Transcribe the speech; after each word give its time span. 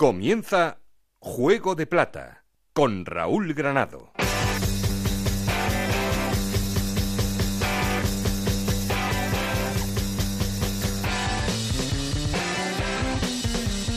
Comienza 0.00 0.78
Juego 1.18 1.74
de 1.74 1.86
Plata 1.86 2.46
con 2.72 3.04
Raúl 3.04 3.52
Granado. 3.52 4.14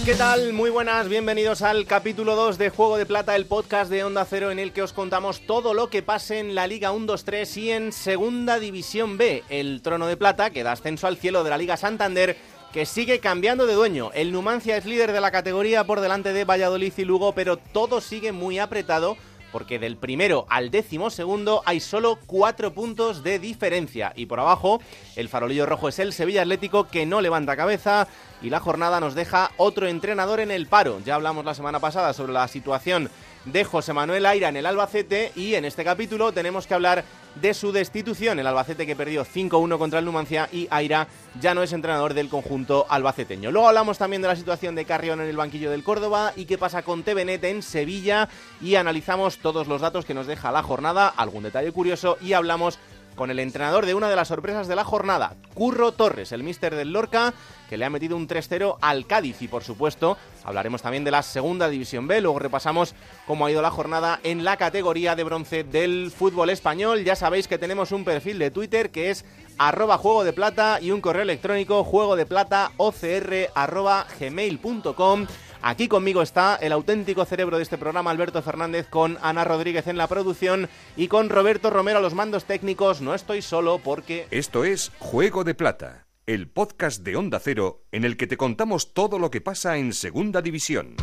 ¿Qué 0.04 0.16
tal? 0.16 0.52
Muy 0.52 0.70
buenas, 0.70 1.08
bienvenidos 1.08 1.62
al 1.62 1.86
capítulo 1.86 2.36
2 2.36 2.58
de 2.58 2.70
Juego 2.70 2.98
de 2.98 3.06
Plata, 3.06 3.38
el 3.38 3.46
podcast 3.46 3.90
de 3.90 4.04
Onda 4.04 4.26
Cero 4.26 4.52
en 4.52 4.60
el 4.60 4.74
que 4.74 4.82
os 4.82 4.92
contamos 4.92 5.48
todo 5.48 5.74
lo 5.74 5.90
que 5.90 6.04
pase 6.04 6.40
en 6.40 6.54
la 6.54 6.68
Liga 6.68 6.92
1-2-3 6.92 7.58
y 7.62 7.72
en 7.72 7.94
Segunda 7.94 8.60
División 8.60 9.18
B, 9.18 9.46
el 9.48 9.82
Trono 9.82 10.08
de 10.08 10.18
Plata 10.18 10.50
que 10.50 10.64
da 10.64 10.74
ascenso 10.74 11.08
al 11.08 11.16
cielo 11.16 11.46
de 11.46 11.52
la 11.52 11.58
Liga 11.58 11.78
Santander 11.78 12.36
que 12.74 12.88
sigue 12.88 13.20
cambiando 13.20 13.68
de 13.68 13.76
dueño. 13.76 14.10
El 14.16 14.32
Numancia 14.32 14.76
es 14.76 14.86
líder 14.86 15.14
de 15.14 15.22
la 15.22 15.30
categoría 15.30 15.84
por 15.84 16.02
delante 16.02 16.34
de 16.34 16.44
Valladolid 16.44 16.92
y 16.98 17.06
Lugo, 17.06 17.34
pero 17.34 17.58
todo 17.58 18.02
sigue 18.02 18.32
muy 18.32 18.58
apretado 18.58 19.16
porque 19.52 19.78
del 19.78 19.96
primero 19.96 20.48
al 20.50 20.72
décimo 20.72 21.12
segundo 21.12 21.62
hay 21.68 21.80
solo 21.80 22.18
cuatro 22.26 22.74
puntos 22.74 23.22
de 23.22 23.38
diferencia. 23.38 24.12
Y 24.16 24.26
por 24.26 24.40
abajo, 24.40 24.82
el 25.16 25.30
farolillo 25.30 25.68
rojo 25.68 25.88
es 25.88 26.00
el 26.00 26.14
Sevilla 26.14 26.42
Atlético 26.42 26.88
que 26.88 27.06
no 27.06 27.22
levanta 27.22 27.56
cabeza 27.56 28.08
y 28.42 28.50
la 28.50 28.60
jornada 28.60 29.00
nos 29.00 29.14
deja 29.14 29.52
otro 29.58 29.88
entrenador 29.88 30.40
en 30.40 30.50
el 30.50 30.66
paro. 30.66 31.00
Ya 31.06 31.14
hablamos 31.14 31.46
la 31.46 31.54
semana 31.54 31.80
pasada 31.80 32.14
sobre 32.14 32.34
la 32.34 32.48
situación 32.48 33.12
de 33.46 33.64
José 33.64 33.94
Manuel 33.94 34.26
Aira 34.26 34.50
en 34.50 34.58
el 34.58 34.66
Albacete 34.66 35.32
y 35.36 35.56
en 35.56 35.66
este 35.66 35.84
capítulo 35.84 36.32
tenemos 36.32 36.66
que 36.68 36.74
hablar 36.74 37.04
de 37.36 37.54
su 37.54 37.72
destitución. 37.72 38.40
El 38.40 38.48
Albacete 38.48 38.86
que 38.86 38.96
perdió 38.96 39.26
5-1 39.26 39.78
contra 39.78 40.00
el 40.00 40.06
Numancia 40.06 40.48
y 40.52 40.68
Aira 40.70 41.08
ya 41.40 41.54
no 41.54 41.64
es 41.64 41.74
entrenador 41.74 42.14
del 42.14 42.30
conjunto 42.30 42.86
albaceteño. 42.90 43.52
Luego 43.52 43.68
hablamos 43.68 43.98
también 43.98 44.22
de 44.22 44.28
la 44.28 44.36
situación 44.36 44.76
de 44.76 44.86
Carrión 44.86 45.20
en 45.22 45.28
el 45.28 45.38
banquillo 45.38 45.72
del 45.72 45.84
Córdoba 45.84 46.34
y 46.36 46.46
qué 46.46 46.58
pasa 46.58 46.84
con 46.84 47.04
TVNet 47.04 47.44
en 47.44 47.64
Sevilla 47.64 48.30
y 48.62 48.76
analizamos 48.76 49.40
todos 49.40 49.68
los 49.68 49.82
datos 49.82 50.06
que 50.06 50.14
nos 50.14 50.28
deja 50.28 50.52
la 50.52 50.64
jornada, 50.64 51.08
algún 51.08 51.44
detalle 51.44 51.72
curioso 51.72 52.18
y 52.22 52.34
hablamos 52.34 52.80
con 53.16 53.32
el 53.32 53.40
entrenador 53.40 53.86
de 53.86 53.94
una 53.94 54.10
de 54.10 54.16
las 54.16 54.28
sorpresas 54.28 54.68
de 54.68 54.76
la 54.76 54.84
jornada, 54.84 55.36
Curro 55.54 55.92
Torres, 55.92 56.32
el 56.32 56.44
míster 56.44 56.76
del 56.76 56.92
Lorca, 56.92 57.34
que 57.70 57.78
le 57.78 57.86
ha 57.86 57.90
metido 57.90 58.18
un 58.18 58.28
3-0 58.28 58.78
al 58.82 59.08
Cádiz. 59.08 59.42
Y 59.42 59.48
por 59.48 59.64
supuesto, 59.64 60.18
hablaremos 60.44 60.82
también 60.82 61.04
de 61.04 61.12
la 61.12 61.24
segunda 61.24 61.70
división 61.70 62.08
B. 62.08 62.22
Luego 62.22 62.40
repasamos 62.40 62.94
cómo 63.26 63.46
ha 63.46 63.52
ido 63.52 63.62
la 63.62 63.72
jornada 63.72 64.20
en 64.24 64.44
la 64.44 64.58
categoría 64.58 65.16
de 65.16 65.24
bronce 65.24 65.64
del 65.64 66.12
fútbol 66.12 66.50
español. 66.50 67.04
Ya 67.04 67.16
sabéis 67.16 67.48
que 67.48 67.58
tenemos 67.58 67.92
un 67.92 68.06
perfil 68.06 68.40
de 68.40 68.52
Twitter 68.52 68.92
que 68.92 69.10
es 69.10 69.26
arroba 69.58 69.98
juego 69.98 70.24
de 70.24 70.34
plata 70.34 70.80
y 70.82 70.92
un 70.92 71.02
correo 71.02 71.24
electrónico 71.24 71.84
juego 71.84 72.16
de 72.16 72.26
plata 72.26 72.72
ocr 72.78 73.50
arroba 73.56 74.08
gmail.com. 74.20 75.28
Aquí 75.66 75.88
conmigo 75.88 76.22
está 76.22 76.58
el 76.58 76.74
auténtico 76.74 77.24
cerebro 77.24 77.56
de 77.56 77.64
este 77.64 77.78
programa, 77.78 78.12
Alberto 78.12 78.42
Fernández, 78.42 78.86
con 78.90 79.18
Ana 79.22 79.46
Rodríguez 79.46 79.88
en 79.88 79.96
la 79.96 80.08
producción 80.08 80.68
y 80.98 81.08
con 81.08 81.30
Roberto 81.30 81.70
Romero 81.70 82.00
a 82.00 82.02
los 82.02 82.14
mandos 82.14 82.44
técnicos. 82.44 83.00
No 83.00 83.14
estoy 83.14 83.42
solo 83.42 83.80
porque... 83.80 84.28
Esto 84.30 84.66
es 84.66 84.92
Juego 85.00 85.46
de 85.46 85.56
Plata, 85.56 86.06
el 86.26 86.50
podcast 86.50 87.02
de 87.04 87.16
Onda 87.16 87.40
Cero 87.40 87.86
en 87.94 88.04
el 88.04 88.18
que 88.18 88.28
te 88.28 88.36
contamos 88.36 88.94
todo 88.94 89.20
lo 89.20 89.32
que 89.32 89.40
pasa 89.40 89.78
en 89.78 89.94
Segunda 89.94 90.42
División. 90.42 90.98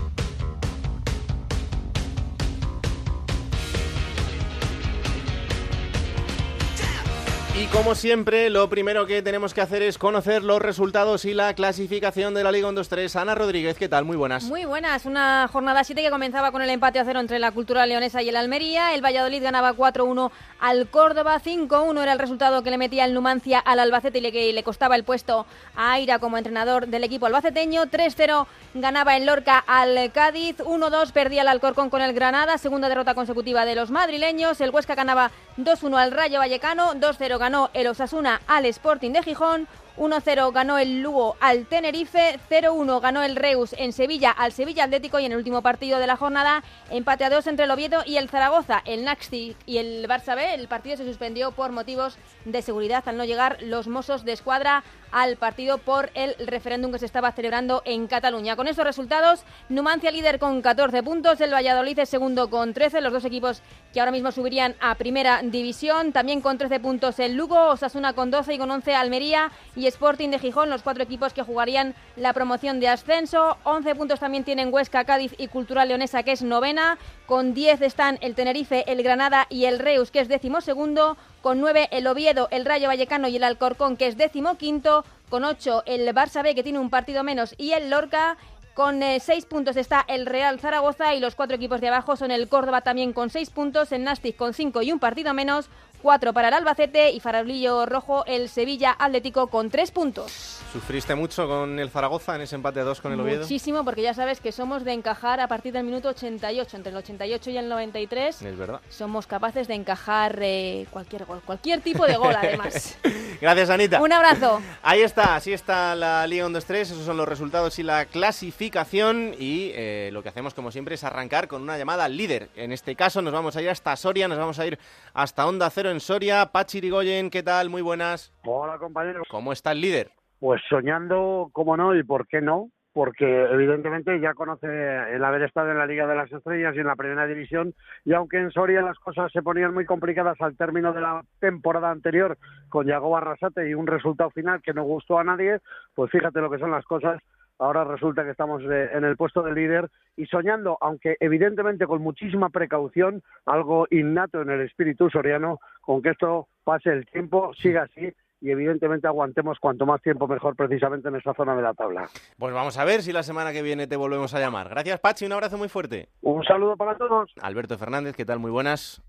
Y 7.60 7.66
como 7.66 7.94
siempre, 7.94 8.48
lo 8.48 8.70
primero 8.70 9.06
que 9.06 9.20
tenemos 9.20 9.52
que 9.52 9.60
hacer 9.60 9.82
es 9.82 9.98
conocer 9.98 10.42
los 10.42 10.62
resultados 10.62 11.26
y 11.26 11.34
la 11.34 11.52
clasificación 11.52 12.32
de 12.32 12.42
la 12.42 12.50
Liga 12.50 12.70
1-2-3. 12.70 13.14
Ana 13.20 13.34
Rodríguez, 13.34 13.76
¿qué 13.76 13.86
tal? 13.86 14.06
Muy 14.06 14.16
buenas. 14.16 14.44
Muy 14.44 14.64
buenas. 14.64 15.04
Una 15.04 15.46
jornada 15.52 15.84
7 15.84 16.00
que 16.00 16.08
comenzaba 16.08 16.52
con 16.52 16.62
el 16.62 16.70
empate 16.70 17.00
a 17.00 17.04
cero 17.04 17.20
entre 17.20 17.38
la 17.38 17.52
Cultura 17.52 17.84
Leonesa 17.84 18.22
y 18.22 18.30
el 18.30 18.36
Almería. 18.36 18.94
El 18.94 19.04
Valladolid 19.04 19.42
ganaba 19.42 19.74
4-1 19.74 20.30
al 20.58 20.88
Córdoba. 20.88 21.38
5-1 21.38 22.02
era 22.02 22.14
el 22.14 22.18
resultado 22.18 22.62
que 22.62 22.70
le 22.70 22.78
metía 22.78 23.04
el 23.04 23.12
Numancia 23.12 23.58
al 23.58 23.80
Albacete 23.80 24.20
y 24.20 24.22
le, 24.22 24.52
le 24.54 24.62
costaba 24.62 24.96
el 24.96 25.04
puesto 25.04 25.44
a 25.76 25.92
Aira 25.92 26.18
como 26.18 26.38
entrenador 26.38 26.86
del 26.86 27.04
equipo 27.04 27.26
albaceteño. 27.26 27.84
3-0 27.88 28.46
ganaba 28.72 29.18
el 29.18 29.26
Lorca 29.26 29.58
al 29.66 30.10
Cádiz. 30.12 30.56
1-2 30.60 31.12
perdía 31.12 31.42
el 31.42 31.48
Alcorcón 31.48 31.90
con 31.90 32.00
el 32.00 32.14
Granada. 32.14 32.56
Segunda 32.56 32.88
derrota 32.88 33.12
consecutiva 33.12 33.66
de 33.66 33.74
los 33.74 33.90
madrileños. 33.90 34.62
El 34.62 34.70
Huesca 34.70 34.94
ganaba 34.94 35.30
2-1 35.58 35.98
al 35.98 36.12
Rayo 36.12 36.38
Vallecano. 36.38 36.94
2-0 36.94 37.38
ganó 37.50 37.68
el 37.74 37.88
Osasuna 37.88 38.40
al 38.46 38.64
Sporting 38.66 39.10
de 39.10 39.24
Gijón. 39.24 39.66
1-0 40.00 40.50
ganó 40.52 40.78
el 40.78 41.02
Lugo 41.02 41.36
al 41.40 41.66
Tenerife, 41.66 42.40
0-1 42.48 43.02
ganó 43.02 43.22
el 43.22 43.36
Reus 43.36 43.74
en 43.76 43.92
Sevilla 43.92 44.30
al 44.30 44.52
Sevilla 44.52 44.84
Atlético 44.84 45.20
y 45.20 45.26
en 45.26 45.32
el 45.32 45.38
último 45.38 45.60
partido 45.60 45.98
de 45.98 46.06
la 46.06 46.16
jornada 46.16 46.64
empate 46.88 47.24
a 47.26 47.28
dos 47.28 47.46
entre 47.46 47.66
el 47.66 47.70
Oviedo 47.70 48.02
y 48.06 48.16
el 48.16 48.30
Zaragoza. 48.30 48.80
El 48.86 49.04
Naxti 49.04 49.56
y 49.66 49.76
el 49.76 50.08
Barça 50.08 50.34
B, 50.34 50.54
el 50.54 50.68
partido 50.68 50.96
se 50.96 51.04
suspendió 51.04 51.52
por 51.52 51.70
motivos 51.70 52.16
de 52.46 52.62
seguridad 52.62 53.06
al 53.06 53.18
no 53.18 53.26
llegar 53.26 53.58
los 53.60 53.88
mozos 53.88 54.24
de 54.24 54.32
escuadra 54.32 54.84
al 55.12 55.36
partido 55.36 55.78
por 55.78 56.10
el 56.14 56.34
referéndum 56.46 56.92
que 56.92 56.98
se 56.98 57.06
estaba 57.06 57.32
celebrando 57.32 57.82
en 57.84 58.06
Cataluña. 58.06 58.56
Con 58.56 58.68
estos 58.68 58.84
resultados, 58.84 59.42
Numancia 59.68 60.10
líder 60.10 60.38
con 60.38 60.62
14 60.62 61.02
puntos, 61.02 61.40
el 61.40 61.52
Valladolid 61.52 61.98
es 61.98 62.08
segundo 62.08 62.48
con 62.48 62.72
13, 62.72 63.00
los 63.00 63.12
dos 63.12 63.24
equipos 63.24 63.60
que 63.92 64.00
ahora 64.00 64.12
mismo 64.12 64.32
subirían 64.32 64.76
a 64.80 64.94
primera 64.94 65.42
división, 65.42 66.12
también 66.12 66.40
con 66.40 66.56
13 66.56 66.80
puntos 66.80 67.18
el 67.18 67.34
Lugo, 67.34 67.70
Osasuna 67.70 68.14
con 68.14 68.30
12 68.30 68.54
y 68.54 68.58
con 68.58 68.70
11 68.70 68.94
Almería 68.94 69.50
y 69.76 69.89
Sporting 69.90 70.30
de 70.30 70.38
Gijón, 70.38 70.70
los 70.70 70.82
cuatro 70.82 71.02
equipos 71.02 71.32
que 71.32 71.42
jugarían 71.42 71.94
la 72.16 72.32
promoción 72.32 72.80
de 72.80 72.88
ascenso. 72.88 73.58
11 73.64 73.94
puntos 73.94 74.20
también 74.20 74.44
tienen 74.44 74.72
Huesca, 74.72 75.04
Cádiz 75.04 75.34
y 75.36 75.48
Cultural 75.48 75.88
Leonesa, 75.88 76.22
que 76.22 76.32
es 76.32 76.42
novena. 76.42 76.98
Con 77.26 77.54
10 77.54 77.82
están 77.82 78.18
el 78.20 78.34
Tenerife, 78.34 78.90
el 78.90 79.02
Granada 79.02 79.46
y 79.50 79.66
el 79.66 79.78
Reus, 79.78 80.10
que 80.10 80.20
es 80.20 80.28
décimo 80.28 80.60
segundo. 80.60 81.16
Con 81.42 81.60
9 81.60 81.88
el 81.90 82.06
Oviedo, 82.06 82.48
el 82.50 82.64
Rayo 82.64 82.88
Vallecano 82.88 83.28
y 83.28 83.36
el 83.36 83.44
Alcorcón, 83.44 83.96
que 83.96 84.06
es 84.06 84.16
décimo 84.16 84.56
quinto. 84.56 85.04
Con 85.28 85.44
8 85.44 85.82
el 85.86 86.08
Barça 86.14 86.42
B, 86.42 86.54
que 86.54 86.62
tiene 86.62 86.78
un 86.78 86.90
partido 86.90 87.22
menos, 87.22 87.54
y 87.58 87.72
el 87.72 87.90
Lorca. 87.90 88.36
Con 88.74 89.02
eh, 89.02 89.18
seis 89.20 89.46
puntos 89.46 89.76
está 89.76 90.04
el 90.08 90.26
Real 90.26 90.60
Zaragoza 90.60 91.14
y 91.14 91.20
los 91.20 91.34
cuatro 91.34 91.56
equipos 91.56 91.80
de 91.80 91.88
abajo 91.88 92.16
son 92.16 92.30
el 92.30 92.48
Córdoba 92.48 92.82
también 92.82 93.12
con 93.12 93.28
seis 93.28 93.50
puntos, 93.50 93.90
el 93.90 94.04
Nastic 94.04 94.36
con 94.36 94.54
cinco 94.54 94.80
y 94.80 94.92
un 94.92 95.00
partido 95.00 95.34
menos, 95.34 95.68
cuatro 96.00 96.32
para 96.32 96.48
el 96.48 96.54
Albacete 96.54 97.10
y 97.10 97.20
farolillo 97.20 97.86
rojo 97.86 98.24
el 98.26 98.48
Sevilla 98.48 98.96
Atlético 98.98 99.48
con 99.48 99.70
tres 99.70 99.90
puntos. 99.90 100.60
¿Sufriste 100.72 101.14
mucho 101.14 101.48
con 101.48 101.78
el 101.78 101.90
Zaragoza 101.90 102.36
en 102.36 102.42
ese 102.42 102.54
empate 102.54 102.80
a 102.80 102.84
dos 102.84 103.00
con 103.00 103.12
el 103.12 103.20
Oviedo? 103.20 103.42
Muchísimo, 103.42 103.84
porque 103.84 104.02
ya 104.02 104.14
sabes 104.14 104.40
que 104.40 104.52
somos 104.52 104.84
de 104.84 104.92
encajar 104.92 105.40
a 105.40 105.48
partir 105.48 105.72
del 105.72 105.84
minuto 105.84 106.08
88, 106.08 106.76
entre 106.76 106.92
el 106.92 106.98
88 106.98 107.50
y 107.50 107.58
el 107.58 107.68
93. 107.68 108.42
Es 108.42 108.58
verdad. 108.58 108.80
Somos 108.88 109.26
capaces 109.26 109.66
de 109.68 109.74
encajar 109.74 110.38
eh, 110.40 110.86
cualquier 110.90 111.24
gol, 111.24 111.42
cualquier 111.44 111.80
tipo 111.80 112.06
de 112.06 112.16
gol 112.16 112.34
además. 112.36 112.96
Gracias, 113.40 113.70
Anita. 113.70 114.00
Un 114.00 114.12
abrazo. 114.12 114.60
Ahí 114.82 115.00
está, 115.02 115.34
así 115.34 115.52
está 115.52 115.94
la 115.94 116.26
Liga 116.26 116.46
1-2-3, 116.46 116.74
esos 116.76 117.04
son 117.04 117.16
los 117.16 117.28
resultados 117.28 117.78
y 117.78 117.82
la 117.82 118.04
clasificación 118.06 119.34
y 119.38 119.72
eh, 119.74 120.10
lo 120.12 120.22
que 120.22 120.28
hacemos 120.28 120.54
como 120.54 120.70
siempre 120.70 120.94
es 120.94 121.04
arrancar 121.04 121.48
con 121.48 121.62
una 121.62 121.78
llamada 121.78 122.04
al 122.04 122.16
líder. 122.16 122.48
En 122.54 122.72
este 122.72 122.94
caso 122.94 123.22
nos 123.22 123.32
vamos 123.32 123.56
a 123.56 123.62
ir 123.62 123.70
hasta 123.70 123.96
Soria, 123.96 124.28
nos 124.28 124.38
vamos 124.38 124.58
a 124.58 124.66
ir 124.66 124.78
hasta 125.14 125.46
Onda 125.46 125.68
Cero 125.70 125.89
en 125.90 126.00
Soria. 126.00 126.46
Pachi 126.46 126.80
Rigoyen, 126.80 127.30
¿qué 127.30 127.42
tal? 127.42 127.68
Muy 127.68 127.82
buenas. 127.82 128.32
Hola, 128.44 128.78
compañeros. 128.78 129.26
¿Cómo 129.30 129.52
está 129.52 129.72
el 129.72 129.80
líder? 129.80 130.10
Pues 130.38 130.62
soñando, 130.68 131.50
cómo 131.52 131.76
no, 131.76 131.94
y 131.94 132.02
por 132.02 132.26
qué 132.26 132.40
no, 132.40 132.70
porque 132.92 133.44
evidentemente 133.44 134.18
ya 134.20 134.34
conoce 134.34 134.66
el 134.66 135.22
haber 135.22 135.42
estado 135.42 135.70
en 135.70 135.78
la 135.78 135.86
Liga 135.86 136.06
de 136.06 136.14
las 136.14 136.32
Estrellas 136.32 136.74
y 136.74 136.80
en 136.80 136.86
la 136.86 136.96
Primera 136.96 137.26
División, 137.26 137.74
y 138.04 138.14
aunque 138.14 138.38
en 138.38 138.50
Soria 138.50 138.80
las 138.82 138.98
cosas 138.98 139.30
se 139.32 139.42
ponían 139.42 139.74
muy 139.74 139.84
complicadas 139.84 140.40
al 140.40 140.56
término 140.56 140.92
de 140.92 141.02
la 141.02 141.22
temporada 141.40 141.90
anterior 141.90 142.38
con 142.68 142.86
Yago 142.86 143.10
Barrasate 143.10 143.68
y 143.68 143.74
un 143.74 143.86
resultado 143.86 144.30
final 144.30 144.62
que 144.62 144.72
no 144.72 144.84
gustó 144.84 145.18
a 145.18 145.24
nadie, 145.24 145.58
pues 145.94 146.10
fíjate 146.10 146.40
lo 146.40 146.50
que 146.50 146.58
son 146.58 146.70
las 146.70 146.84
cosas. 146.84 147.20
Ahora 147.60 147.84
resulta 147.84 148.24
que 148.24 148.30
estamos 148.30 148.62
eh, 148.62 148.88
en 148.94 149.04
el 149.04 149.18
puesto 149.18 149.42
de 149.42 149.52
líder 149.52 149.90
y 150.16 150.24
soñando, 150.24 150.78
aunque 150.80 151.18
evidentemente 151.20 151.86
con 151.86 152.02
muchísima 152.02 152.48
precaución, 152.48 153.22
algo 153.44 153.86
innato 153.90 154.40
en 154.40 154.48
el 154.48 154.62
espíritu 154.62 155.10
soriano, 155.10 155.60
con 155.82 156.00
que 156.00 156.08
esto 156.08 156.48
pase 156.64 156.90
el 156.90 157.04
tiempo, 157.06 157.52
siga 157.54 157.82
así 157.82 158.14
y 158.40 158.50
evidentemente 158.50 159.06
aguantemos 159.06 159.58
cuanto 159.58 159.84
más 159.84 160.00
tiempo 160.00 160.26
mejor 160.26 160.56
precisamente 160.56 161.08
en 161.08 161.16
esa 161.16 161.34
zona 161.34 161.54
de 161.54 161.60
la 161.60 161.74
tabla. 161.74 162.08
Pues 162.38 162.54
vamos 162.54 162.78
a 162.78 162.84
ver 162.86 163.02
si 163.02 163.12
la 163.12 163.22
semana 163.22 163.52
que 163.52 163.60
viene 163.60 163.86
te 163.86 163.96
volvemos 163.96 164.32
a 164.32 164.40
llamar. 164.40 164.70
Gracias, 164.70 164.98
Pachi, 164.98 165.26
un 165.26 165.32
abrazo 165.32 165.58
muy 165.58 165.68
fuerte. 165.68 166.08
Un 166.22 166.42
saludo 166.44 166.78
para 166.78 166.96
todos. 166.96 167.30
Alberto 167.42 167.76
Fernández, 167.76 168.16
¿qué 168.16 168.24
tal? 168.24 168.38
Muy 168.38 168.50
buenas. 168.50 169.02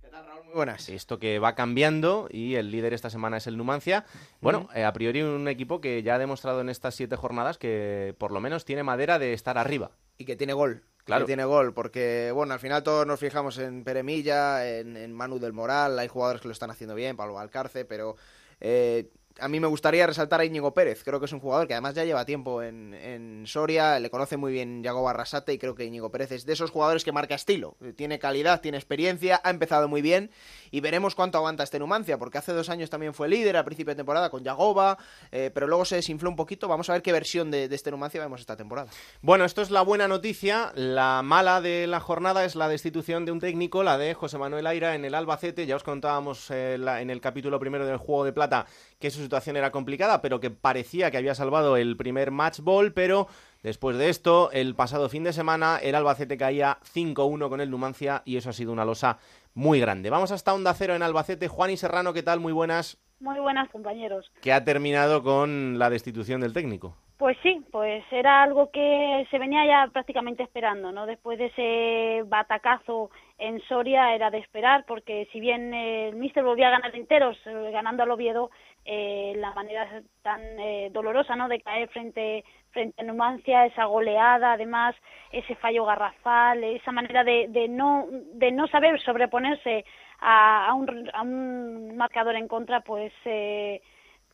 Buenas. 0.54 0.90
Esto 0.90 1.20
que 1.20 1.40
va 1.40 1.56
cambiando 1.56 2.28
y 2.30 2.56
el 2.56 2.72
líder 2.72 2.94
esta 2.94 3.10
semana 3.10 3.38
es 3.38 3.48
el 3.48 3.58
Numancia. 3.58 4.06
Bueno, 4.42 4.70
eh, 4.76 4.84
a 4.84 4.94
priori 4.94 5.22
un 5.22 5.48
equipo 5.48 5.82
que 5.82 6.04
ya 6.04 6.16
ha 6.16 6.20
demostrado 6.20 6.62
en 6.62 6.70
estas 6.70 6.96
siete 6.96 7.16
jornadas 7.16 7.58
que 7.58 8.16
por 8.18 8.32
lo 8.32 8.40
menos 8.40 8.66
tiene 8.66 8.84
madera 8.84 9.20
de 9.20 9.34
estar 9.34 9.58
arriba. 9.58 9.92
Y 10.18 10.26
que 10.26 10.36
tiene 10.36 10.54
gol. 10.54 10.84
Claro. 11.04 11.26
Que 11.26 11.28
tiene 11.28 11.46
gol, 11.46 11.74
porque 11.74 12.32
bueno, 12.32 12.54
al 12.54 12.60
final 12.60 12.84
todos 12.84 13.08
nos 13.08 13.20
fijamos 13.20 13.58
en 13.58 13.84
Peremilla, 13.84 14.68
en, 14.68 14.96
en 14.96 15.14
Manu 15.14 15.40
del 15.40 15.52
Moral, 15.52 15.98
hay 15.98 16.08
jugadores 16.08 16.42
que 16.42 16.48
lo 16.48 16.52
están 16.52 16.70
haciendo 16.70 16.94
bien, 16.94 17.18
Pablo 17.18 17.40
Alcarce, 17.40 17.86
pero 17.86 18.16
eh, 18.60 19.10
a 19.40 19.48
mí 19.48 19.60
me 19.60 19.68
gustaría 19.68 20.08
resaltar 20.08 20.42
a 20.42 20.46
Íñigo 20.46 20.74
Pérez. 20.74 21.04
Creo 21.04 21.20
que 21.20 21.26
es 21.26 21.34
un 21.34 21.40
jugador 21.40 21.68
que 21.68 21.74
además 21.74 21.96
ya 21.96 22.06
lleva 22.06 22.26
tiempo 22.26 22.62
en, 22.62 22.94
en 22.94 23.48
Soria, 23.48 24.00
le 24.00 24.10
conoce 24.10 24.38
muy 24.38 24.52
bien 24.52 24.84
Yago 24.84 25.04
Barrasate 25.04 25.54
y 25.54 25.58
creo 25.58 25.76
que 25.76 25.86
Íñigo 25.86 26.12
Pérez 26.12 26.32
es 26.32 26.46
de 26.46 26.54
esos 26.54 26.72
jugadores 26.72 27.04
que 27.04 27.12
marca 27.12 27.36
estilo. 27.36 27.78
Tiene 27.96 28.20
calidad, 28.20 28.62
tiene 28.62 28.78
experiencia, 28.78 29.42
ha 29.44 29.50
empezado 29.50 29.88
muy 29.88 30.02
bien 30.02 30.32
y 30.72 30.80
veremos 30.80 31.14
cuánto 31.16 31.38
aguanta 31.38 31.64
este 31.64 31.78
Numancia, 31.80 32.18
porque 32.18 32.38
hace 32.38 32.54
dos 32.54 32.70
años 32.70 32.90
también 32.90 33.14
fue 33.14 33.28
líder 33.28 33.58
al 33.58 33.66
principio 33.66 33.92
de 33.92 33.98
temporada 33.98 34.30
con 34.30 34.44
Yagoba, 34.44 34.98
eh, 35.32 35.52
pero 35.54 35.68
luego 35.68 35.86
se 35.86 35.96
desinfló 35.96 36.30
un 36.30 36.36
poquito. 36.36 36.68
Vamos 36.68 36.90
a 36.90 36.94
ver 36.94 37.02
qué 37.02 37.12
versión 37.12 37.52
de, 37.52 37.66
este 37.66 37.92
Numancia 37.92 38.22
vemos 38.22 38.40
esta 38.40 38.56
temporada. 38.56 38.90
Bueno, 39.22 39.46
esto 39.46 39.62
es 39.62 39.70
la 39.70 39.82
buena 39.82 40.08
noticia. 40.08 40.72
La 40.76 41.22
mala 41.24 41.62
de 41.62 41.88
la 41.88 42.00
jornada 42.00 42.46
es 42.46 42.56
la 42.56 42.70
destitución 42.70 43.26
de 43.26 43.32
un 43.32 43.40
técnico, 43.40 43.84
la 43.84 43.98
de 43.98 44.14
José 44.14 44.38
Manuel 44.38 44.68
Aira 44.68 44.96
en 44.96 45.06
el 45.06 45.16
Albacete. 45.16 45.66
Ya 45.66 45.76
os 45.76 45.84
contábamos 45.84 46.50
eh, 46.50 46.76
en 46.76 47.10
el 47.10 47.22
capítulo 47.22 47.60
primero 47.60 47.86
del 47.86 47.98
Juego 47.98 48.24
de 48.24 48.34
Plata 48.34 48.66
que 49.00 49.12
su 49.12 49.22
situación 49.22 49.58
era 49.58 49.72
complicada, 49.72 50.22
pero 50.22 50.40
que 50.40 50.52
parecía 50.52 51.12
que 51.12 51.18
había 51.18 51.36
salvado 51.36 51.76
el 51.76 51.98
primer 51.98 52.32
match 52.32 52.60
ball, 52.60 52.94
pero 52.94 53.28
después 53.64 53.98
de 53.98 54.10
esto, 54.10 54.52
el 54.52 54.76
pasado 54.76 55.10
fin 55.10 55.24
de 55.24 55.34
semana, 55.34 55.78
el 55.82 55.96
Albacete 55.96 56.38
caía 56.38 56.78
5-1 56.94 57.50
con 57.50 57.62
el 57.62 57.70
Numancia 57.70 58.22
y 58.26 58.38
eso 58.38 58.50
ha 58.50 58.54
sido 58.54 58.72
una 58.72 58.86
losa 58.86 59.20
muy 59.54 59.80
grande. 59.80 60.10
Vamos 60.10 60.32
hasta 60.32 60.54
Onda 60.54 60.74
Cero 60.74 60.96
en 60.96 61.04
Albacete. 61.04 61.48
Juan 61.48 61.72
y 61.72 61.78
Serrano, 61.78 62.14
¿qué 62.14 62.24
tal? 62.24 62.40
Muy 62.40 62.54
buenas. 62.54 62.98
Muy 63.20 63.40
buenas, 63.40 63.70
compañeros. 63.70 64.32
Que 64.42 64.52
ha 64.52 64.64
terminado 64.64 65.22
con 65.22 65.78
la 65.78 65.90
destitución 65.90 66.42
del 66.42 66.54
técnico. 66.54 66.96
Pues 67.22 67.38
sí, 67.44 67.64
pues 67.72 68.04
era 68.10 68.42
algo 68.42 68.72
que 68.72 69.28
se 69.30 69.38
venía 69.38 69.64
ya 69.64 69.92
prácticamente 69.92 70.42
esperando, 70.42 70.92
¿no? 70.92 71.06
Después 71.06 71.38
de 71.38 71.46
ese 71.46 72.24
batacazo 72.28 73.12
en 73.38 73.62
Soria 73.68 74.16
era 74.16 74.32
de 74.32 74.40
esperar, 74.40 74.86
porque 74.88 75.28
si 75.32 75.40
bien 75.40 75.72
eh, 75.72 76.10
el 76.10 76.16
Míster 76.16 76.44
volvía 76.44 76.70
a 76.70 76.72
ganar 76.72 76.96
enteros, 76.96 77.38
eh, 77.46 77.70
ganando 77.72 78.02
al 78.02 78.10
Oviedo, 78.10 78.50
eh, 78.86 79.34
la 79.38 79.54
manera 79.54 79.88
tan 80.22 80.42
eh, 80.60 80.90
dolorosa, 80.92 81.36
¿no? 81.36 81.48
De 81.48 81.62
caer 81.62 81.90
frente 81.90 82.44
frente 82.72 83.02
a 83.02 83.06
Numancia, 83.06 83.66
esa 83.66 83.86
goleada, 83.86 84.54
además 84.54 84.96
ese 85.32 85.56
fallo 85.56 85.86
garrafal, 85.86 86.64
esa 86.64 86.92
manera 86.92 87.24
de, 87.24 87.48
de 87.50 87.68
no 87.68 88.08
de 88.10 88.52
no 88.52 88.68
saber 88.68 89.00
sobreponerse 89.02 89.86
a, 90.20 90.68
a 90.68 90.74
un, 90.74 91.10
a 91.14 91.22
un 91.22 91.98
marcador 91.98 92.36
en 92.36 92.48
contra, 92.48 92.82
pues 92.82 93.12
eh, 93.26 93.82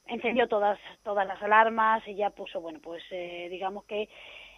encendió 0.08 0.48
todas 0.48 0.80
todas 1.04 1.28
las 1.28 1.42
alarmas 1.42 2.08
y 2.08 2.16
ya 2.16 2.30
puso 2.30 2.62
bueno 2.62 2.80
pues 2.82 3.04
eh, 3.12 3.48
digamos 3.50 3.84
que 3.86 4.08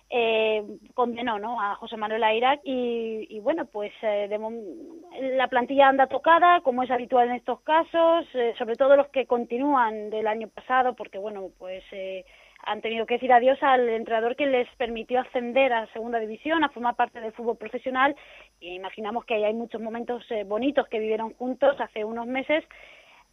eh, 0.10 0.64
condenó 0.96 1.38
¿no? 1.40 1.62
a 1.62 1.76
José 1.76 1.98
Manuel 1.98 2.24
Airac 2.24 2.62
y, 2.64 3.28
y 3.30 3.40
bueno 3.40 3.66
pues 3.66 3.92
eh, 4.02 4.28
de 4.28 5.36
la 5.36 5.48
plantilla 5.48 5.88
anda 5.88 6.08
tocada 6.08 6.62
como 6.62 6.84
es 6.84 6.92
habitual 6.92 7.30
en 7.30 7.36
estos 7.36 7.62
casos 7.62 8.26
eh, 8.34 8.54
sobre 8.58 8.76
todo 8.76 8.96
los 8.96 9.10
que 9.10 9.28
continúan 9.28 10.10
del 10.10 10.28
año 10.28 10.48
pasado 10.48 10.96
porque 10.96 11.20
bueno 11.20 11.50
pues 11.60 11.84
eh, 11.92 12.26
han 12.64 12.82
tenido 12.82 13.06
que 13.06 13.16
decir 13.16 13.32
adiós 13.32 13.62
al 13.62 13.88
entrenador 13.90 14.36
que 14.36 14.46
les 14.46 14.68
permitió 14.76 15.22
ascender 15.22 15.72
a 15.72 15.88
segunda 15.94 16.20
división, 16.20 16.64
a 16.64 16.70
formar 16.70 16.96
parte 16.96 17.22
del 17.22 17.32
fútbol 17.32 17.58
profesional. 17.58 18.16
Y 18.60 18.74
imaginamos 18.74 19.26
que 19.26 19.46
hay 19.46 19.54
muchos 19.54 19.82
momentos 19.82 20.24
eh, 20.30 20.44
bonitos 20.44 20.88
que 20.88 21.00
vivieron 21.00 21.34
juntos 21.34 21.80
hace 21.80 22.04
unos 22.04 22.28
meses. 22.28 22.64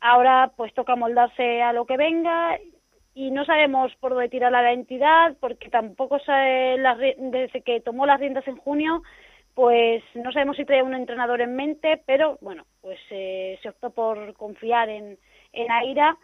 Ahora 0.01 0.53
pues 0.57 0.73
toca 0.75 0.95
moldarse 0.95 1.63
a 1.63 1.73
lo 1.73 1.87
que 1.87 1.97
venga 1.97 2.59
y 3.17 3.31
no 3.31 3.47
sabemos 3.47 3.95
por 3.97 4.13
dónde 4.13 4.29
tirar 4.29 4.53
la 4.53 4.73
entidad 4.73 5.35
porque 5.41 5.71
tampoco 5.71 6.19
sabe 6.19 6.77
desde 7.17 7.63
que 7.63 7.81
tomó 7.81 8.05
las 8.05 8.21
riendas 8.21 8.47
en 8.47 8.59
junio 8.59 9.03
pues 9.55 10.05
no 10.15 10.31
sabemos 10.33 10.59
si 10.59 10.67
trae 10.67 10.83
un 10.83 10.95
entrenador 10.95 11.41
en 11.41 11.57
mente 11.57 12.03
pero 12.05 12.37
bueno 12.43 12.67
pues 12.83 13.01
eh, 13.11 13.59
se 13.63 13.71
optó 13.71 13.89
por 13.89 14.35
confiar 14.35 14.91
en 14.91 15.19
en 15.55 15.73
Aira 15.73 16.19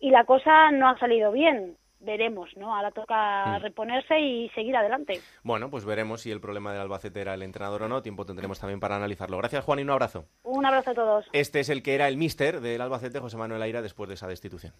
y 0.00 0.08
la 0.08 0.24
cosa 0.24 0.70
no 0.70 0.88
ha 0.88 0.98
salido 0.98 1.30
bien 1.30 1.76
veremos 2.00 2.50
no 2.56 2.74
ahora 2.74 2.90
toca 2.90 3.58
Mm. 3.58 3.62
reponerse 3.62 4.18
y 4.18 4.48
seguir 4.50 4.76
adelante 4.76 5.20
Bueno, 5.42 5.70
pues 5.70 5.84
veremos 5.84 6.20
si 6.22 6.30
el 6.30 6.40
problema 6.40 6.72
del 6.72 6.80
Albacete 6.82 7.20
era 7.20 7.34
el 7.34 7.42
entrenador 7.42 7.82
o 7.82 7.88
no. 7.88 8.02
Tiempo 8.02 8.24
tendremos 8.26 8.58
también 8.58 8.80
para 8.80 8.96
analizarlo. 8.96 9.36
Gracias, 9.38 9.64
Juan, 9.64 9.78
y 9.78 9.82
un 9.82 9.90
abrazo. 9.90 10.24
un 10.42 10.64
abrazo 10.66 10.90
a 10.90 10.94
todos 10.94 11.26
Este 11.32 11.60
es 11.60 11.68
el 11.68 11.82
que 11.82 11.94
era 11.94 12.08
el 12.08 12.16
míster 12.16 12.60
del 12.60 12.80
Albacete, 12.80 13.18
José 13.20 13.36
Manuel 13.36 13.62
Aira, 13.62 13.82
después 13.82 14.08
de 14.08 14.14
esa 14.14 14.26
destitución. 14.26 14.72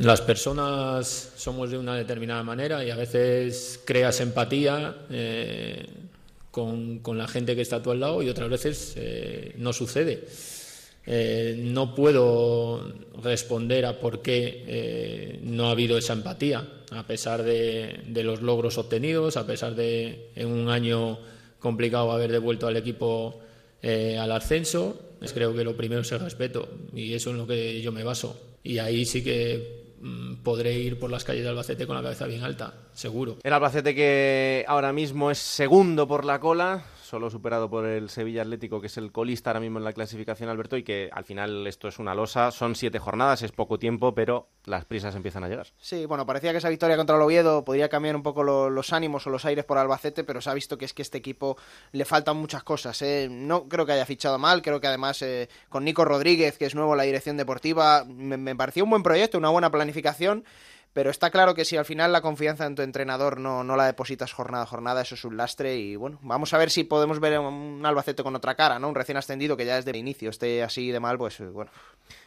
Las 0.00 0.20
personas 0.20 1.06
somos 1.36 1.70
de 1.70 1.78
una 1.78 1.94
determinada 1.94 2.42
manera 2.42 2.84
y 2.84 2.90
a 2.90 2.96
veces 2.96 3.82
creas 3.86 4.20
empatía 4.20 4.96
eh, 5.10 5.86
con, 6.50 7.00
con 7.00 7.18
la 7.18 7.28
gente 7.28 7.54
que 7.56 7.62
está 7.62 7.76
a 7.76 7.82
tu 7.82 7.90
al 7.90 8.00
lado 8.00 8.22
y 8.22 8.28
otras 8.28 8.48
veces 8.48 8.94
eh, 8.96 9.54
no 9.58 9.72
sucede. 9.72 10.24
Eh, 11.10 11.56
no 11.56 11.94
puedo 11.94 12.92
responder 13.22 13.86
a 13.86 13.98
por 13.98 14.20
qué 14.20 14.64
eh, 14.66 15.40
no 15.42 15.68
ha 15.68 15.70
habido 15.70 15.96
esa 15.96 16.12
empatía, 16.12 16.68
a 16.90 17.06
pesar 17.06 17.44
de, 17.44 18.00
de 18.06 18.22
los 18.22 18.42
logros 18.42 18.76
obtenidos, 18.76 19.38
a 19.38 19.46
pesar 19.46 19.74
de 19.74 20.30
en 20.36 20.48
un 20.48 20.68
año 20.68 21.18
complicado 21.60 22.12
haber 22.12 22.30
devuelto 22.30 22.66
al 22.66 22.76
equipo 22.76 23.40
eh, 23.80 24.18
al 24.18 24.32
ascenso. 24.32 25.00
Pues 25.18 25.32
creo 25.32 25.54
que 25.54 25.64
lo 25.64 25.76
primero 25.76 26.02
es 26.02 26.12
el 26.12 26.20
respeto 26.20 26.68
y 26.94 27.14
eso 27.14 27.30
es 27.30 27.34
en 27.34 27.38
lo 27.38 27.46
que 27.46 27.80
yo 27.80 27.90
me 27.90 28.04
baso. 28.04 28.38
Y 28.62 28.78
ahí 28.78 29.06
sí 29.06 29.24
que 29.24 29.94
mm, 30.00 30.42
podré 30.42 30.78
ir 30.78 30.98
por 30.98 31.10
las 31.10 31.24
calles 31.24 31.42
de 31.42 31.48
Albacete 31.48 31.86
con 31.86 31.96
la 31.96 32.02
cabeza 32.02 32.26
bien 32.26 32.44
alta, 32.44 32.74
seguro. 32.92 33.38
El 33.42 33.52
Albacete 33.54 33.94
que 33.94 34.64
ahora 34.68 34.92
mismo 34.92 35.30
es 35.30 35.38
segundo 35.38 36.06
por 36.06 36.26
la 36.26 36.38
cola, 36.38 36.84
solo 37.08 37.30
superado 37.30 37.70
por 37.70 37.86
el 37.86 38.10
Sevilla 38.10 38.42
Atlético, 38.42 38.80
que 38.80 38.86
es 38.88 38.96
el 38.98 39.10
colista 39.12 39.50
ahora 39.50 39.60
mismo 39.60 39.78
en 39.78 39.84
la 39.84 39.92
clasificación, 39.92 40.48
Alberto, 40.50 40.76
y 40.76 40.82
que 40.82 41.08
al 41.12 41.24
final 41.24 41.66
esto 41.66 41.88
es 41.88 41.98
una 41.98 42.14
losa. 42.14 42.50
Son 42.50 42.74
siete 42.74 42.98
jornadas, 42.98 43.42
es 43.42 43.52
poco 43.52 43.78
tiempo, 43.78 44.14
pero 44.14 44.48
las 44.64 44.84
prisas 44.84 45.14
empiezan 45.14 45.44
a 45.44 45.48
llegar. 45.48 45.68
Sí, 45.78 46.06
bueno, 46.06 46.26
parecía 46.26 46.52
que 46.52 46.58
esa 46.58 46.68
victoria 46.68 46.96
contra 46.96 47.16
el 47.16 47.22
Oviedo 47.22 47.64
podría 47.64 47.88
cambiar 47.88 48.14
un 48.14 48.22
poco 48.22 48.42
lo- 48.42 48.68
los 48.70 48.92
ánimos 48.92 49.26
o 49.26 49.30
los 49.30 49.44
aires 49.44 49.64
por 49.64 49.78
Albacete, 49.78 50.22
pero 50.24 50.40
se 50.40 50.50
ha 50.50 50.54
visto 50.54 50.76
que 50.76 50.84
es 50.84 50.92
que 50.92 51.02
este 51.02 51.18
equipo 51.18 51.56
le 51.92 52.04
faltan 52.04 52.36
muchas 52.36 52.62
cosas. 52.62 53.00
¿eh? 53.02 53.28
No 53.30 53.68
creo 53.68 53.86
que 53.86 53.92
haya 53.92 54.04
fichado 54.06 54.38
mal, 54.38 54.60
creo 54.62 54.80
que 54.80 54.86
además 54.86 55.22
eh, 55.22 55.48
con 55.68 55.84
Nico 55.84 56.04
Rodríguez, 56.04 56.58
que 56.58 56.66
es 56.66 56.74
nuevo 56.74 56.92
en 56.92 56.98
la 56.98 57.04
dirección 57.04 57.36
deportiva, 57.36 58.04
me, 58.04 58.36
me 58.36 58.54
un 58.82 58.90
buen 58.90 59.02
proyecto, 59.02 59.38
una 59.38 59.48
buena 59.48 59.70
planificación. 59.70 60.44
Pero 60.92 61.10
está 61.10 61.30
claro 61.30 61.54
que 61.54 61.64
si 61.64 61.76
al 61.76 61.84
final 61.84 62.12
la 62.12 62.22
confianza 62.22 62.66
en 62.66 62.74
tu 62.74 62.82
entrenador 62.82 63.38
no, 63.38 63.62
no 63.62 63.76
la 63.76 63.86
depositas 63.86 64.32
jornada 64.32 64.64
a 64.64 64.66
jornada, 64.66 65.02
eso 65.02 65.14
es 65.14 65.24
un 65.24 65.36
lastre. 65.36 65.76
Y 65.76 65.96
bueno, 65.96 66.18
vamos 66.22 66.52
a 66.54 66.58
ver 66.58 66.70
si 66.70 66.84
podemos 66.84 67.20
ver 67.20 67.38
un 67.38 67.84
Albacete 67.84 68.22
con 68.22 68.34
otra 68.34 68.54
cara, 68.54 68.78
¿no? 68.78 68.88
Un 68.88 68.94
recién 68.94 69.16
ascendido 69.18 69.56
que 69.56 69.66
ya 69.66 69.76
desde 69.76 69.90
el 69.90 69.96
inicio 69.96 70.30
esté 70.30 70.62
así 70.62 70.90
de 70.90 71.00
mal, 71.00 71.18
pues 71.18 71.40
eh, 71.40 71.46
bueno. 71.46 71.70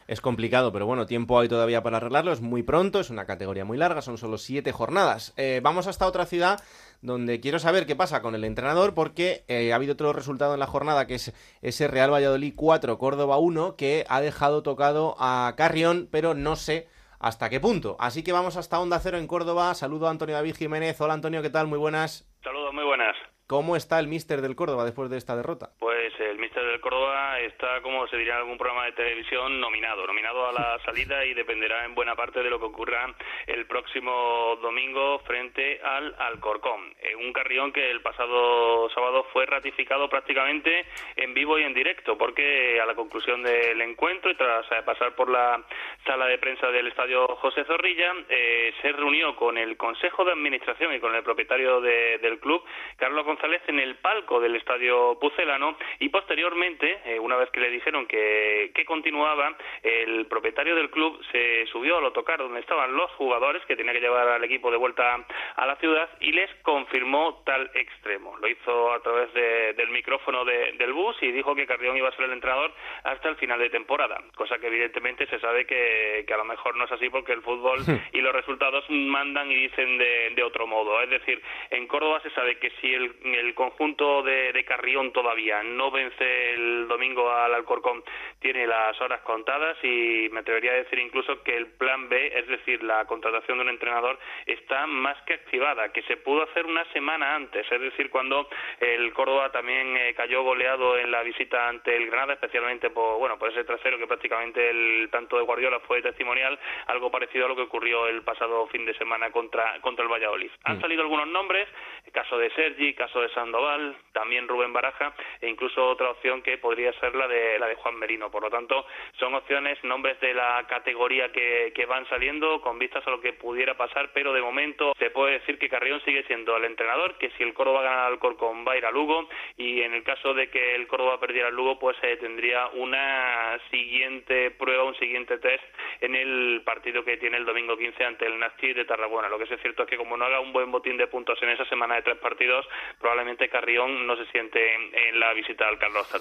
Es 0.06 0.20
complicado, 0.20 0.72
pero 0.72 0.86
bueno, 0.86 1.06
tiempo 1.06 1.38
hay 1.38 1.48
todavía 1.48 1.82
para 1.82 1.96
arreglarlo. 1.98 2.32
Es 2.32 2.40
muy 2.40 2.62
pronto, 2.62 3.00
es 3.00 3.10
una 3.10 3.26
categoría 3.26 3.64
muy 3.64 3.78
larga, 3.78 4.00
son 4.00 4.16
solo 4.16 4.38
siete 4.38 4.72
jornadas. 4.72 5.32
Eh, 5.36 5.60
vamos 5.62 5.86
hasta 5.86 6.06
otra 6.06 6.26
ciudad 6.26 6.62
donde 7.02 7.40
quiero 7.40 7.58
saber 7.58 7.84
qué 7.84 7.96
pasa 7.96 8.22
con 8.22 8.34
el 8.34 8.44
entrenador, 8.44 8.94
porque 8.94 9.44
eh, 9.48 9.72
ha 9.72 9.76
habido 9.76 9.94
otro 9.94 10.12
resultado 10.12 10.54
en 10.54 10.60
la 10.60 10.66
jornada 10.66 11.06
que 11.06 11.16
es 11.16 11.32
ese 11.60 11.88
Real 11.88 12.12
Valladolid 12.12 12.54
4, 12.56 12.96
Córdoba 12.96 13.38
1, 13.38 13.76
que 13.76 14.04
ha 14.08 14.20
dejado 14.20 14.62
tocado 14.62 15.16
a 15.18 15.52
Carrión, 15.56 16.08
pero 16.10 16.34
no 16.34 16.56
sé 16.56 16.88
hasta 17.22 17.48
qué 17.48 17.60
punto. 17.60 17.96
Así 17.98 18.22
que 18.22 18.32
vamos 18.32 18.56
hasta 18.56 18.80
Onda 18.80 18.98
Cero 18.98 19.16
en 19.16 19.26
Córdoba. 19.26 19.74
Saludo 19.74 20.08
a 20.08 20.10
Antonio 20.10 20.34
David 20.34 20.56
Jiménez. 20.56 21.00
Hola 21.00 21.14
Antonio, 21.14 21.40
¿qué 21.40 21.50
tal? 21.50 21.68
Muy 21.68 21.78
buenas. 21.78 22.28
Saludos, 22.42 22.74
muy 22.74 22.84
buenas. 22.84 23.16
¿Cómo 23.46 23.76
está 23.76 24.00
el 24.00 24.08
míster 24.08 24.42
del 24.42 24.56
Córdoba 24.56 24.84
después 24.84 25.08
de 25.08 25.18
esta 25.18 25.36
derrota? 25.36 25.72
Pues 25.78 26.12
míster 26.18 26.31
del 26.64 26.80
Córdoba 26.80 27.40
está, 27.40 27.80
como 27.82 28.06
se 28.08 28.16
diría 28.16 28.34
en 28.34 28.38
algún 28.40 28.58
programa 28.58 28.84
de 28.86 28.92
televisión, 28.92 29.60
nominado. 29.60 30.06
Nominado 30.06 30.46
a 30.46 30.52
la 30.52 30.78
salida 30.84 31.24
y 31.24 31.34
dependerá 31.34 31.84
en 31.84 31.94
buena 31.94 32.14
parte 32.14 32.42
de 32.42 32.50
lo 32.50 32.58
que 32.58 32.66
ocurra 32.66 33.14
el 33.46 33.66
próximo 33.66 34.58
domingo 34.62 35.18
frente 35.20 35.80
al 35.82 36.14
Alcorcón. 36.18 36.94
Eh, 37.00 37.14
un 37.16 37.32
carrión 37.32 37.72
que 37.72 37.90
el 37.90 38.00
pasado 38.02 38.88
sábado 38.90 39.26
fue 39.32 39.46
ratificado 39.46 40.08
prácticamente 40.08 40.86
en 41.16 41.34
vivo 41.34 41.58
y 41.58 41.64
en 41.64 41.74
directo, 41.74 42.16
porque 42.18 42.80
a 42.80 42.86
la 42.86 42.94
conclusión 42.94 43.42
del 43.42 43.80
encuentro 43.80 44.30
y 44.30 44.34
tras 44.34 44.64
eh, 44.72 44.82
pasar 44.84 45.14
por 45.14 45.28
la 45.30 45.62
sala 46.06 46.26
de 46.26 46.38
prensa 46.38 46.68
del 46.70 46.88
estadio 46.88 47.26
José 47.36 47.64
Zorrilla, 47.64 48.12
eh, 48.28 48.72
se 48.82 48.92
reunió 48.92 49.36
con 49.36 49.58
el 49.58 49.76
Consejo 49.76 50.24
de 50.24 50.32
Administración 50.32 50.94
y 50.94 51.00
con 51.00 51.14
el 51.14 51.22
propietario 51.22 51.80
de- 51.80 52.18
del 52.18 52.38
club, 52.40 52.64
Carlos 52.96 53.24
González, 53.24 53.62
en 53.68 53.78
el 53.80 53.96
palco 53.96 54.40
del 54.40 54.56
estadio 54.56 55.18
Pucelano 55.20 55.76
y 55.98 56.08
posteriormente, 56.56 57.00
eh, 57.06 57.18
una 57.18 57.36
vez 57.36 57.50
que 57.50 57.60
le 57.60 57.70
dijeron 57.70 58.06
que, 58.06 58.70
que 58.74 58.84
continuaba, 58.84 59.56
el 59.82 60.26
propietario 60.26 60.74
del 60.76 60.90
club 60.90 61.18
se 61.32 61.66
subió 61.66 61.96
al 61.98 62.04
autocar 62.04 62.38
donde 62.38 62.60
estaban 62.60 62.94
los 62.94 63.10
jugadores 63.12 63.64
que 63.66 63.74
tenía 63.76 63.92
que 63.92 64.00
llevar 64.00 64.28
al 64.28 64.44
equipo 64.44 64.70
de 64.70 64.76
vuelta 64.76 65.24
a 65.56 65.66
la 65.66 65.76
ciudad 65.76 66.10
y 66.20 66.32
les 66.32 66.50
confirmó 66.62 67.42
tal 67.46 67.70
extremo. 67.74 68.36
Lo 68.38 68.48
hizo 68.48 68.92
a 68.92 69.00
través 69.00 69.32
de- 69.32 69.72
del 69.74 69.88
micrófono 69.90 70.44
de- 70.44 70.72
del 70.72 70.92
bus 70.92 71.16
y 71.22 71.32
dijo 71.32 71.54
que 71.54 71.66
Carrión 71.66 71.96
iba 71.96 72.08
a 72.08 72.12
ser 72.16 72.26
el 72.26 72.32
entrenador 72.32 72.72
hasta 73.04 73.28
el 73.30 73.36
final 73.36 73.58
de 73.58 73.70
temporada, 73.70 74.18
cosa 74.36 74.58
que 74.58 74.66
evidentemente 74.66 75.26
se 75.26 75.38
sabe 75.40 75.66
que 75.66 76.24
que, 76.26 76.34
a 76.34 76.36
lo 76.36 76.44
mejor 76.44 76.76
no 76.76 76.84
es 76.84 76.92
así 76.92 77.08
porque 77.08 77.32
el 77.32 77.42
fútbol 77.42 77.78
y 78.12 78.20
los 78.20 78.32
resultados 78.34 78.84
mandan 78.90 79.50
y 79.50 79.54
dicen 79.54 79.98
de, 79.98 80.42
otro 80.42 80.66
modo. 80.66 81.00
Es 81.00 81.08
decir, 81.10 81.40
en 81.70 81.86
Córdoba 81.86 82.20
se 82.20 82.30
sabe 82.30 82.58
que 82.58 82.70
si 82.80 82.92
el, 82.92 83.14
el 83.24 83.54
conjunto 83.54 84.22
de, 84.22 84.52
de, 84.52 84.64
Carrión 84.64 85.12
todavía 85.12 85.62
no 85.62 85.90
vence 85.90 86.24
el 86.50 86.88
domingo 86.88 87.30
al 87.30 87.54
Alcorcón, 87.54 88.02
tiene 88.40 88.66
las 88.66 89.00
horas 89.00 89.20
contadas 89.22 89.76
y 89.82 90.28
me 90.32 90.40
atrevería 90.40 90.72
a 90.72 90.76
decir 90.76 90.98
incluso 90.98 91.42
que 91.42 91.56
el 91.56 91.66
plan 91.66 92.08
B, 92.08 92.32
es 92.34 92.46
decir, 92.48 92.82
la 92.82 93.04
contratación 93.06 93.58
de 93.58 93.64
un 93.64 93.70
entrenador, 93.70 94.18
está 94.46 94.86
más 94.86 95.20
que 95.22 95.34
activada, 95.34 95.92
que 95.92 96.02
se 96.02 96.16
pudo 96.16 96.42
hacer 96.42 96.66
una 96.66 96.84
semana 96.92 97.34
antes, 97.34 97.70
es 97.70 97.80
decir, 97.80 98.10
cuando 98.10 98.48
el 98.80 99.12
Córdoba 99.12 99.50
también 99.52 99.96
eh, 99.96 100.14
cayó 100.14 100.42
goleado 100.42 100.98
en 100.98 101.10
la 101.10 101.22
visita 101.22 101.68
ante 101.68 101.96
el 101.96 102.06
Granada, 102.06 102.34
especialmente 102.34 102.90
por, 102.90 103.18
bueno, 103.18 103.38
por 103.38 103.50
ese 103.50 103.64
trasero 103.64 103.98
que 103.98 104.06
prácticamente 104.06 104.70
el 104.70 105.08
tanto 105.10 105.36
de 105.36 105.44
Guardiola 105.44 105.80
fue 105.80 106.02
testimonial, 106.02 106.58
algo 106.86 107.10
parecido 107.10 107.46
a 107.46 107.48
lo 107.48 107.56
que 107.56 107.62
ocurrió 107.62 108.06
el 108.08 108.22
pasado 108.22 108.66
fin 108.68 108.84
de 108.84 108.94
semana 108.94 109.30
contra, 109.30 109.80
contra 109.80 110.04
el 110.04 110.10
Valladolid. 110.10 110.50
Han 110.64 110.78
mm. 110.78 110.80
salido 110.80 111.02
algunos 111.02 111.28
nombres, 111.28 111.68
caso 112.12 112.38
de 112.38 112.50
Sergi, 112.50 112.94
caso 112.94 113.20
de 113.20 113.28
Sandoval, 113.30 113.96
también 114.12 114.48
Rubén 114.48 114.72
Baraja 114.72 115.14
e 115.40 115.48
incluso 115.48 115.86
otra 115.86 116.10
opción 116.10 116.21
que 116.42 116.56
podría 116.58 116.92
ser 117.00 117.14
la 117.16 117.26
de 117.26 117.58
la 117.58 117.66
de 117.66 117.74
Juan 117.74 117.96
Merino. 117.96 118.30
Por 118.30 118.42
lo 118.42 118.50
tanto, 118.50 118.86
son 119.18 119.34
opciones, 119.34 119.82
nombres 119.82 120.20
de 120.20 120.32
la 120.34 120.64
categoría 120.68 121.32
que, 121.32 121.72
que 121.74 121.84
van 121.84 122.08
saliendo 122.08 122.60
con 122.60 122.78
vistas 122.78 123.04
a 123.06 123.10
lo 123.10 123.20
que 123.20 123.32
pudiera 123.32 123.76
pasar, 123.76 124.10
pero 124.14 124.32
de 124.32 124.40
momento 124.40 124.92
se 124.98 125.10
puede 125.10 125.40
decir 125.40 125.58
que 125.58 125.68
Carrión 125.68 126.00
sigue 126.04 126.22
siendo 126.24 126.56
el 126.56 126.64
entrenador, 126.64 127.18
que 127.18 127.30
si 127.30 127.42
el 127.42 127.54
Córdoba 127.54 127.82
gana 127.82 128.06
al 128.06 128.20
Corcón 128.20 128.64
va 128.66 128.72
a 128.72 128.76
ir 128.76 128.86
a 128.86 128.92
Lugo 128.92 129.28
y 129.56 129.82
en 129.82 129.94
el 129.94 130.04
caso 130.04 130.32
de 130.32 130.48
que 130.48 130.76
el 130.76 130.86
Córdoba 130.86 131.18
perdiera 131.18 131.48
el 131.48 131.56
Lugo, 131.56 131.78
pues 131.80 131.96
eh, 132.02 132.16
tendría 132.18 132.68
una 132.68 133.58
siguiente 133.70 134.52
prueba, 134.52 134.84
un 134.84 134.94
siguiente 134.96 135.38
test 135.38 135.64
en 136.00 136.14
el 136.14 136.62
partido 136.64 137.04
que 137.04 137.16
tiene 137.16 137.36
el 137.36 137.44
domingo 137.44 137.76
15 137.76 138.04
ante 138.04 138.26
el 138.26 138.38
Nastic 138.38 138.76
de 138.76 138.84
Tarragona. 138.84 139.28
Lo 139.28 139.38
que 139.38 139.44
es 139.44 139.60
cierto 139.60 139.82
es 139.82 139.88
que 139.88 139.96
como 139.96 140.16
no 140.16 140.24
haga 140.24 140.38
un 140.38 140.52
buen 140.52 140.70
botín 140.70 140.96
de 140.96 141.08
puntos 141.08 141.42
en 141.42 141.48
esa 141.48 141.64
semana 141.64 141.96
de 141.96 142.02
tres 142.02 142.18
partidos, 142.18 142.64
probablemente 143.00 143.48
Carrión 143.48 144.06
no 144.06 144.16
se 144.16 144.26
siente 144.26 144.74
en 144.74 145.18
la 145.18 145.32
visita 145.32 145.66
al 145.66 145.78
Carlos 145.78 146.11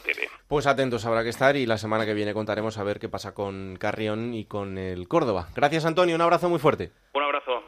Pues 0.48 0.68
atentos 0.68 1.06
habrá 1.06 1.24
que 1.24 1.30
estar 1.30 1.56
y 1.56 1.66
la 1.66 1.78
semana 1.78 2.06
que 2.06 2.14
viene 2.14 2.34
contaremos 2.34 2.78
a 2.78 2.84
ver 2.84 3.00
qué 3.00 3.10
pasa 3.10 3.34
con 3.34 3.78
Carrión 3.78 4.34
y 4.34 4.46
con 4.46 4.78
el 4.78 5.08
Córdoba. 5.08 5.50
Gracias 5.56 5.86
Antonio, 5.86 6.16
un 6.16 6.22
abrazo 6.22 6.50
muy 6.50 6.60
fuerte. 6.60 6.92
Un 7.14 7.24
abrazo. 7.24 7.64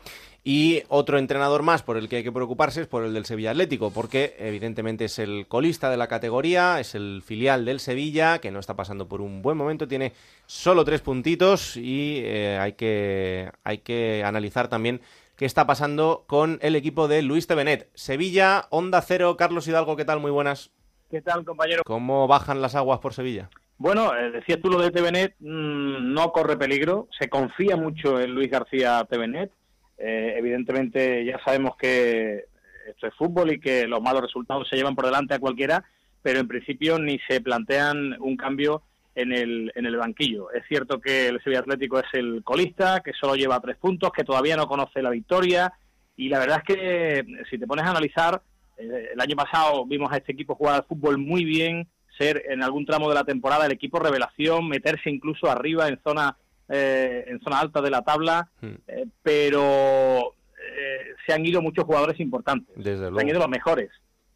Y 0.46 0.84
otro 0.90 1.20
entrenador 1.20 1.64
más 1.64 1.84
por 1.84 1.96
el 1.96 2.10
que 2.10 2.18
hay 2.18 2.24
que 2.24 2.32
preocuparse 2.32 2.82
es 2.82 2.88
por 2.88 3.06
el 3.06 3.14
del 3.14 3.26
Sevilla 3.26 3.52
Atlético, 3.52 3.92
porque 3.92 4.36
evidentemente 4.38 5.06
es 5.06 5.18
el 5.18 5.48
colista 5.48 5.90
de 5.90 5.96
la 5.96 6.08
categoría, 6.08 6.82
es 6.82 6.96
el 6.96 7.24
filial 7.26 7.64
del 7.64 7.80
Sevilla, 7.80 8.40
que 8.40 8.52
no 8.52 8.60
está 8.60 8.76
pasando 8.76 9.08
por 9.08 9.22
un 9.22 9.42
buen 9.42 9.56
momento, 9.56 9.88
tiene 9.88 10.12
solo 10.46 10.84
tres 10.84 11.00
puntitos 11.00 11.78
y 11.78 12.22
eh, 12.26 12.58
hay, 12.60 12.74
que, 12.74 13.52
hay 13.64 13.78
que 13.78 14.24
analizar 14.26 14.68
también 14.68 15.00
qué 15.38 15.46
está 15.46 15.66
pasando 15.66 16.26
con 16.28 16.60
el 16.62 16.76
equipo 16.76 17.08
de 17.08 17.22
Luis 17.22 17.48
Tevenet. 17.48 17.90
Sevilla, 17.94 18.68
Onda 18.70 19.02
Cero, 19.02 19.38
Carlos 19.38 19.66
Hidalgo, 19.68 19.96
¿qué 19.96 20.04
tal? 20.04 20.20
Muy 20.20 20.32
buenas. 20.32 20.72
¿Qué 21.14 21.22
tal, 21.22 21.46
compañero? 21.46 21.84
¿Cómo 21.86 22.28
bajan 22.28 22.60
las 22.60 22.74
aguas 22.74 22.98
por 22.98 23.14
Sevilla? 23.14 23.48
Bueno, 23.78 24.16
eh, 24.16 24.32
decías 24.32 24.60
tú 24.60 24.68
lo 24.68 24.82
de 24.82 24.90
Tevenet, 24.90 25.36
mm, 25.38 26.12
no 26.12 26.32
corre 26.32 26.58
peligro, 26.58 27.08
se 27.20 27.30
confía 27.30 27.76
mucho 27.76 28.20
en 28.20 28.34
Luis 28.34 28.50
García 28.50 29.06
Tevenet 29.08 29.52
eh, 30.00 30.34
evidentemente 30.36 31.24
ya 31.24 31.40
sabemos 31.46 31.76
que 31.78 32.46
esto 32.88 33.06
es 33.06 33.14
fútbol 33.14 33.52
y 33.52 33.60
que 33.60 33.86
los 33.86 34.02
malos 34.02 34.24
resultados 34.24 34.68
se 34.68 34.76
llevan 34.76 34.96
por 34.96 35.06
delante 35.06 35.36
a 35.36 35.40
cualquiera, 35.40 35.84
pero 36.24 36.40
en 36.40 36.48
principio 36.48 36.98
ni 36.98 37.20
se 37.28 37.42
plantean 37.42 38.20
un 38.20 38.36
cambio 38.36 38.82
en 39.14 39.34
el, 39.34 39.72
en 39.76 39.86
el 39.86 39.98
banquillo. 39.98 40.52
Es 40.52 40.64
cierto 40.68 41.00
que 41.00 41.28
el 41.28 41.44
Sevilla 41.44 41.60
Atlético 41.60 42.00
es 42.00 42.12
el 42.14 42.42
colista, 42.44 43.02
que 43.02 43.14
solo 43.14 43.36
lleva 43.36 43.60
tres 43.60 43.78
puntos, 43.78 44.12
que 44.12 44.24
todavía 44.24 44.58
no 44.58 44.68
conoce 44.68 45.04
la 45.04 45.12
victoria, 45.12 45.74
y 46.18 46.30
la 46.30 46.40
verdad 46.40 46.64
es 46.68 46.76
que 46.76 47.26
si 47.52 47.60
te 47.60 47.68
pones 47.68 47.86
a 47.86 47.92
analizar, 47.92 48.42
el 48.78 49.20
año 49.20 49.36
pasado 49.36 49.86
vimos 49.86 50.12
a 50.12 50.18
este 50.18 50.32
equipo 50.32 50.56
jugar 50.56 50.76
al 50.76 50.86
fútbol 50.86 51.18
muy 51.18 51.46
bien, 51.46 51.88
ser 52.18 52.44
en 52.48 52.64
algún 52.64 52.86
tramo 52.86 53.10
de 53.10 53.16
la 53.16 53.24
temporada 53.24 53.66
el 53.66 53.72
equipo 53.72 54.00
revelación, 54.00 54.68
meterse 54.68 55.10
incluso 55.10 55.50
arriba 55.50 55.88
en 55.88 56.00
zona 56.04 56.38
eh, 56.70 57.26
en 57.28 57.42
zona 57.42 57.60
alta 57.60 57.82
de 57.82 57.92
la 57.92 58.02
tabla, 58.04 58.50
hmm. 58.62 58.74
eh, 58.88 59.06
pero 59.22 60.34
eh, 60.58 61.14
se 61.26 61.34
han 61.34 61.46
ido 61.46 61.62
muchos 61.62 61.84
jugadores 61.84 62.20
importantes. 62.22 62.74
Se 62.82 62.92
han 62.92 63.30
ido 63.30 63.40
los 63.40 63.50
mejores. 63.50 63.92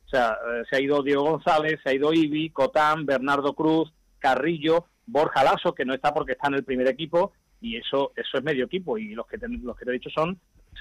O 0.05 0.09
sea, 0.09 0.37
se 0.69 0.75
ha 0.75 0.79
ido 0.79 1.03
Diego 1.03 1.23
González, 1.23 1.79
se 1.83 1.89
ha 1.89 1.93
ido 1.93 2.13
Ibi, 2.13 2.49
Cotán, 2.49 3.05
Bernardo 3.05 3.53
Cruz, 3.53 3.91
Carrillo, 4.19 4.85
Borja 5.05 5.43
Lasso, 5.43 5.73
que 5.73 5.83
no 5.83 5.93
está 5.93 6.13
porque 6.13 6.33
está 6.33 6.47
en 6.47 6.55
el 6.55 6.63
primer 6.63 6.87
equipo, 6.87 7.33
y 7.59 7.77
eso 7.77 8.13
eso 8.15 8.37
es 8.37 8.43
medio 8.43 8.65
equipo. 8.65 8.97
Y 8.97 9.15
los 9.15 9.27
que 9.27 9.37
te, 9.37 9.47
los 9.49 9.75
que 9.75 9.83
te 9.83 9.91
he 9.91 9.95
dicho 9.95 10.09
son, 10.09 10.39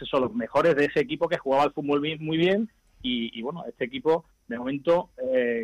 son 0.08 0.22
los 0.22 0.34
mejores 0.34 0.76
de 0.76 0.84
ese 0.84 1.00
equipo 1.00 1.28
que 1.28 1.38
jugaba 1.38 1.64
al 1.64 1.72
fútbol 1.72 2.00
muy 2.20 2.36
bien. 2.36 2.70
Y, 3.02 3.40
bueno, 3.42 3.64
este 3.68 3.84
equipo, 3.84 4.24
de 4.48 4.58
momento, 4.58 5.10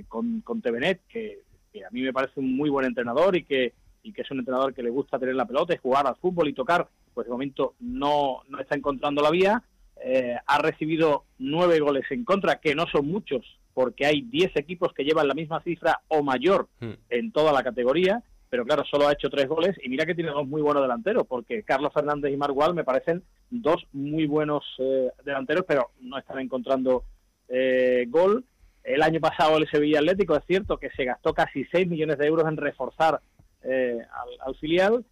con, 0.07 0.43
con 0.43 0.63
Tevenet, 0.63 1.01
que, 1.09 1.41
que 1.73 1.85
a 1.85 1.91
mí 1.91 2.03
me 2.03 2.13
parece 2.13 2.39
un 2.39 2.57
muy 2.57 2.71
buen 2.71 2.87
entrenador 2.87 3.35
y 3.37 3.45
que 3.45 3.75
y 4.03 4.13
que 4.13 4.23
es 4.23 4.31
un 4.31 4.39
entrenador 4.39 4.75
que 4.75 4.83
le 4.83 4.91
gusta 4.91 5.19
tener 5.19 5.35
la 5.35 5.47
pelota 5.47 5.75
y 5.75 5.79
jugar 5.79 6.07
al 6.07 6.17
fútbol 6.17 6.49
y 6.49 6.53
tocar, 6.53 6.89
pues 7.15 7.27
de 7.27 7.33
momento 7.33 7.75
no, 7.81 8.43
no 8.49 8.59
está 8.59 8.75
encontrando 8.75 9.23
la 9.23 9.31
vía. 9.31 9.63
Eh, 10.05 10.37
ha 10.45 10.59
recibido 10.59 11.25
nueve 11.39 11.79
goles 11.79 12.05
en 12.11 12.25
contra, 12.25 12.57
que 12.57 12.75
no 12.75 12.87
son 12.87 13.07
muchos, 13.07 13.45
porque 13.73 14.05
hay 14.05 14.23
diez 14.23 14.51
equipos 14.57 14.93
que 14.93 15.05
llevan 15.05 15.29
la 15.29 15.35
misma 15.35 15.63
cifra 15.63 16.01
o 16.09 16.23
mayor 16.23 16.69
hmm. 16.81 16.93
en 17.11 17.31
toda 17.33 17.53
la 17.53 17.63
categoría, 17.63 18.23
pero 18.51 18.65
claro, 18.65 18.85
solo 18.85 19.07
ha 19.07 19.13
hecho 19.13 19.31
tres 19.31 19.49
goles 19.49 19.77
y 19.83 19.89
mira 19.89 20.05
que 20.05 20.15
tiene 20.15 20.31
dos 20.31 20.47
muy 20.47 20.61
buenos 20.61 20.83
delanteros, 20.83 21.27
porque 21.27 21.63
Carlos 21.63 21.93
Fernández 21.95 22.33
y 22.33 22.37
Margual 22.37 22.75
me 22.75 22.85
parecen 22.85 23.23
dos 23.49 23.87
muy 23.93 24.27
buenos 24.27 24.65
eh, 24.79 25.11
delanteros, 25.25 25.65
pero 25.67 25.91
no 26.01 26.19
están 26.19 26.41
encontrando 26.41 27.05
eh, 27.53 28.07
gol. 28.09 28.45
El 28.83 29.03
año 29.03 29.21
pasado 29.21 29.59
el 29.59 29.71
Sevilla 29.71 30.01
Atlético 30.01 30.35
es 30.35 30.45
cierto 30.47 30.79
que 30.79 30.91
se 30.91 31.05
gastó 31.05 31.35
casi 31.35 31.65
6 31.67 31.87
millones 31.87 32.19
de 32.19 32.27
euros 32.27 32.49
en 32.49 32.57
reforzar 32.57 33.21
eh, 33.63 33.99
al, 34.45 34.57
filial 34.57 35.05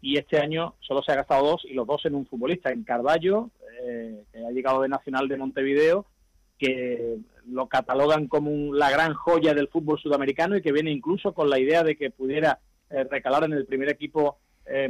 y 0.00 0.16
este 0.16 0.38
año 0.38 0.76
solo 0.80 1.02
se 1.02 1.12
ha 1.12 1.16
gastado 1.16 1.44
dos 1.44 1.64
y 1.64 1.74
los 1.74 1.86
dos 1.86 2.06
en 2.06 2.14
un 2.14 2.24
futbolista, 2.24 2.70
en 2.70 2.84
Carballo, 2.84 3.50
eh, 3.82 4.22
que 4.32 4.46
ha 4.46 4.50
llegado 4.50 4.80
de 4.80 4.88
Nacional 4.88 5.28
de 5.28 5.36
Montevideo, 5.36 6.06
que 6.56 7.18
lo 7.46 7.66
catalogan 7.66 8.28
como 8.28 8.72
la 8.74 8.90
gran 8.90 9.12
joya 9.12 9.52
del 9.52 9.68
fútbol 9.68 9.98
sudamericano 9.98 10.56
y 10.56 10.62
que 10.62 10.72
viene 10.72 10.90
incluso 10.90 11.34
con 11.34 11.50
la 11.50 11.58
idea 11.58 11.82
de 11.82 11.96
que 11.96 12.10
pudiera 12.10 12.60
eh, 12.90 13.04
recalar 13.04 13.44
en 13.44 13.52
el 13.52 13.66
primer 13.66 13.90
equipo 13.90 14.38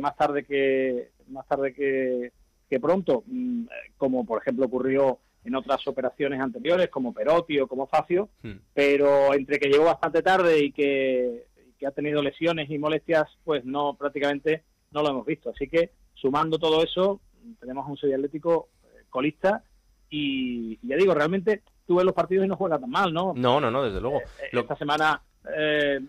más 0.00 0.16
tarde 0.16 0.42
que 0.42 1.10
más 1.28 1.46
tarde 1.46 1.72
que, 1.72 2.32
que 2.68 2.80
pronto, 2.80 3.22
mm, 3.26 3.66
como 3.96 4.26
por 4.26 4.40
ejemplo 4.40 4.66
ocurrió 4.66 5.20
en 5.44 5.54
otras 5.54 5.86
operaciones 5.86 6.40
anteriores, 6.40 6.88
como 6.88 7.12
Perotti 7.12 7.58
o 7.60 7.66
como 7.66 7.86
Facio, 7.86 8.28
hmm. 8.42 8.52
pero 8.74 9.34
entre 9.34 9.58
que 9.58 9.68
llegó 9.68 9.84
bastante 9.84 10.22
tarde 10.22 10.64
y 10.64 10.72
que 10.72 11.48
que 11.78 11.86
ha 11.86 11.92
tenido 11.92 12.22
lesiones 12.22 12.68
y 12.70 12.78
molestias, 12.78 13.28
pues 13.44 13.64
no, 13.64 13.94
prácticamente 13.94 14.64
no 14.90 15.02
lo 15.02 15.10
hemos 15.10 15.26
visto. 15.26 15.50
Así 15.50 15.68
que 15.68 15.92
sumando 16.14 16.58
todo 16.58 16.82
eso, 16.82 17.20
tenemos 17.60 17.88
un 17.88 17.96
Sevilla 17.96 18.16
Atlético 18.16 18.68
eh, 18.82 19.04
colista 19.08 19.62
y, 20.10 20.78
ya 20.86 20.96
digo, 20.96 21.14
realmente 21.14 21.62
tú 21.86 21.96
ves 21.96 22.04
los 22.04 22.14
partidos 22.14 22.44
y 22.44 22.48
no 22.48 22.56
juega 22.56 22.78
tan 22.78 22.90
mal, 22.90 23.12
¿no? 23.12 23.32
No, 23.34 23.60
no, 23.60 23.70
no, 23.70 23.84
desde 23.84 24.00
luego. 24.00 24.18
Eh, 24.18 24.50
esta 24.52 24.76
semana 24.76 25.22
eh, 25.56 26.00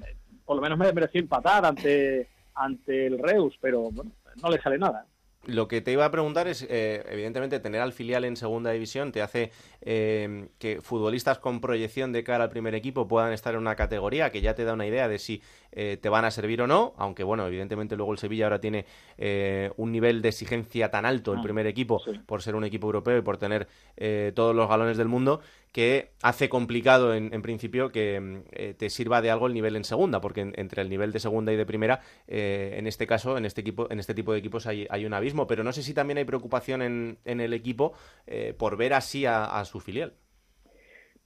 por 0.44 0.56
lo 0.56 0.62
menos 0.62 0.78
me 0.78 0.92
mereció 0.92 1.22
empatar 1.22 1.66
ante, 1.66 2.28
ante 2.56 3.06
el 3.06 3.20
Reus, 3.20 3.56
pero 3.62 3.92
bueno, 3.92 4.12
no 4.42 4.50
le 4.50 4.60
sale 4.60 4.78
nada. 4.78 5.06
Lo 5.46 5.70
que 5.70 5.80
te 5.82 5.92
iba 5.94 6.04
a 6.04 6.12
preguntar 6.12 6.48
es, 6.48 6.66
eh, 6.70 7.04
evidentemente, 7.10 7.60
tener 7.60 7.80
al 7.80 7.94
filial 7.94 8.26
en 8.26 8.36
segunda 8.36 8.72
división 8.72 9.14
te 9.14 9.22
hace 9.22 9.52
eh, 9.82 10.50
que 10.60 10.82
futbolistas 10.82 11.40
con 11.40 11.62
proyección 11.62 12.12
de 12.12 12.26
cara 12.26 12.44
al 12.44 12.50
primer 12.50 12.76
equipo 12.76 13.08
puedan 13.08 13.32
estar 13.32 13.54
en 13.54 13.62
una 13.62 13.76
categoría 13.78 14.32
que 14.32 14.42
ya 14.42 14.54
te 14.54 14.66
da 14.66 14.74
una 14.74 14.86
idea 14.86 15.08
de 15.08 15.18
si 15.18 15.42
eh, 15.72 15.98
te 16.02 16.10
van 16.10 16.26
a 16.26 16.32
servir 16.32 16.62
o 16.62 16.68
no, 16.68 16.94
aunque 16.98 17.24
bueno, 17.24 17.48
evidentemente 17.48 17.96
luego 17.96 18.12
el 18.12 18.18
Sevilla 18.18 18.46
ahora 18.46 18.60
tiene 18.60 18.86
un 19.78 19.92
nivel 19.92 20.22
de 20.22 20.30
exigencia 20.30 20.90
tan 20.92 21.06
alto 21.06 21.34
el 21.34 21.40
ah, 21.40 21.44
primer 21.44 21.68
equipo 21.68 22.02
por 22.26 22.42
ser 22.42 22.56
un 22.56 22.64
equipo 22.64 22.88
europeo 22.88 23.18
y 23.18 23.22
por 23.22 23.38
tener 23.38 23.68
todos 24.34 24.56
los 24.56 24.70
galones 24.70 24.98
del 24.98 25.08
mundo 25.08 25.42
que 25.72 26.12
hace 26.22 26.50
complicado 26.50 27.14
en, 27.14 27.42
principio 27.42 27.92
que 27.92 28.20
mm, 28.20 28.38
eh, 28.52 28.74
te 28.78 28.90
sirva 28.90 29.22
de 29.22 29.30
algo 29.30 29.48
el 29.48 29.54
nivel 29.54 29.76
en 29.76 29.84
segunda, 29.84 30.20
porque 30.20 30.52
entre 30.56 30.82
el 30.82 30.90
nivel 30.90 31.12
de 31.12 31.20
segunda 31.20 31.54
y 31.54 31.56
de 31.56 31.66
primera, 31.66 32.02
eh, 32.28 32.76
en 32.78 32.88
este 32.88 33.06
caso, 33.06 33.38
en 33.38 33.46
este 33.46 33.62
equipo, 33.62 33.88
en 33.92 34.00
este 34.00 34.14
tipo 34.14 34.34
de 34.34 34.40
equipos 34.40 34.66
hay, 34.66 34.88
un 35.06 35.14
abismo. 35.14 35.48
Pero 35.48 35.64
no 35.64 35.72
sé 35.72 35.84
si 35.84 35.94
también 35.94 36.18
hay 36.18 36.26
preocupación 36.26 36.82
en, 36.82 37.18
el 37.26 37.54
equipo 37.54 37.94
eh, 38.28 38.54
por 38.58 38.78
ver 38.78 38.94
así 38.94 39.26
a, 39.26 39.64
su 39.66 39.80
filial. 39.80 40.14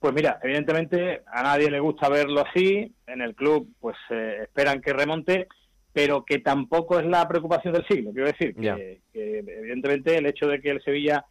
Pues 0.03 0.13
mira, 0.13 0.38
evidentemente 0.43 1.22
a 1.27 1.43
nadie 1.43 1.72
le 1.72 1.79
gusta 1.79 2.10
verlo 2.10 2.43
así. 2.45 2.93
En 3.07 3.22
el 3.22 3.36
club, 3.36 3.69
pues 3.79 3.95
esperan 4.10 4.81
que 4.81 4.91
remonte, 4.91 5.48
pero 5.93 6.25
que 6.25 6.39
tampoco 6.39 7.00
es 7.00 7.05
la 7.05 7.25
preocupación 7.25 7.74
del 7.74 7.88
siglo. 7.88 8.12
Quiero 8.12 8.27
decir 8.27 8.53
que, 8.53 9.00
evidentemente 9.13 10.17
el 10.17 10.25
hecho 10.25 10.48
de 10.48 10.60
que 10.60 10.72
el 10.72 10.83
Sevilla 10.83 11.24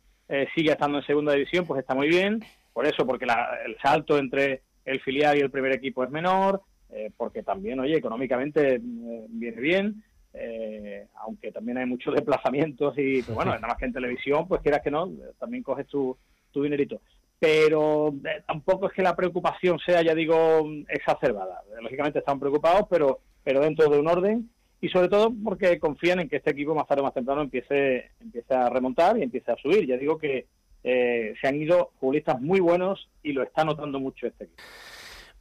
siga 0.54 0.72
estando 0.72 0.96
en 0.96 1.04
segunda 1.04 1.34
división, 1.34 1.66
pues 1.66 1.80
está 1.80 1.94
muy 1.94 2.08
bien 2.08 2.42
por 2.72 2.86
eso, 2.86 3.06
porque 3.06 3.26
el 3.26 3.76
salto 3.82 4.16
entre 4.16 4.62
el 4.86 5.00
filial 5.00 5.36
y 5.36 5.40
el 5.40 5.50
primer 5.50 5.72
equipo 5.72 6.02
es 6.02 6.10
menor, 6.10 6.62
eh, 6.90 7.10
porque 7.16 7.42
también, 7.42 7.78
oye, 7.80 7.96
económicamente 7.96 8.76
eh, 8.76 8.80
viene 9.28 9.60
bien, 9.60 10.02
eh, 10.32 11.08
aunque 11.20 11.52
también 11.52 11.78
hay 11.78 11.86
muchos 11.86 12.14
desplazamientos 12.14 12.94
y 12.96 13.22
pues, 13.22 13.34
bueno, 13.34 13.52
nada 13.54 13.68
más 13.68 13.76
que 13.76 13.84
en 13.84 13.92
televisión, 13.92 14.48
pues 14.48 14.62
quieras 14.62 14.80
que 14.82 14.90
no, 14.90 15.10
también 15.38 15.62
coges 15.62 15.86
tu, 15.86 16.16
tu 16.50 16.62
dinerito. 16.62 17.00
Pero 17.42 18.14
eh, 18.24 18.44
tampoco 18.46 18.86
es 18.86 18.92
que 18.92 19.02
la 19.02 19.16
preocupación 19.16 19.76
sea, 19.84 20.00
ya 20.00 20.14
digo, 20.14 20.64
exacerbada. 20.88 21.60
Lógicamente 21.80 22.20
están 22.20 22.38
preocupados, 22.38 22.86
pero, 22.88 23.18
pero 23.42 23.58
dentro 23.58 23.90
de 23.90 23.98
un 23.98 24.06
orden 24.06 24.48
y 24.80 24.88
sobre 24.90 25.08
todo 25.08 25.32
porque 25.42 25.80
confían 25.80 26.20
en 26.20 26.28
que 26.28 26.36
este 26.36 26.52
equipo 26.52 26.72
más 26.72 26.86
tarde 26.86 27.00
o 27.00 27.04
más 27.04 27.14
temprano 27.14 27.42
empiece, 27.42 28.12
empiece 28.20 28.54
a 28.54 28.68
remontar 28.68 29.18
y 29.18 29.24
empiece 29.24 29.50
a 29.50 29.56
subir. 29.56 29.88
Ya 29.88 29.96
digo 29.96 30.18
que 30.18 30.46
eh, 30.84 31.34
se 31.40 31.48
han 31.48 31.60
ido 31.60 31.90
futbolistas 31.98 32.40
muy 32.40 32.60
buenos 32.60 33.08
y 33.24 33.32
lo 33.32 33.42
está 33.42 33.64
notando 33.64 33.98
mucho 33.98 34.28
este 34.28 34.44
equipo. 34.44 34.62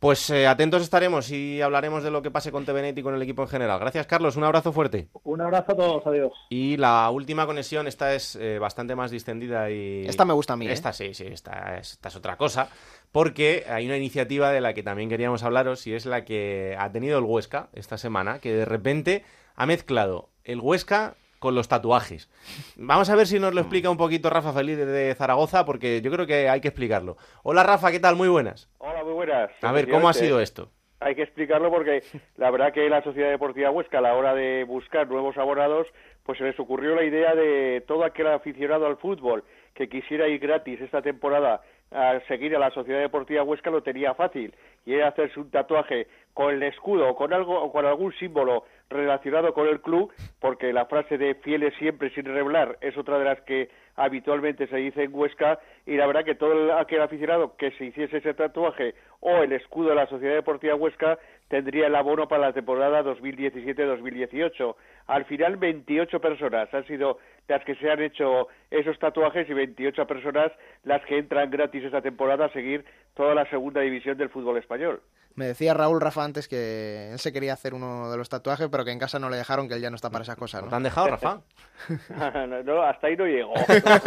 Pues 0.01 0.31
eh, 0.31 0.47
atentos 0.47 0.81
estaremos 0.81 1.29
y 1.29 1.61
hablaremos 1.61 2.03
de 2.03 2.09
lo 2.09 2.23
que 2.23 2.31
pase 2.31 2.51
con 2.51 2.65
TVNet 2.65 2.97
y 2.97 3.03
con 3.03 3.13
el 3.13 3.21
equipo 3.21 3.43
en 3.43 3.47
general. 3.47 3.79
Gracias, 3.79 4.07
Carlos. 4.07 4.35
Un 4.35 4.43
abrazo 4.43 4.73
fuerte. 4.73 5.09
Un 5.23 5.41
abrazo 5.41 5.73
a 5.73 5.75
todos. 5.75 6.07
Adiós. 6.07 6.33
Y 6.49 6.75
la 6.77 7.07
última 7.11 7.45
conexión, 7.45 7.85
esta 7.85 8.15
es 8.15 8.35
eh, 8.35 8.57
bastante 8.57 8.95
más 8.95 9.11
distendida 9.11 9.69
y... 9.69 10.07
Esta 10.07 10.25
me 10.25 10.33
gusta 10.33 10.53
a 10.53 10.57
mí. 10.57 10.67
Esta 10.67 10.89
¿eh? 10.89 10.93
sí, 10.93 11.13
sí, 11.13 11.25
esta 11.27 11.77
es, 11.77 11.91
esta 11.91 12.09
es 12.09 12.15
otra 12.15 12.35
cosa. 12.35 12.69
Porque 13.11 13.65
hay 13.69 13.85
una 13.85 13.95
iniciativa 13.95 14.49
de 14.49 14.59
la 14.59 14.73
que 14.73 14.81
también 14.81 15.07
queríamos 15.07 15.43
hablaros 15.43 15.85
y 15.85 15.93
es 15.93 16.07
la 16.07 16.25
que 16.25 16.75
ha 16.79 16.91
tenido 16.91 17.19
el 17.19 17.23
Huesca 17.25 17.69
esta 17.73 17.99
semana, 17.99 18.39
que 18.39 18.53
de 18.53 18.65
repente 18.65 19.23
ha 19.55 19.67
mezclado 19.67 20.29
el 20.45 20.61
Huesca 20.61 21.13
con 21.41 21.55
los 21.55 21.67
tatuajes. 21.67 22.29
Vamos 22.77 23.09
a 23.09 23.15
ver 23.15 23.25
si 23.25 23.39
nos 23.39 23.55
lo 23.55 23.61
explica 23.61 23.89
un 23.89 23.97
poquito 23.97 24.29
Rafa 24.29 24.53
Feliz 24.53 24.77
de 24.77 25.15
Zaragoza, 25.15 25.65
porque 25.65 25.99
yo 25.99 26.11
creo 26.11 26.27
que 26.27 26.47
hay 26.47 26.61
que 26.61 26.67
explicarlo. 26.67 27.17
Hola 27.41 27.63
Rafa, 27.63 27.91
¿qué 27.91 27.99
tal? 27.99 28.15
Muy 28.15 28.29
buenas. 28.29 28.69
Hola, 28.77 29.03
muy 29.03 29.13
buenas. 29.13 29.49
A 29.63 29.71
ver, 29.71 29.89
¿cómo 29.89 30.07
ha 30.07 30.13
sido 30.13 30.39
esto? 30.39 30.69
Hay 30.99 31.15
que 31.15 31.23
explicarlo 31.23 31.71
porque 31.71 32.03
la 32.37 32.51
verdad 32.51 32.71
que 32.71 32.87
la 32.87 33.01
Sociedad 33.01 33.31
Deportiva 33.31 33.71
Huesca 33.71 33.97
a 33.97 34.01
la 34.01 34.13
hora 34.13 34.35
de 34.35 34.65
buscar 34.65 35.07
nuevos 35.07 35.35
abonados, 35.35 35.87
pues 36.23 36.37
se 36.37 36.43
les 36.43 36.59
ocurrió 36.59 36.93
la 36.93 37.03
idea 37.03 37.33
de 37.33 37.83
todo 37.87 38.03
aquel 38.03 38.27
aficionado 38.27 38.85
al 38.85 38.97
fútbol 38.97 39.43
que 39.73 39.89
quisiera 39.89 40.27
ir 40.27 40.39
gratis 40.39 40.79
esta 40.79 41.01
temporada 41.01 41.61
a 41.89 42.19
seguir 42.27 42.55
a 42.55 42.59
la 42.59 42.69
Sociedad 42.71 42.99
Deportiva 42.99 43.43
Huesca 43.43 43.69
lo 43.69 43.81
tenía 43.83 44.13
fácil 44.13 44.53
y 44.85 44.93
era 44.93 45.09
hacerse 45.09 45.39
un 45.39 45.49
tatuaje 45.49 46.07
con 46.33 46.53
el 46.53 46.63
escudo 46.63 47.09
o 47.09 47.15
con 47.15 47.33
algo 47.33 47.61
o 47.61 47.71
con 47.71 47.85
algún 47.85 48.13
símbolo 48.13 48.63
relacionado 48.91 49.53
con 49.53 49.67
el 49.67 49.81
club, 49.81 50.13
porque 50.39 50.73
la 50.73 50.85
frase 50.85 51.17
de 51.17 51.35
fieles 51.35 51.73
siempre 51.79 52.09
sin 52.11 52.25
revelar 52.25 52.77
es 52.81 52.97
otra 52.97 53.17
de 53.17 53.25
las 53.25 53.41
que 53.41 53.69
habitualmente 53.95 54.67
se 54.67 54.77
dice 54.77 55.03
en 55.03 55.13
Huesca 55.13 55.59
y 55.85 55.95
la 55.95 56.07
verdad 56.07 56.23
que 56.23 56.35
todo 56.35 56.77
aquel 56.77 57.01
aficionado 57.01 57.55
que 57.57 57.71
se 57.71 57.85
hiciese 57.85 58.17
ese 58.17 58.33
tatuaje 58.33 58.95
o 59.19 59.37
el 59.37 59.51
escudo 59.53 59.89
de 59.89 59.95
la 59.95 60.07
Sociedad 60.07 60.35
Deportiva 60.35 60.75
Huesca 60.75 61.19
tendría 61.47 61.87
el 61.87 61.95
abono 61.95 62.27
para 62.27 62.47
la 62.47 62.53
temporada 62.53 63.03
2017-2018. 63.03 64.75
Al 65.07 65.25
final 65.25 65.57
28 65.57 66.19
personas 66.19 66.73
han 66.73 66.85
sido 66.87 67.19
las 67.51 67.65
que 67.65 67.75
se 67.75 67.91
han 67.91 68.01
hecho 68.01 68.47
esos 68.69 68.97
tatuajes 68.97 69.49
y 69.49 69.53
28 69.53 70.07
personas 70.07 70.53
las 70.83 71.03
que 71.05 71.17
entran 71.17 71.51
gratis 71.51 71.83
esta 71.83 72.01
temporada 72.01 72.45
a 72.45 72.53
seguir 72.53 72.85
toda 73.13 73.35
la 73.35 73.49
segunda 73.49 73.81
división 73.81 74.17
del 74.17 74.29
fútbol 74.29 74.57
español. 74.57 75.01
Me 75.35 75.45
decía 75.45 75.73
Raúl 75.73 76.01
Rafa 76.01 76.23
antes 76.23 76.47
que 76.47 77.11
él 77.11 77.19
se 77.19 77.31
quería 77.31 77.53
hacer 77.53 77.73
uno 77.73 78.09
de 78.09 78.17
los 78.17 78.29
tatuajes, 78.29 78.67
pero 78.69 78.83
que 78.85 78.91
en 78.91 78.99
casa 78.99 79.19
no 79.19 79.29
le 79.29 79.37
dejaron, 79.37 79.67
que 79.67 79.75
él 79.75 79.81
ya 79.81 79.89
no 79.89 79.95
está 79.95 80.09
para 80.09 80.23
esas 80.23 80.35
cosas. 80.37 80.63
¿no? 80.63 80.69
¿Te 80.69 80.75
han 80.75 80.83
dejado, 80.83 81.07
Rafa? 81.07 81.41
no, 82.65 82.81
hasta 82.81 83.07
ahí 83.07 83.17
no 83.17 83.25
llego. 83.25 83.53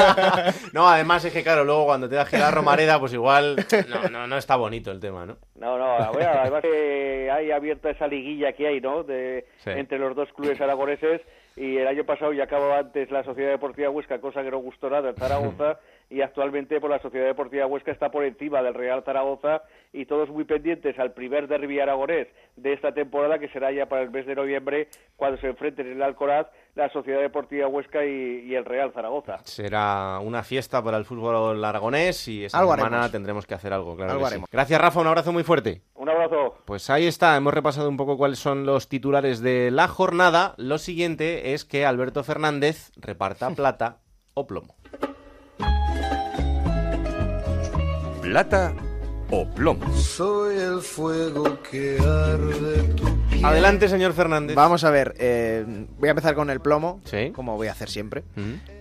no, 0.73 0.89
además 0.89 1.25
es 1.25 1.33
que, 1.33 1.43
claro, 1.43 1.65
luego 1.65 1.87
cuando 1.87 2.09
te 2.09 2.15
da 2.15 2.27
la 2.33 2.51
Romareda, 2.51 2.99
pues 2.99 3.13
igual 3.13 3.57
no, 3.89 4.09
no, 4.09 4.27
no 4.27 4.37
está 4.37 4.57
bonito 4.57 4.91
el 4.91 5.01
tema, 5.01 5.25
¿no? 5.27 5.37
No, 5.55 5.79
no, 5.79 5.97
además 5.97 6.63
que 6.63 7.31
hay 7.31 7.51
abierta 7.51 7.91
esa 7.91 8.07
liguilla 8.07 8.53
que 8.53 8.67
hay, 8.67 8.81
¿no? 8.81 9.03
De, 9.03 9.47
Entre 9.67 9.99
los 9.99 10.15
dos 10.15 10.31
clubes 10.33 10.61
aragoneses 10.61 11.23
y 11.57 11.77
el 11.77 11.87
año 11.87 12.05
pasado 12.05 12.33
ya 12.33 12.45
acabó 12.45 12.73
antes 12.73 13.11
la 13.11 13.23
Sociedad 13.23 13.51
Deportiva 13.51 13.91
Huesca, 13.91 14.21
cosa 14.21 14.43
que 14.43 14.51
no 14.51 14.59
gustó 14.59 14.91
nada 14.91 15.11
en 15.11 15.17
Zaragoza, 15.17 15.79
y 16.11 16.21
actualmente 16.21 16.81
por 16.81 16.91
pues, 16.91 16.99
la 16.99 17.03
Sociedad 17.03 17.27
Deportiva 17.27 17.67
Huesca 17.67 17.93
está 17.93 18.11
por 18.11 18.25
encima 18.25 18.63
del 18.63 18.75
Real 18.75 19.03
Zaragoza 19.05 19.63
y 19.93 20.07
todos 20.07 20.29
muy 20.31 20.45
pendientes 20.45 20.99
al 20.99 21.13
primer 21.13 21.49
derbi 21.49 21.81
aragonés 21.81 22.29
de 22.57 22.73
esta 22.73 22.93
temporada 22.93 23.39
que 23.39 23.49
será 23.49 23.73
ya 23.73 23.87
para 23.87 24.03
el 24.03 24.11
mes 24.11 24.27
de 24.27 24.35
noviembre 24.35 24.89
cuando 25.17 25.39
se 25.41 25.49
enfrenten 25.49 25.87
en 25.87 25.93
el 25.95 26.03
Alcoraz 26.03 26.49
la 26.75 26.89
Sociedad 26.91 27.21
Deportiva 27.21 27.69
Huesca 27.69 28.05
y, 28.05 28.55
el 28.55 28.65
Real 28.65 28.93
Zaragoza. 28.93 29.39
Será 29.45 30.19
una 30.21 30.43
fiesta 30.43 30.83
para 30.83 30.97
el 30.97 31.05
fútbol 31.05 31.65
aragonés 31.65 32.27
y 32.29 32.45
esta 32.45 32.59
semana 32.59 33.11
tendremos 33.11 33.47
que 33.47 33.55
hacer 33.55 33.73
algo, 33.73 33.97
claro. 33.97 34.21
Gracias 34.51 34.81
Rafa, 34.81 35.01
un 35.01 35.07
abrazo 35.07 35.33
muy 35.33 35.45
fuerte. 35.45 35.83
Un 35.95 36.09
abrazo. 36.09 36.57
Pues 36.65 36.91
ahí 36.91 37.07
está, 37.07 37.37
hemos 37.37 37.55
repasado 37.55 37.89
un 37.89 37.97
poco 37.97 38.17
cuáles 38.17 38.39
son 38.39 38.67
los 38.67 38.89
titulares 38.89 39.41
de 39.41 39.71
la 39.71 39.89
jornada. 39.89 40.55
Lo 40.57 40.79
siguiente 40.79 41.55
es 41.55 41.65
que 41.65 41.87
Alberto 41.87 42.25
Fernández 42.25 42.91
reparta 42.97 43.51
plata 43.55 43.99
o 44.35 44.47
plomo. 44.47 44.77
plata 48.23 48.75
o 49.31 49.47
plomo. 49.55 49.87
Soy 49.95 50.57
el 50.57 50.81
fuego 50.81 51.59
que 51.63 51.99
arde 52.01 52.83
tu 52.95 53.14
Adelante, 53.43 53.89
señor 53.89 54.13
Fernández. 54.13 54.57
Vamos 54.57 54.85
a 54.85 54.91
ver, 54.91 55.15
eh, 55.19 55.65
voy 55.99 56.09
a 56.09 56.11
empezar 56.11 56.35
con 56.35 56.51
el 56.51 56.61
plomo, 56.61 57.01
como 57.35 57.57
voy 57.57 57.69
a 57.69 57.73
hacer 57.73 57.91
siempre. 57.91 58.25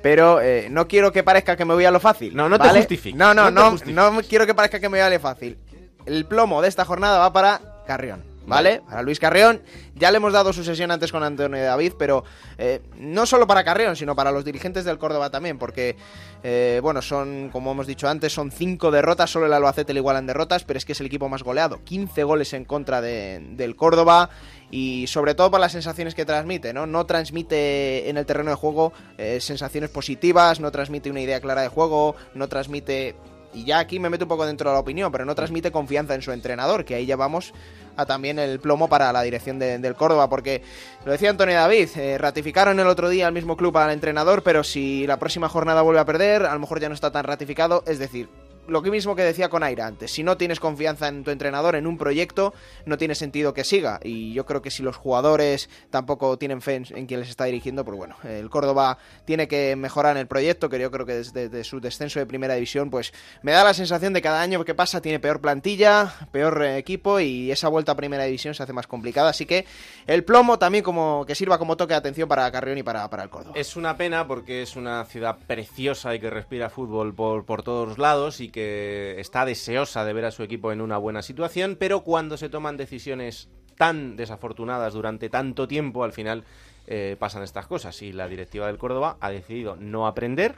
Pero 0.01 0.41
eh, 0.41 0.67
no 0.69 0.87
quiero 0.87 1.11
que 1.11 1.23
parezca 1.23 1.55
que 1.55 1.65
me 1.65 1.73
voy 1.73 1.85
a 1.85 1.91
lo 1.91 1.99
fácil. 1.99 2.35
No, 2.35 2.49
no 2.49 2.59
te 2.59 2.69
justifiques. 2.69 3.17
No, 3.17 3.33
no, 3.33 3.51
no, 3.51 3.75
no, 3.85 4.21
quiero 4.27 4.45
que 4.45 4.53
parezca 4.53 4.79
que 4.79 4.89
me 4.89 4.97
voy 4.97 5.05
a 5.05 5.09
lo 5.09 5.19
fácil. 5.19 5.57
El 6.05 6.25
plomo 6.25 6.61
de 6.61 6.67
esta 6.67 6.85
jornada 6.85 7.19
va 7.19 7.33
para 7.33 7.61
Carrión. 7.87 8.32
¿Vale? 8.45 8.81
Para 8.87 9.01
Luis 9.01 9.19
Carreón. 9.19 9.61
Ya 9.95 10.11
le 10.11 10.17
hemos 10.17 10.33
dado 10.33 10.53
su 10.53 10.63
sesión 10.63 10.91
antes 10.91 11.11
con 11.11 11.23
Antonio 11.23 11.63
David, 11.63 11.93
pero 11.97 12.23
eh, 12.57 12.81
no 12.97 13.25
solo 13.25 13.47
para 13.47 13.63
Carreón, 13.63 13.95
sino 13.95 14.15
para 14.15 14.31
los 14.31 14.43
dirigentes 14.43 14.85
del 14.85 14.97
Córdoba 14.97 15.29
también, 15.29 15.57
porque, 15.57 15.95
eh, 16.43 16.79
bueno, 16.81 17.01
son, 17.01 17.49
como 17.51 17.71
hemos 17.71 17.87
dicho 17.87 18.07
antes, 18.07 18.33
son 18.33 18.51
cinco 18.51 18.91
derrotas, 18.91 19.29
solo 19.29 19.45
el 19.45 19.53
Albacete 19.53 19.93
le 19.93 19.99
igualan 19.99 20.25
derrotas, 20.25 20.63
pero 20.63 20.77
es 20.77 20.85
que 20.85 20.93
es 20.93 20.99
el 20.99 21.07
equipo 21.07 21.29
más 21.29 21.43
goleado, 21.43 21.83
15 21.83 22.23
goles 22.23 22.53
en 22.53 22.65
contra 22.65 23.01
del 23.01 23.75
Córdoba 23.75 24.29
y 24.71 25.05
sobre 25.05 25.35
todo 25.35 25.51
por 25.51 25.59
las 25.59 25.71
sensaciones 25.71 26.15
que 26.15 26.25
transmite, 26.25 26.73
¿no? 26.73 26.87
No 26.87 27.05
transmite 27.05 28.09
en 28.09 28.17
el 28.17 28.25
terreno 28.25 28.49
de 28.49 28.55
juego 28.55 28.91
eh, 29.19 29.39
sensaciones 29.39 29.91
positivas, 29.91 30.59
no 30.59 30.71
transmite 30.71 31.11
una 31.11 31.21
idea 31.21 31.39
clara 31.39 31.61
de 31.61 31.67
juego, 31.67 32.15
no 32.33 32.49
transmite 32.49 33.15
y 33.53 33.65
ya 33.65 33.79
aquí 33.79 33.99
me 33.99 34.09
meto 34.09 34.25
un 34.25 34.29
poco 34.29 34.45
dentro 34.45 34.69
de 34.69 34.75
la 34.75 34.79
opinión, 34.79 35.11
pero 35.11 35.25
no 35.25 35.35
transmite 35.35 35.71
confianza 35.71 36.15
en 36.15 36.21
su 36.21 36.31
entrenador, 36.31 36.85
que 36.85 36.95
ahí 36.95 37.05
ya 37.05 37.15
vamos 37.15 37.53
a 37.95 38.05
también 38.05 38.39
el 38.39 38.59
plomo 38.59 38.87
para 38.87 39.11
la 39.13 39.21
dirección 39.21 39.59
del 39.59 39.95
Córdoba, 39.95 40.29
porque 40.29 40.63
lo 41.05 41.11
decía 41.11 41.29
Antonio 41.29 41.55
David, 41.55 41.89
eh, 41.95 42.17
ratificaron 42.17 42.79
el 42.79 42.87
otro 42.87 43.09
día 43.09 43.27
al 43.27 43.33
mismo 43.33 43.55
club 43.55 43.77
al 43.77 43.91
entrenador, 43.91 44.43
pero 44.43 44.63
si 44.63 45.05
la 45.07 45.17
próxima 45.17 45.49
jornada 45.49 45.81
vuelve 45.81 45.99
a 45.99 46.05
perder, 46.05 46.45
a 46.45 46.53
lo 46.53 46.59
mejor 46.59 46.79
ya 46.79 46.89
no 46.89 46.95
está 46.95 47.11
tan 47.11 47.23
ratificado, 47.23 47.83
es 47.85 47.99
decir, 47.99 48.29
lo 48.67 48.81
mismo 48.81 49.15
que 49.15 49.23
decía 49.23 49.49
con 49.49 49.63
Aira 49.63 49.87
antes, 49.87 50.11
si 50.11 50.23
no 50.23 50.37
tienes 50.37 50.59
confianza 50.59 51.07
en 51.07 51.23
tu 51.23 51.31
entrenador, 51.31 51.75
en 51.75 51.87
un 51.87 51.97
proyecto, 51.97 52.53
no 52.85 52.97
tiene 52.97 53.15
sentido 53.15 53.53
que 53.53 53.63
siga. 53.63 53.99
Y 54.03 54.33
yo 54.33 54.45
creo 54.45 54.61
que 54.61 54.71
si 54.71 54.83
los 54.83 54.95
jugadores 54.95 55.69
tampoco 55.89 56.37
tienen 56.37 56.61
fe 56.61 56.75
en, 56.75 57.05
quien 57.05 57.19
les 57.19 57.29
está 57.29 57.45
dirigiendo, 57.45 57.83
pues 57.83 57.97
bueno, 57.97 58.15
el 58.23 58.49
Córdoba 58.49 58.97
tiene 59.25 59.47
que 59.47 59.75
mejorar 59.75 60.15
en 60.15 60.21
el 60.21 60.27
proyecto, 60.27 60.69
que 60.69 60.79
yo 60.79 60.91
creo 60.91 61.05
que 61.05 61.13
desde, 61.13 61.63
su 61.63 61.79
descenso 61.79 62.19
de 62.19 62.25
primera 62.25 62.55
división, 62.55 62.89
pues 62.89 63.13
me 63.41 63.51
da 63.51 63.63
la 63.63 63.73
sensación 63.73 64.13
de 64.13 64.21
que 64.21 64.23
cada 64.23 64.41
año 64.41 64.63
que 64.63 64.73
pasa 64.73 65.01
tiene 65.01 65.19
peor 65.19 65.41
plantilla, 65.41 66.13
peor 66.31 66.63
eh, 66.63 66.77
equipo 66.77 67.19
y 67.19 67.51
esa 67.51 67.67
vuelta 67.67 67.91
a 67.91 67.95
primera 67.95 68.23
división 68.23 68.53
se 68.53 68.63
hace 68.63 68.71
más 68.71 68.87
complicada. 68.87 69.29
Así 69.29 69.45
que 69.45 69.65
el 70.07 70.23
plomo 70.23 70.57
también 70.57 70.83
como 70.83 71.25
que 71.27 71.35
sirva 71.35 71.57
como 71.57 71.75
toque 71.75 71.93
de 71.93 71.97
atención 71.97 72.29
para 72.29 72.49
Carrión 72.51 72.77
y 72.77 72.83
para, 72.83 73.09
para 73.09 73.23
el 73.23 73.29
Córdoba. 73.29 73.53
Es 73.55 73.75
una 73.75 73.97
pena 73.97 74.25
porque 74.25 74.61
es 74.61 74.77
una 74.77 75.03
ciudad 75.05 75.37
preciosa 75.45 76.15
y 76.15 76.19
que 76.19 76.29
respira 76.29 76.69
fútbol 76.69 77.13
por, 77.13 77.45
por 77.45 77.63
todos 77.63 77.97
lados 77.97 78.39
y 78.39 78.49
que 78.53 79.15
está 79.19 79.43
deseosa 79.43 80.05
de 80.05 80.13
ver 80.13 80.23
a 80.23 80.31
su 80.31 80.43
equipo 80.43 80.71
en 80.71 80.79
una 80.79 80.97
buena 80.97 81.21
situación, 81.21 81.75
pero 81.77 82.03
cuando 82.03 82.37
se 82.37 82.47
toman 82.47 82.77
decisiones 82.77 83.49
tan 83.75 84.15
desafortunadas 84.15 84.93
durante 84.93 85.29
tanto 85.29 85.67
tiempo, 85.67 86.05
al 86.05 86.13
final 86.13 86.45
eh, 86.87 87.17
pasan 87.19 87.43
estas 87.43 87.67
cosas. 87.67 88.01
Y 88.01 88.13
la 88.13 88.29
directiva 88.29 88.67
del 88.67 88.77
Córdoba 88.77 89.17
ha 89.19 89.29
decidido 89.29 89.75
no 89.75 90.07
aprender 90.07 90.55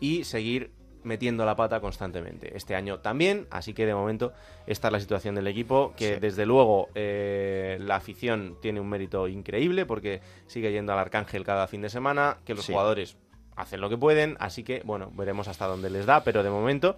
y 0.00 0.24
seguir 0.24 0.72
metiendo 1.02 1.46
la 1.46 1.56
pata 1.56 1.80
constantemente. 1.80 2.54
Este 2.56 2.74
año 2.74 2.98
también, 2.98 3.46
así 3.50 3.72
que 3.72 3.86
de 3.86 3.94
momento 3.94 4.32
esta 4.66 4.88
es 4.88 4.92
la 4.92 5.00
situación 5.00 5.34
del 5.34 5.46
equipo, 5.46 5.94
que 5.96 6.20
desde 6.20 6.44
luego 6.44 6.88
eh, 6.94 7.78
la 7.80 7.96
afición 7.96 8.58
tiene 8.60 8.80
un 8.80 8.88
mérito 8.88 9.28
increíble 9.28 9.86
porque 9.86 10.20
sigue 10.46 10.72
yendo 10.72 10.92
al 10.92 10.98
Arcángel 10.98 11.44
cada 11.44 11.66
fin 11.68 11.80
de 11.80 11.88
semana, 11.88 12.38
que 12.44 12.54
los 12.54 12.66
jugadores 12.66 13.16
hacen 13.60 13.80
lo 13.80 13.88
que 13.88 13.96
pueden, 13.96 14.36
así 14.40 14.64
que 14.64 14.82
bueno, 14.84 15.10
veremos 15.14 15.48
hasta 15.48 15.66
dónde 15.66 15.90
les 15.90 16.06
da, 16.06 16.24
pero 16.24 16.42
de 16.42 16.50
momento 16.50 16.96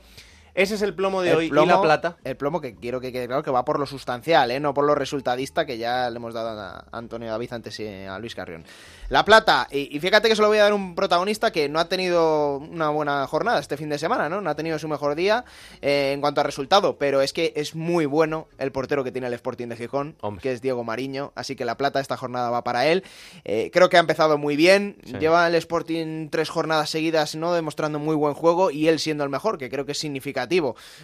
Ese 0.54 0.74
es 0.74 0.82
el 0.82 0.94
plomo 0.94 1.22
de 1.22 1.30
El 1.30 1.36
hoy. 1.36 1.48
plomo, 1.48 1.66
¿Y 1.66 1.74
la 1.74 1.80
plata? 1.80 2.16
El 2.24 2.36
plomo 2.36 2.60
que 2.60 2.74
quiero 2.74 3.00
que 3.00 3.10
quede 3.10 3.26
claro 3.26 3.42
que 3.42 3.50
va 3.50 3.64
por 3.64 3.78
lo 3.80 3.86
sustancial, 3.86 4.50
¿eh? 4.50 4.60
no 4.60 4.74
por 4.74 4.84
lo 4.84 4.94
resultadista 4.94 5.64
que 5.64 5.78
ya 5.78 6.10
le 6.10 6.16
hemos 6.16 6.34
dado 6.34 6.60
a 6.60 6.84
Antonio 6.92 7.30
David 7.30 7.52
antes 7.54 7.80
y 7.80 7.86
a 8.04 8.18
Luis 8.18 8.34
Carrión. 8.34 8.64
La 9.08 9.24
plata, 9.24 9.66
y, 9.70 9.94
y 9.96 10.00
fíjate 10.00 10.28
que 10.28 10.36
se 10.36 10.42
lo 10.42 10.48
voy 10.48 10.58
a 10.58 10.64
dar 10.64 10.72
a 10.72 10.74
un 10.74 10.94
protagonista 10.94 11.50
que 11.52 11.68
no 11.68 11.78
ha 11.78 11.88
tenido 11.88 12.58
una 12.58 12.90
buena 12.90 13.26
jornada 13.26 13.60
este 13.60 13.76
fin 13.76 13.88
de 13.88 13.98
semana, 13.98 14.28
¿no? 14.28 14.40
No 14.40 14.50
ha 14.50 14.54
tenido 14.54 14.78
su 14.78 14.88
mejor 14.88 15.14
día 15.14 15.44
eh, 15.80 16.12
en 16.12 16.20
cuanto 16.20 16.40
a 16.40 16.44
resultado, 16.44 16.96
pero 16.98 17.22
es 17.22 17.32
que 17.32 17.52
es 17.56 17.74
muy 17.74 18.04
bueno 18.06 18.48
el 18.58 18.72
portero 18.72 19.04
que 19.04 19.12
tiene 19.12 19.28
el 19.28 19.34
Sporting 19.34 19.68
de 19.68 19.76
Gijón, 19.76 20.16
que 20.40 20.52
es 20.52 20.60
Diego 20.62 20.84
Mariño, 20.84 21.32
así 21.34 21.56
que 21.56 21.64
la 21.64 21.76
plata 21.76 22.00
esta 22.00 22.16
jornada 22.16 22.50
va 22.50 22.62
para 22.64 22.86
él. 22.86 23.04
Eh, 23.44 23.70
creo 23.72 23.88
que 23.88 23.96
ha 23.96 24.00
empezado 24.00 24.36
muy 24.38 24.56
bien, 24.56 24.96
Sí. 25.04 25.14
lleva 25.18 25.46
el 25.46 25.54
Sporting 25.54 26.28
tres 26.30 26.48
jornadas 26.50 26.90
seguidas, 26.90 27.34
¿no? 27.36 27.52
Demostrando 27.54 27.98
muy 27.98 28.16
buen 28.16 28.34
juego 28.34 28.70
y 28.70 28.88
él 28.88 28.98
siendo 28.98 29.24
el 29.24 29.30
mejor, 29.30 29.58
que 29.58 29.68
creo 29.70 29.84
que 29.86 29.92
es 29.92 30.04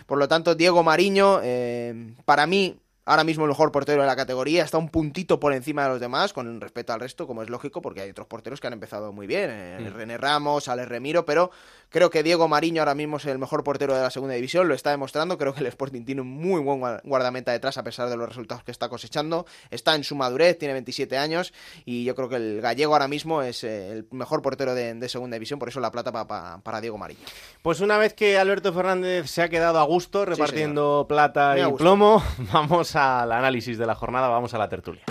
Por 0.07 0.19
lo 0.19 0.29
tanto, 0.29 0.55
Diego 0.55 0.83
Mariño, 0.83 1.41
eh, 1.43 2.15
para 2.25 2.47
mí, 2.47 2.77
ahora 3.09 3.25
mismo 3.25 3.45
el 3.45 3.49
mejor 3.49 3.73
portero 3.73 4.03
de 4.03 4.07
la 4.07 4.15
categoría, 4.17 4.63
está 4.65 4.79
un 4.79 4.89
puntito 4.89 5.41
por 5.41 5.53
encima 5.53 5.83
de 5.85 5.89
los 5.89 6.01
demás, 6.01 6.33
con 6.33 6.61
respeto 6.61 6.93
al 6.93 7.01
resto, 7.01 7.27
como 7.27 7.43
es 7.43 7.51
lógico, 7.51 7.83
porque 7.83 8.03
hay 8.03 8.11
otros 8.11 8.27
porteros 8.27 8.61
que 8.61 8.67
han 8.67 8.73
empezado 8.75 9.13
muy 9.13 9.27
bien, 9.27 9.51
eh, 9.51 9.79
Mm. 9.81 9.95
René 9.95 10.19
Ramos, 10.19 10.69
Alex 10.69 10.89
Remiro, 10.89 11.25
pero 11.25 11.51
creo 11.89 12.11
que 12.11 12.23
Diego 12.23 12.49
Mariño 12.49 12.83
ahora 12.83 12.95
mismo 12.95 13.17
es 13.17 13.25
el 13.27 13.39
mejor 13.39 13.65
portero 13.65 13.95
de 13.95 14.03
la 14.03 14.11
segunda 14.11 14.35
división, 14.35 14.69
lo 14.69 14.75
está 14.75 14.91
demostrando, 14.91 15.39
creo 15.39 15.55
que 15.55 15.61
el 15.61 15.67
Sporting 15.67 16.05
tiene 16.05 16.21
un 16.21 16.29
muy 16.29 16.61
buen 16.61 16.81
gua- 16.81 17.01
guardameta 17.03 17.53
detrás 17.53 17.79
a 17.79 17.83
pesar 17.83 18.09
de 18.11 18.17
los 18.17 18.29
resultados 18.29 18.63
que 18.63 18.71
está 18.71 18.89
cosechando, 18.89 19.47
está 19.71 19.95
en 19.95 20.05
su 20.05 20.15
madurez, 20.15 20.59
tiene 20.59 20.75
27 20.75 21.17
años 21.17 21.53
y 21.87 22.05
yo 22.05 22.15
creo 22.15 22.29
que 22.29 22.37
el 22.37 22.61
gallego 22.61 22.93
ahora 22.93 23.09
mismo 23.09 23.41
es 23.43 23.65
eh, 23.65 23.91
el 23.91 24.07
mejor 24.11 24.43
portero 24.43 24.75
de, 24.75 24.93
de 24.95 25.09
segunda 25.09 25.37
división, 25.37 25.59
por 25.59 25.69
eso 25.71 25.81
la 25.81 25.91
plata 25.91 26.13
pa- 26.13 26.27
pa- 26.27 26.61
para 26.63 26.81
Diego 26.83 26.99
Mariño. 26.99 27.21
Pues 27.63 27.81
una 27.81 27.97
vez 27.97 28.13
que 28.13 28.39
Alberto 28.39 28.73
Fernández 28.75 29.31
se 29.31 29.43
ha 29.43 29.49
quedado 29.49 29.79
a 29.79 29.85
gusto 29.85 30.25
repartiendo 30.27 31.07
plata 31.09 31.53
Muy 31.53 31.61
y 31.61 31.63
a 31.65 31.71
plomo, 31.75 32.23
vamos 32.53 32.95
al 32.99 33.33
análisis 33.33 33.79
de 33.79 33.87
la 33.87 33.95
jornada, 33.95 34.29
vamos 34.29 34.55
a 34.55 34.59
la 34.59 34.69
tertulia. 34.69 35.05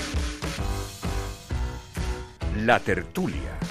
La 2.57 2.79
tertulia. 2.79 3.66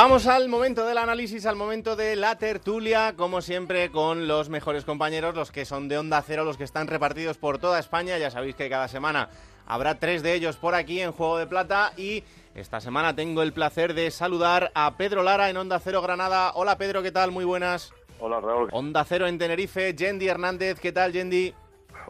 Vamos 0.00 0.28
al 0.28 0.48
momento 0.48 0.86
del 0.86 0.96
análisis, 0.96 1.44
al 1.44 1.56
momento 1.56 1.96
de 1.96 2.14
la 2.14 2.38
tertulia, 2.38 3.14
como 3.16 3.40
siempre 3.40 3.90
con 3.90 4.28
los 4.28 4.48
mejores 4.48 4.84
compañeros, 4.84 5.34
los 5.34 5.50
que 5.50 5.64
son 5.64 5.88
de 5.88 5.98
Onda 5.98 6.22
Cero, 6.22 6.44
los 6.44 6.56
que 6.56 6.62
están 6.62 6.86
repartidos 6.86 7.36
por 7.36 7.58
toda 7.58 7.80
España. 7.80 8.16
Ya 8.16 8.30
sabéis 8.30 8.54
que 8.54 8.70
cada 8.70 8.86
semana 8.86 9.28
habrá 9.66 9.96
tres 9.96 10.22
de 10.22 10.34
ellos 10.34 10.56
por 10.56 10.76
aquí 10.76 11.00
en 11.00 11.10
Juego 11.10 11.38
de 11.38 11.48
Plata 11.48 11.94
y 11.96 12.22
esta 12.54 12.80
semana 12.80 13.16
tengo 13.16 13.42
el 13.42 13.52
placer 13.52 13.92
de 13.92 14.12
saludar 14.12 14.70
a 14.72 14.96
Pedro 14.96 15.24
Lara 15.24 15.50
en 15.50 15.56
Onda 15.56 15.80
Cero 15.80 16.00
Granada. 16.00 16.52
Hola 16.54 16.78
Pedro, 16.78 17.02
¿qué 17.02 17.10
tal? 17.10 17.32
Muy 17.32 17.44
buenas. 17.44 17.92
Hola 18.20 18.40
Raúl. 18.40 18.68
Onda 18.70 19.04
Cero 19.04 19.26
en 19.26 19.36
Tenerife, 19.36 19.94
Yendi 19.94 20.28
Hernández, 20.28 20.78
¿qué 20.78 20.92
tal 20.92 21.12
Yendi? 21.12 21.52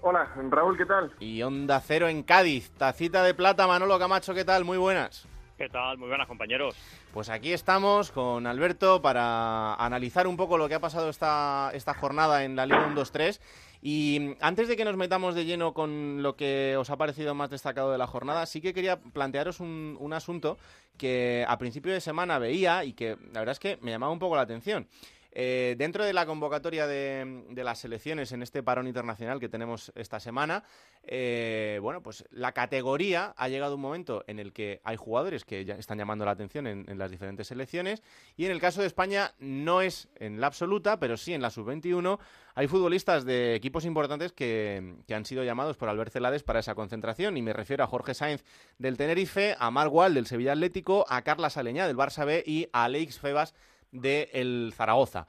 Hola, 0.02 0.30
Raúl, 0.50 0.76
¿qué 0.76 0.84
tal? 0.84 1.10
Y 1.20 1.42
Onda 1.42 1.80
Cero 1.80 2.06
en 2.06 2.22
Cádiz, 2.22 2.70
Tacita 2.72 3.22
de 3.22 3.32
Plata, 3.32 3.66
Manolo 3.66 3.98
Camacho, 3.98 4.34
¿qué 4.34 4.44
tal? 4.44 4.66
Muy 4.66 4.76
buenas. 4.76 5.26
¿Qué 5.58 5.68
tal? 5.68 5.98
Muy 5.98 6.06
buenas, 6.06 6.28
compañeros. 6.28 6.76
Pues 7.12 7.28
aquí 7.28 7.52
estamos 7.52 8.12
con 8.12 8.46
Alberto 8.46 9.02
para 9.02 9.74
analizar 9.74 10.28
un 10.28 10.36
poco 10.36 10.56
lo 10.56 10.68
que 10.68 10.76
ha 10.76 10.80
pasado 10.80 11.10
esta, 11.10 11.72
esta 11.74 11.94
jornada 11.94 12.44
en 12.44 12.54
la 12.54 12.64
Liga 12.64 12.88
1-2-3. 12.88 13.40
Y 13.82 14.36
antes 14.40 14.68
de 14.68 14.76
que 14.76 14.84
nos 14.84 14.96
metamos 14.96 15.34
de 15.34 15.46
lleno 15.46 15.74
con 15.74 16.22
lo 16.22 16.36
que 16.36 16.76
os 16.78 16.90
ha 16.90 16.96
parecido 16.96 17.34
más 17.34 17.50
destacado 17.50 17.90
de 17.90 17.98
la 17.98 18.06
jornada, 18.06 18.46
sí 18.46 18.60
que 18.60 18.72
quería 18.72 19.00
plantearos 19.00 19.58
un, 19.58 19.96
un 19.98 20.12
asunto 20.12 20.58
que 20.96 21.44
a 21.48 21.58
principio 21.58 21.92
de 21.92 22.00
semana 22.00 22.38
veía 22.38 22.84
y 22.84 22.92
que 22.92 23.16
la 23.32 23.40
verdad 23.40 23.52
es 23.52 23.58
que 23.58 23.78
me 23.82 23.90
llamaba 23.90 24.12
un 24.12 24.20
poco 24.20 24.36
la 24.36 24.42
atención. 24.42 24.86
Eh, 25.32 25.74
dentro 25.76 26.04
de 26.04 26.12
la 26.12 26.26
convocatoria 26.26 26.86
de, 26.86 27.44
las 27.54 27.78
selecciones 27.80 28.32
en 28.32 28.42
este 28.42 28.62
parón 28.62 28.86
internacional 28.86 29.38
que 29.38 29.48
tenemos 29.48 29.92
esta 29.94 30.20
semana, 30.20 30.64
eh, 31.04 31.78
bueno, 31.82 32.02
pues 32.02 32.24
la 32.30 32.52
categoría 32.52 33.34
ha 33.36 33.48
llegado 33.48 33.74
un 33.74 33.80
momento 33.80 34.24
en 34.26 34.38
el 34.38 34.52
que 34.52 34.80
hay 34.84 34.96
jugadores 34.96 35.44
que 35.44 35.60
están 35.78 35.98
llamando 35.98 36.24
la 36.24 36.30
atención 36.30 36.66
en, 36.66 36.98
las 36.98 37.10
diferentes 37.10 37.48
selecciones 37.48 38.02
y 38.36 38.46
en 38.46 38.52
el 38.52 38.60
caso 38.60 38.80
de 38.80 38.86
España 38.86 39.32
no 39.38 39.82
es 39.82 40.08
en 40.16 40.40
la 40.40 40.46
absoluta, 40.46 40.98
pero 40.98 41.16
sí 41.16 41.34
en 41.34 41.42
la 41.42 41.50
sub-21 41.50 42.18
hay 42.54 42.66
futbolistas 42.66 43.24
de 43.24 43.54
equipos 43.54 43.84
importantes 43.84 44.32
que, 44.32 44.96
han 45.14 45.24
sido 45.24 45.44
llamados 45.44 45.76
por 45.76 45.88
Albert 45.88 46.12
Celades 46.12 46.42
para 46.42 46.60
esa 46.60 46.74
concentración 46.74 47.36
y 47.36 47.42
me 47.42 47.52
refiero 47.52 47.84
a 47.84 47.86
Jorge 47.86 48.14
Sainz 48.14 48.44
del 48.78 48.96
Tenerife, 48.96 49.56
a 49.58 49.70
Marc 49.70 49.92
Wall 49.92 50.14
del 50.14 50.26
Sevilla 50.26 50.52
Atlético, 50.52 51.04
a 51.08 51.22
Carla 51.22 51.50
Saleñá 51.50 51.86
del 51.86 51.96
Barça 51.96 52.24
B 52.24 52.42
y 52.46 52.68
a 52.72 52.84
Alex 52.84 53.20
Febas 53.20 53.54
del 53.92 54.72
Zaragoza. 54.76 55.26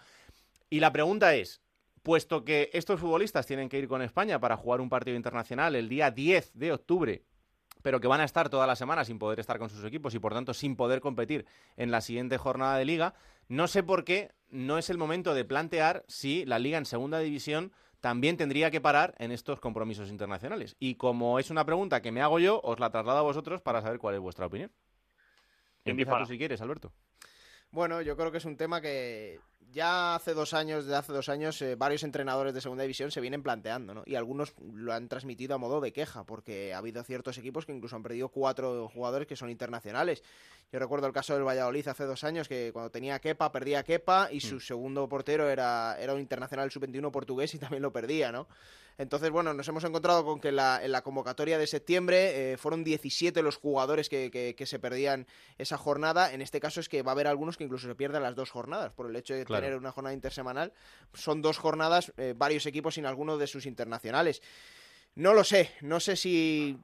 Y 0.70 0.80
la 0.80 0.92
pregunta 0.92 1.34
es, 1.36 1.62
puesto 2.04 2.44
que 2.44 2.70
estos 2.74 3.00
futbolistas 3.00 3.46
tienen 3.46 3.70
que 3.70 3.80
ir 3.80 3.88
con 3.88 4.02
España 4.02 4.40
para 4.40 4.58
jugar 4.58 4.82
un 4.82 4.90
partido 4.90 5.18
internacional 5.18 5.76
el 5.76 5.90
día 5.90 6.12
10 6.12 6.52
de 6.54 6.72
octubre, 6.72 7.24
pero 7.82 8.00
que 8.00 8.08
van 8.08 8.22
a 8.22 8.26
estar 8.26 8.50
toda 8.50 8.68
la 8.68 8.76
semana 8.76 9.06
sin 9.06 9.20
poder 9.20 9.40
estar 9.40 9.60
con 9.60 9.70
sus 9.70 9.84
equipos 9.84 10.14
y 10.14 10.20
por 10.20 10.34
tanto 10.34 10.54
sin 10.54 10.76
poder 10.76 11.02
competir 11.02 11.46
en 11.78 11.92
la 11.92 12.02
siguiente 12.02 12.38
jornada 12.38 12.78
de 12.78 12.86
liga, 12.86 13.14
no 13.48 13.68
sé 13.68 13.84
por 13.84 14.04
qué 14.04 14.32
no 14.50 14.78
es 14.78 14.90
el 14.90 14.98
momento 14.98 15.34
de 15.34 15.46
plantear 15.46 16.04
si 16.08 16.46
la 16.46 16.60
liga 16.60 16.78
en 16.78 16.86
segunda 16.86 17.20
división 17.20 17.72
también 18.02 18.38
tendría 18.38 18.72
que 18.72 18.82
parar 18.82 19.16
en 19.20 19.32
estos 19.32 19.60
compromisos 19.60 20.10
internacionales. 20.10 20.76
Y 20.80 20.96
como 20.96 21.40
es 21.40 21.50
una 21.50 21.66
pregunta 21.66 22.02
que 22.02 22.12
me 22.12 22.22
hago 22.22 22.40
yo, 22.40 22.62
os 22.64 22.80
la 22.80 22.92
traslado 22.92 23.20
a 23.20 23.24
vosotros 23.24 23.62
para 23.62 23.82
saber 23.82 24.00
cuál 24.00 24.16
es 24.16 24.22
vuestra 24.22 24.46
opinión. 24.46 24.72
¿Quién 25.84 26.00
Empieza 26.00 26.18
tú 26.18 26.26
si 26.26 26.38
quieres, 26.38 26.62
Alberto. 26.62 26.94
Bueno, 27.72 28.02
yo 28.02 28.18
creo 28.18 28.32
que 28.32 28.40
es 28.40 28.46
un 28.46 28.58
tema 28.58 28.82
que 28.82 29.40
ya 29.72 30.16
hace 30.16 30.34
dos 30.34 30.54
años, 30.54 30.86
de 30.86 30.96
hace 30.96 31.14
dos 31.14 31.30
años, 31.30 31.62
eh, 31.62 31.76
varios 31.76 32.04
entrenadores 32.04 32.54
de 32.54 32.62
segunda 32.62 32.82
división 32.84 33.12
se 33.12 33.22
vienen 33.22 33.44
planteando, 33.44 33.94
¿no? 33.94 34.04
Y 34.06 34.16
algunos 34.16 34.54
lo 34.74 34.94
han 34.94 35.08
transmitido 35.08 35.56
a 35.56 35.60
modo 35.60 35.80
de 35.80 35.94
queja, 35.94 36.24
porque 36.24 36.74
ha 36.74 36.80
habido 36.80 37.04
ciertos 37.04 37.38
equipos 37.38 37.66
que 37.66 37.72
incluso 37.72 37.96
han 37.96 38.04
perdido 38.04 38.30
cuatro 38.30 38.90
jugadores 38.90 39.28
que 39.28 39.36
son 39.36 39.50
internacionales. 39.52 40.24
Yo 40.72 40.80
recuerdo 40.80 41.08
el 41.08 41.14
caso 41.14 41.36
del 41.36 41.48
Valladolid 41.48 41.88
hace 41.88 42.06
dos 42.06 42.24
años, 42.24 42.48
que 42.48 42.72
cuando 42.74 42.90
tenía 42.90 43.20
Kepa, 43.20 43.52
perdía 43.52 43.84
Kepa, 43.84 44.30
y 44.32 44.40
su 44.40 44.60
segundo 44.60 45.08
portero 45.08 45.50
era, 45.50 45.96
era 46.00 46.14
un 46.14 46.20
internacional 46.20 46.72
sub-21 46.72 47.12
portugués 47.12 47.54
y 47.54 47.60
también 47.60 47.84
lo 47.84 47.92
perdía, 47.92 48.32
¿no? 48.32 48.48
Entonces, 49.00 49.32
bueno, 49.32 49.54
nos 49.54 49.68
hemos 49.70 49.84
encontrado 49.86 50.24
con 50.26 50.40
que 50.42 50.50
en 50.50 50.58
la, 50.58 50.84
en 50.84 50.92
la 50.92 51.02
convocatoria 51.02 51.58
de 51.58 51.66
septiembre 51.68 52.52
eh, 52.52 52.58
fueron 52.58 52.84
17 52.84 53.42
los 53.42 53.56
jugadores 53.56 54.10
que, 54.10 54.30
que- 54.30 54.54
que 54.56 54.66
se 54.66 54.78
perdían 54.78 55.26
esa 55.58 55.78
jornada. 55.78 56.34
En 56.34 56.42
este 56.42 56.60
caso 56.60 56.82
es 56.82 56.90
que 56.90 57.02
va 57.02 57.12
a 57.12 57.14
haber 57.14 57.28
algunos 57.28 57.56
que 57.58 57.64
incluso 57.64 57.88
se 57.88 57.96
pierden 57.96 58.22
las 58.22 58.36
dos 58.36 58.52
jornadas 58.52 58.92
por 58.94 59.10
el 59.10 59.16
hecho 59.16 59.34
de 59.34 59.46
Claro. 59.46 59.64
tener 59.64 59.78
una 59.80 59.92
jornada 59.94 60.14
intersemanal. 60.14 60.74
Son 61.14 61.42
dos 61.42 61.58
jornadas, 61.58 62.12
eh, 62.18 62.34
varios 62.38 62.66
equipos 62.66 62.96
sin 62.96 63.06
alguno 63.06 63.38
de 63.38 63.48
sus 63.48 63.66
internacionales. 63.66 64.42
No 65.16 65.34
lo 65.34 65.44
sé, 65.44 65.72
no 65.82 66.00
sé 66.00 66.16
si 66.16 66.78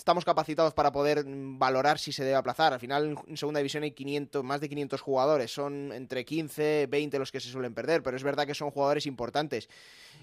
estamos 0.00 0.24
capacitados 0.24 0.72
para 0.74 0.90
poder 0.90 1.24
mm, 1.24 1.58
valorar 1.58 1.98
si 1.98 2.10
se 2.12 2.24
debe 2.24 2.36
aplazar. 2.36 2.72
Al 2.72 2.80
final 2.80 3.16
en 3.26 3.36
segunda 3.36 3.58
división 3.58 3.82
hay 3.82 3.92
500, 3.92 4.42
más 4.42 4.60
de 4.60 4.68
500 4.68 5.00
jugadores, 5.00 5.52
son 5.52 5.92
entre 5.92 6.24
15, 6.24 6.86
20 6.88 7.18
los 7.18 7.30
que 7.30 7.40
se 7.40 7.50
suelen 7.50 7.74
perder, 7.74 8.02
pero 8.02 8.16
es 8.16 8.24
verdad 8.24 8.46
que 8.46 8.54
son 8.54 8.70
jugadores 8.70 9.06
importantes. 9.06 9.68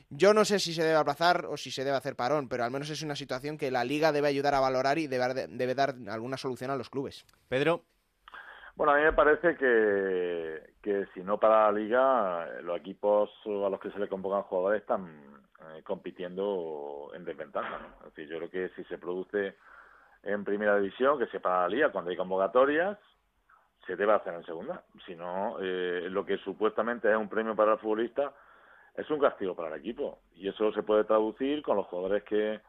Yo 0.10 0.34
no 0.34 0.46
sé 0.46 0.60
si 0.60 0.74
se 0.74 0.84
debe 0.84 0.98
aplazar 0.98 1.46
o 1.46 1.58
si 1.58 1.72
se 1.72 1.84
debe 1.84 1.98
hacer 1.98 2.16
parón, 2.16 2.50
pero 2.50 2.64
al 2.64 2.72
menos 2.72 2.90
es 2.90 3.02
una 3.04 3.16
situación 3.16 3.58
que 3.58 3.72
la 3.72 3.84
liga 3.84 4.12
debe 4.12 4.28
ayudar 4.28 4.56
a 4.56 4.60
valorar 4.60 4.98
y 4.98 5.08
debe, 5.08 5.48
debe 5.48 5.76
dar 5.76 5.96
alguna 6.10 6.38
solución 6.38 6.72
a 6.72 6.76
los 6.76 6.90
clubes. 6.90 7.26
Pedro. 7.48 7.84
Bueno, 8.76 8.94
a 8.94 8.98
mí 8.98 9.04
me 9.04 9.14
parece 9.14 9.56
que, 9.58 10.74
que 10.82 11.08
si 11.14 11.22
no 11.22 11.40
para 11.40 11.66
la 11.66 11.80
liga, 11.80 12.48
eh, 12.48 12.62
los 12.62 12.78
equipos 12.78 13.30
a 13.46 13.70
los 13.70 13.80
que 13.80 13.90
se 13.92 13.98
le 14.00 14.08
convocan 14.08 14.44
jugadores 14.44 14.82
están 14.82 15.47
eh, 15.76 15.84
compitiendo 15.84 17.12
en 17.14 17.26
desventaja. 17.26 17.80
¿no? 17.80 17.88
Es 18.08 18.16
decir, 18.16 18.28
yo 18.28 18.38
creo 18.38 18.50
que 18.50 18.70
si 18.76 18.84
se 18.86 18.98
produce 18.98 19.56
en 20.24 20.44
primera 20.44 20.78
división, 20.78 21.20
que 21.20 21.28
se 21.28 21.40
para 21.40 21.62
la 21.62 21.70
liga 21.70 21.92
cuando 21.92 22.12
hay 22.12 22.18
convocatorias, 22.18 22.98
se 23.86 23.96
debe 23.96 24.14
hacer 24.14 24.34
en 24.34 24.46
segunda. 24.46 24.84
Si 25.06 25.16
no, 25.16 25.58
eh, 25.62 26.08
lo 26.10 26.26
que 26.26 26.38
supuestamente 26.40 27.10
es 27.10 27.18
un 27.18 27.30
premio 27.30 27.56
para 27.56 27.74
el 27.74 27.80
futbolista 27.80 28.34
es 28.98 29.10
un 29.12 29.20
castigo 29.20 29.56
para 29.56 29.70
el 29.70 29.80
equipo. 29.80 30.20
Y 30.36 30.50
eso 30.50 30.72
se 30.74 30.84
puede 30.84 31.04
traducir 31.04 31.62
con 31.62 31.78
los 31.78 31.86
jugadores 31.86 32.24
que 32.24 32.60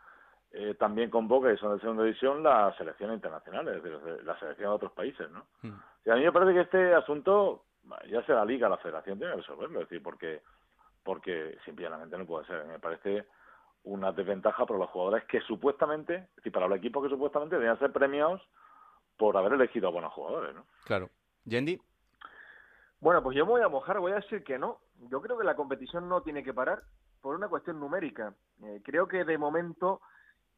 eh, 0.52 0.74
también 0.78 1.10
convoca, 1.10 1.52
y 1.52 1.56
son 1.56 1.74
de 1.74 1.80
segunda 1.80 2.04
división, 2.04 2.42
las 2.42 2.76
selecciones 2.76 3.16
internacionales, 3.16 3.76
es 3.76 3.82
decir, 3.82 4.24
las 4.24 4.38
selecciones 4.38 4.70
de 4.70 4.76
otros 4.76 4.92
países, 4.92 5.28
¿no? 5.30 5.44
Y 6.04 6.10
a 6.10 6.14
mí 6.14 6.22
me 6.22 6.32
parece 6.32 6.54
que 6.54 6.60
este 6.60 6.94
asunto, 6.94 7.64
ya 8.08 8.22
sea 8.24 8.36
la 8.36 8.44
liga, 8.44 8.68
la 8.68 8.78
federación, 8.78 9.18
tiene 9.18 9.32
que 9.32 9.40
resolverlo, 9.40 9.80
es 9.80 9.88
decir, 9.88 10.02
porque, 10.02 10.42
porque 11.08 11.56
simplemente 11.64 12.18
no 12.18 12.26
puede 12.26 12.44
ser. 12.44 12.66
Me 12.66 12.78
parece 12.78 13.24
una 13.84 14.12
desventaja 14.12 14.66
para 14.66 14.78
los 14.78 14.90
jugadores 14.90 15.24
que 15.24 15.40
supuestamente, 15.40 16.16
es 16.16 16.36
decir, 16.36 16.52
para 16.52 16.68
los 16.68 16.76
equipos 16.76 17.02
que 17.02 17.08
supuestamente 17.08 17.54
deberían 17.54 17.78
ser 17.78 17.92
premiados 17.92 18.46
por 19.16 19.34
haber 19.38 19.54
elegido 19.54 19.88
a 19.88 19.90
buenos 19.90 20.12
jugadores, 20.12 20.54
¿no? 20.54 20.66
Claro. 20.84 21.08
Yendi. 21.46 21.80
Bueno, 23.00 23.22
pues 23.22 23.38
yo 23.38 23.46
me 23.46 23.52
voy 23.52 23.62
a 23.62 23.70
mojar, 23.70 24.00
voy 24.00 24.12
a 24.12 24.16
decir 24.16 24.44
que 24.44 24.58
no, 24.58 24.80
yo 25.08 25.22
creo 25.22 25.38
que 25.38 25.44
la 25.44 25.56
competición 25.56 26.10
no 26.10 26.20
tiene 26.20 26.44
que 26.44 26.52
parar 26.52 26.82
por 27.22 27.34
una 27.34 27.48
cuestión 27.48 27.80
numérica. 27.80 28.34
Eh, 28.62 28.82
creo 28.84 29.08
que 29.08 29.24
de 29.24 29.38
momento 29.38 30.02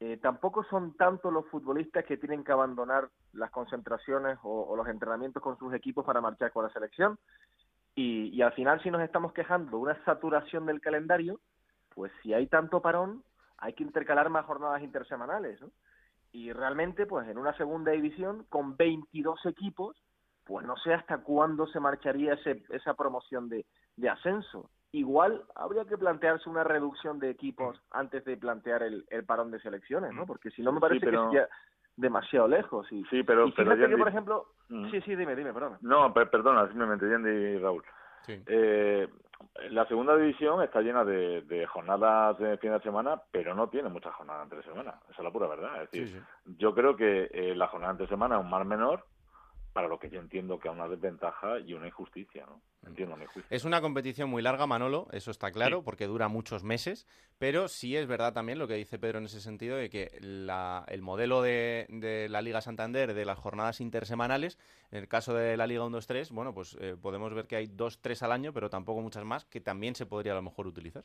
eh, 0.00 0.16
tampoco 0.16 0.64
son 0.64 0.96
tantos 0.96 1.32
los 1.32 1.46
futbolistas 1.46 2.04
que 2.06 2.16
tienen 2.16 2.42
que 2.42 2.50
abandonar 2.50 3.08
las 3.34 3.52
concentraciones 3.52 4.36
o, 4.42 4.62
o 4.62 4.74
los 4.74 4.88
entrenamientos 4.88 5.44
con 5.44 5.56
sus 5.58 5.72
equipos 5.74 6.04
para 6.04 6.20
marchar 6.20 6.50
con 6.50 6.64
la 6.64 6.72
selección. 6.72 7.20
Y, 7.94 8.28
y 8.28 8.42
al 8.42 8.52
final, 8.52 8.82
si 8.82 8.90
nos 8.90 9.02
estamos 9.02 9.32
quejando 9.32 9.70
de 9.72 9.76
una 9.76 10.04
saturación 10.04 10.66
del 10.66 10.80
calendario, 10.80 11.40
pues 11.94 12.12
si 12.22 12.32
hay 12.32 12.46
tanto 12.46 12.80
parón, 12.80 13.22
hay 13.58 13.72
que 13.74 13.82
intercalar 13.82 14.30
más 14.30 14.46
jornadas 14.46 14.82
intersemanales. 14.82 15.60
¿no? 15.60 15.70
Y 16.32 16.52
realmente, 16.52 17.06
pues 17.06 17.28
en 17.28 17.36
una 17.38 17.54
segunda 17.56 17.92
división, 17.92 18.44
con 18.48 18.76
22 18.76 19.44
equipos, 19.46 20.02
pues 20.44 20.64
no 20.66 20.76
sé 20.78 20.94
hasta 20.94 21.18
cuándo 21.18 21.66
se 21.66 21.80
marcharía 21.80 22.34
ese, 22.34 22.62
esa 22.70 22.94
promoción 22.94 23.48
de, 23.48 23.66
de 23.96 24.08
ascenso. 24.08 24.70
Igual 24.92 25.44
habría 25.54 25.84
que 25.84 25.98
plantearse 25.98 26.48
una 26.48 26.64
reducción 26.64 27.18
de 27.20 27.30
equipos 27.30 27.80
antes 27.90 28.24
de 28.24 28.36
plantear 28.36 28.82
el, 28.82 29.04
el 29.10 29.24
parón 29.24 29.50
de 29.52 29.60
selecciones, 29.60 30.12
¿no? 30.14 30.26
Porque 30.26 30.50
si 30.50 30.62
no 30.62 30.72
me 30.72 30.80
parece 30.80 31.00
Sí, 31.00 31.06
pero- 31.06 31.30
que 31.30 31.36
sería 31.36 31.48
demasiado 32.00 32.48
lejos. 32.48 32.90
Y, 32.92 33.04
Sí, 33.06 33.22
pero- 33.22 33.46
y 33.46 33.52
pero, 33.52 33.72
fíjate 33.72 33.90
que, 33.90 33.96
por 33.98 34.08
ejemplo... 34.08 34.46
Mm. 34.68 34.90
Sí, 34.90 35.00
sí, 35.02 35.16
dime, 35.16 35.34
dime, 35.36 35.52
perdona. 35.52 35.78
No, 35.82 36.12
per- 36.14 36.30
perdona, 36.30 36.66
simplemente, 36.68 37.08
Yendi 37.08 37.28
y 37.30 37.58
Raúl. 37.58 37.82
Eh, 38.28 39.08
la 39.70 39.86
segunda 39.86 40.14
división 40.16 40.62
está 40.62 40.80
llena 40.80 41.04
de, 41.04 41.42
de 41.42 41.66
jornadas 41.66 42.38
de 42.38 42.56
fin 42.58 42.70
de 42.72 42.80
semana, 42.80 43.20
pero 43.32 43.54
no 43.54 43.68
tiene 43.68 43.88
muchas 43.88 44.14
jornadas 44.14 44.44
entre 44.44 44.62
semana. 44.62 44.94
Esa 45.10 45.18
es 45.18 45.24
la 45.24 45.30
pura 45.30 45.48
verdad. 45.48 45.82
Es 45.82 45.90
decir, 45.90 46.22
yo 46.58 46.74
creo 46.74 46.94
que 46.94 47.28
eh, 47.32 47.54
la 47.56 47.66
jornada 47.68 47.92
entre 47.92 48.06
semana 48.06 48.36
es 48.36 48.42
un 48.44 48.50
mal 48.50 48.64
menor 48.64 49.04
para 49.72 49.86
lo 49.88 49.98
que 49.98 50.10
yo 50.10 50.20
entiendo 50.20 50.58
que 50.58 50.68
es 50.68 50.74
una 50.74 50.88
desventaja 50.88 51.60
y 51.60 51.74
una 51.74 51.86
injusticia, 51.86 52.44
¿no? 52.46 52.60
Entiendo 52.86 53.14
una 53.14 53.24
injusticia. 53.24 53.54
Es 53.56 53.64
una 53.64 53.80
competición 53.80 54.28
muy 54.28 54.42
larga, 54.42 54.66
Manolo, 54.66 55.06
eso 55.12 55.30
está 55.30 55.52
claro, 55.52 55.82
porque 55.84 56.06
dura 56.06 56.28
muchos 56.28 56.64
meses, 56.64 57.06
pero 57.38 57.68
sí 57.68 57.96
es 57.96 58.06
verdad 58.08 58.32
también 58.32 58.58
lo 58.58 58.66
que 58.66 58.74
dice 58.74 58.98
Pedro 58.98 59.18
en 59.18 59.26
ese 59.26 59.40
sentido 59.40 59.76
de 59.76 59.88
que 59.90 60.10
la- 60.20 60.84
el 60.88 61.02
modelo 61.02 61.40
de, 61.42 61.86
de 61.88 62.28
la 62.28 62.42
Liga 62.42 62.60
Santander, 62.60 63.14
de 63.14 63.24
las 63.24 63.38
jornadas 63.38 63.80
intersemanales, 63.80 64.58
en 64.90 64.98
el 64.98 65.08
caso 65.08 65.34
de 65.34 65.56
la 65.56 65.66
Liga 65.68 65.84
1-2-3, 65.84 66.30
bueno, 66.32 66.52
pues 66.52 66.76
eh, 66.80 66.96
podemos 67.00 67.32
ver 67.32 67.46
que 67.46 67.56
hay 67.56 67.66
dos, 67.68 68.00
tres 68.00 68.22
al 68.24 68.32
año, 68.32 68.52
pero 68.52 68.70
tampoco 68.70 69.00
muchas 69.02 69.24
más, 69.24 69.44
que 69.44 69.60
también 69.60 69.94
se 69.94 70.06
podría 70.06 70.32
a 70.32 70.36
lo 70.36 70.42
mejor 70.42 70.66
utilizar. 70.66 71.04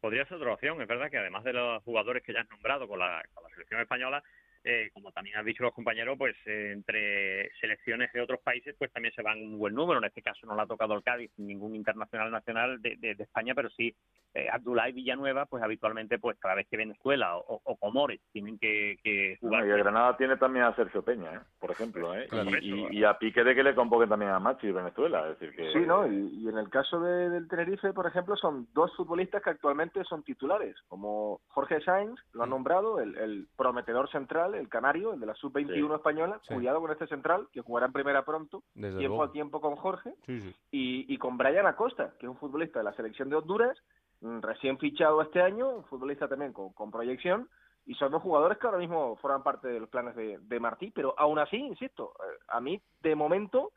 Podría 0.00 0.26
ser 0.26 0.36
otra 0.36 0.52
opción. 0.52 0.82
Es 0.82 0.88
verdad 0.88 1.10
que 1.10 1.16
además 1.16 1.44
de 1.44 1.54
los 1.54 1.82
jugadores 1.84 2.22
que 2.22 2.34
ya 2.34 2.40
has 2.42 2.50
nombrado 2.50 2.86
con 2.86 2.98
la, 2.98 3.22
con 3.32 3.42
la 3.44 3.48
selección 3.50 3.80
española, 3.80 4.22
eh, 4.64 4.90
como 4.94 5.12
también 5.12 5.36
han 5.36 5.44
dicho 5.44 5.62
los 5.62 5.74
compañeros, 5.74 6.16
pues 6.18 6.34
eh, 6.46 6.72
entre 6.72 7.50
selecciones 7.60 8.12
de 8.12 8.20
otros 8.20 8.40
países, 8.40 8.74
pues 8.78 8.90
también 8.92 9.14
se 9.14 9.22
van 9.22 9.38
un 9.38 9.58
buen 9.58 9.74
número. 9.74 9.98
En 9.98 10.04
este 10.06 10.22
caso 10.22 10.46
no 10.46 10.56
le 10.56 10.62
ha 10.62 10.66
tocado 10.66 10.94
el 10.94 11.02
Cádiz 11.02 11.30
ningún 11.36 11.74
internacional 11.74 12.30
nacional 12.30 12.80
de, 12.80 12.96
de- 12.96 13.14
de 13.14 13.22
España, 13.24 13.54
pero 13.54 13.68
sí 13.70 13.94
eh, 14.34 14.48
Abdullah 14.50 14.88
y 14.88 14.92
Villanueva, 14.92 15.46
pues 15.46 15.62
habitualmente, 15.62 16.18
pues 16.18 16.36
cada 16.40 16.56
vez 16.56 16.66
que 16.68 16.76
Venezuela 16.76 17.36
o, 17.36 17.60
o 17.62 17.76
Comores 17.76 18.20
tienen 18.32 18.58
que, 18.58 18.98
que 19.02 19.36
jugar. 19.40 19.60
Bueno, 19.60 19.66
y 19.74 19.76
el 19.78 19.84
Granada 19.84 20.16
tiene 20.16 20.36
también 20.36 20.64
a 20.64 20.74
Sergio 20.74 21.02
Peña, 21.02 21.34
¿eh? 21.34 21.40
por 21.60 21.70
ejemplo, 21.70 22.14
¿eh? 22.14 22.26
Claro. 22.28 22.50
y, 22.60 22.72
y- 22.90 22.98
y 22.98 23.04
a 23.04 23.18
Pique 23.18 23.44
de 23.44 23.54
que 23.54 23.62
le 23.62 23.74
convoquen 23.74 24.08
también 24.08 24.32
a 24.32 24.40
Machi 24.40 24.72
Venezuela. 24.72 25.28
Es 25.30 25.38
decir, 25.38 25.54
que 25.54 25.72
Sí, 25.72 25.86
¿no? 25.86 26.06
Y, 26.10 26.42
y 26.42 26.48
en 26.48 26.58
el 26.58 26.68
caso 26.70 26.98
de- 27.00 27.30
del 27.30 27.46
Tenerife, 27.48 27.92
por 27.92 28.06
ejemplo, 28.06 28.36
son 28.36 28.66
dos 28.72 28.94
futbolistas 28.96 29.42
que 29.42 29.50
actualmente 29.50 30.02
son 30.04 30.22
titulares, 30.24 30.74
como 30.88 31.40
Jorge 31.48 31.80
Sainz, 31.82 32.18
lo 32.32 32.42
han 32.42 32.50
nombrado, 32.50 33.00
el, 33.00 33.16
el 33.18 33.46
prometedor 33.56 34.10
central, 34.10 34.53
el 34.58 34.68
canario, 34.68 35.12
el 35.14 35.20
de 35.20 35.26
la 35.26 35.34
sub-21 35.34 35.88
Sí. 35.88 35.94
española. 35.94 36.40
Sí. 36.48 36.54
Cuidado 36.54 36.80
con 36.80 36.90
este 36.90 37.06
central, 37.06 37.48
que 37.52 37.60
jugará 37.60 37.86
en 37.86 37.92
primera 37.92 38.24
pronto, 38.24 38.62
Desde 38.74 38.98
tiempo 38.98 39.16
luego. 39.16 39.30
a 39.30 39.32
tiempo 39.32 39.60
con 39.60 39.76
Jorge. 39.76 40.14
Sí. 40.26 40.54
Y, 40.70 41.12
y 41.12 41.18
con 41.18 41.36
Brian 41.36 41.66
Acosta, 41.66 42.12
que 42.18 42.26
es 42.26 42.30
un 42.30 42.38
futbolista 42.38 42.78
de 42.80 42.84
la 42.84 42.94
selección 42.94 43.28
de 43.28 43.36
Honduras, 43.36 43.76
mm, 44.20 44.40
recién 44.40 44.78
fichado 44.78 45.20
este 45.22 45.40
año, 45.42 45.68
un 45.68 45.84
futbolista 45.84 46.28
también 46.28 46.52
con, 46.52 46.72
con 46.72 46.90
proyección, 46.90 47.48
y 47.86 47.94
son 47.96 48.10
dos 48.12 48.22
jugadores 48.22 48.56
que 48.58 48.66
ahora 48.66 48.78
mismo 48.78 49.16
forman 49.16 49.42
parte 49.42 49.68
de 49.68 49.78
los 49.80 49.90
planes 49.90 50.16
de, 50.16 50.38
de 50.40 50.60
Martí, 50.60 50.90
pero 50.90 51.14
aún 51.18 51.38
así, 51.38 51.56
insisto, 51.58 52.14
eh, 52.20 52.38
a 52.48 52.60
mí 52.60 52.80
de 53.02 53.14
momento 53.14 53.72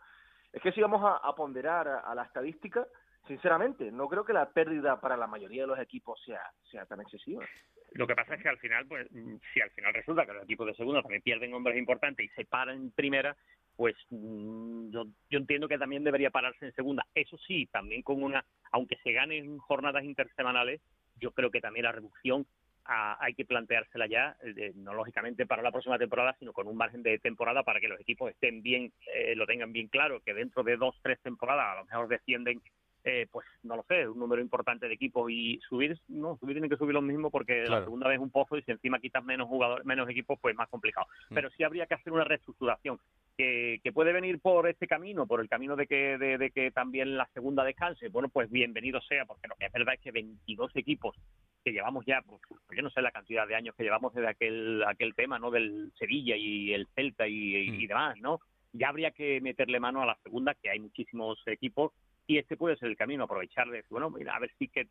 es 0.53 0.61
que 0.61 0.71
si 0.71 0.81
vamos 0.81 1.03
a, 1.03 1.17
a 1.17 1.35
ponderar 1.35 1.87
a, 1.89 1.99
a 1.99 2.15
la 2.15 2.23
estadística, 2.23 2.87
sinceramente, 3.27 3.91
no 3.91 4.07
creo 4.07 4.25
que 4.25 4.33
la 4.33 4.49
pérdida 4.49 4.99
para 4.99 5.17
la 5.17 5.27
mayoría 5.27 5.63
de 5.63 5.67
los 5.67 5.79
equipos 5.79 6.19
sea, 6.25 6.41
sea 6.71 6.85
tan 6.85 7.01
excesiva. 7.01 7.45
Lo 7.91 8.07
que 8.07 8.15
pasa 8.15 8.35
es 8.35 8.41
que 8.41 8.49
al 8.49 8.59
final, 8.59 8.85
pues, 8.87 9.07
mm, 9.11 9.35
si 9.53 9.61
al 9.61 9.71
final 9.71 9.93
resulta 9.93 10.25
que 10.25 10.33
los 10.33 10.43
equipos 10.43 10.67
de 10.67 10.75
segunda 10.75 11.01
también 11.01 11.21
pierden 11.21 11.53
hombres 11.53 11.77
importantes 11.77 12.25
y 12.25 12.29
se 12.29 12.45
paran 12.45 12.77
en 12.77 12.91
primera, 12.91 13.35
pues 13.75 13.95
mm, 14.09 14.89
yo, 14.89 15.05
yo 15.29 15.39
entiendo 15.39 15.67
que 15.67 15.77
también 15.77 16.03
debería 16.03 16.29
pararse 16.29 16.65
en 16.65 16.73
segunda. 16.73 17.05
Eso 17.13 17.37
sí, 17.37 17.67
también 17.67 18.01
con 18.01 18.21
una, 18.23 18.43
aunque 18.71 18.97
se 19.03 19.11
ganen 19.11 19.57
jornadas 19.57 20.03
intersemanales, 20.03 20.81
yo 21.19 21.31
creo 21.31 21.49
que 21.49 21.61
también 21.61 21.85
la 21.85 21.91
reducción 21.91 22.45
hay 22.87 23.33
que 23.33 23.45
planteársela 23.45 24.07
ya, 24.07 24.37
eh, 24.41 24.71
no 24.75 24.93
lógicamente 24.93 25.45
para 25.45 25.61
la 25.61 25.71
próxima 25.71 25.97
temporada, 25.97 26.35
sino 26.39 26.53
con 26.53 26.67
un 26.67 26.77
margen 26.77 27.03
de 27.03 27.19
temporada 27.19 27.63
para 27.63 27.81
que 27.81 27.89
los 27.89 27.99
equipos 27.99 28.31
estén 28.31 28.61
bien, 28.61 28.93
eh, 29.13 29.35
lo 29.35 29.45
tengan 29.45 29.73
bien 29.73 29.87
claro, 29.87 30.21
que 30.21 30.33
dentro 30.33 30.63
de 30.63 30.77
dos, 30.77 30.95
tres 31.01 31.19
temporadas 31.21 31.65
a 31.65 31.79
lo 31.79 31.85
mejor 31.85 32.07
descienden 32.07 32.61
eh, 33.09 33.25
pues 33.31 33.47
no 33.63 33.77
lo 33.77 33.83
sé, 33.83 34.05
un 34.05 34.19
número 34.19 34.41
importante 34.41 34.85
de 34.85 34.93
equipos 34.93 35.31
y 35.31 35.59
subir, 35.69 35.97
no, 36.09 36.35
subir 36.37 36.55
tienen 36.55 36.69
que 36.69 36.75
subir 36.75 36.93
lo 36.93 37.01
mismo 37.01 37.31
porque 37.31 37.63
la 37.63 37.81
segunda 37.85 38.09
vez 38.09 38.17
es 38.17 38.21
un 38.21 38.31
pozo 38.31 38.57
y 38.57 38.63
si 38.63 38.71
encima 38.71 38.99
quitas 38.99 39.23
menos 39.23 39.47
jugadores, 39.47 39.85
menos 39.85 40.09
equipos, 40.09 40.37
pues 40.41 40.53
más 40.57 40.67
complicado. 40.67 41.07
Mm. 41.29 41.35
Pero 41.35 41.49
sí 41.51 41.63
habría 41.63 41.85
que 41.85 41.93
hacer 41.93 42.11
una 42.11 42.25
reestructuración 42.25 42.99
que, 43.37 43.79
que 43.81 43.93
puede 43.93 44.11
venir 44.11 44.41
por 44.41 44.67
este 44.67 44.87
camino, 44.87 45.25
por 45.25 45.39
el 45.39 45.47
camino 45.47 45.77
de 45.77 45.87
que, 45.87 46.17
de, 46.17 46.37
de 46.37 46.51
que 46.51 46.71
también 46.71 47.15
la 47.15 47.27
segunda 47.33 47.63
descanse. 47.63 48.09
Bueno, 48.09 48.27
pues 48.27 48.49
bienvenido 48.51 48.99
sea, 48.99 49.23
porque 49.25 49.47
lo 49.47 49.55
que 49.55 49.67
es 49.67 49.71
verdad 49.71 49.93
es 49.93 50.01
que 50.01 50.11
22 50.11 50.75
equipos 50.75 51.15
que 51.63 51.71
llevamos 51.71 52.05
ya, 52.05 52.21
pues, 52.27 52.41
yo 52.75 52.81
no 52.83 52.89
sé 52.89 53.01
la 53.01 53.11
cantidad 53.11 53.47
de 53.47 53.55
años 53.55 53.73
que 53.75 53.83
llevamos 53.83 54.13
desde 54.13 54.27
aquel, 54.27 54.83
aquel 54.85 55.15
tema, 55.15 55.39
¿no? 55.39 55.49
Del 55.49 55.93
Sevilla 55.97 56.35
y 56.35 56.73
el 56.73 56.87
Celta 56.93 57.25
y, 57.25 57.55
y- 57.55 57.83
y 57.83 57.87
demás, 57.87 58.17
¿no? 58.19 58.39
Ya 58.73 58.89
habría 58.89 59.11
que 59.11 59.39
meterle 59.39 59.79
mano 59.79 60.01
a 60.01 60.05
la 60.05 60.17
segunda, 60.23 60.53
que 60.55 60.69
hay 60.69 60.79
muchísimos 60.79 61.41
equipos 61.47 61.93
y 62.27 62.37
este 62.37 62.57
puede 62.57 62.75
ser 62.75 62.89
el 62.89 62.97
camino, 62.97 63.23
aprovechar 63.23 63.67
de 63.67 63.77
decir, 63.77 63.89
bueno, 63.89 64.09
mira, 64.09 64.35
a 64.35 64.39
ver 64.39 64.51
si 64.59 64.67
que 64.67 64.87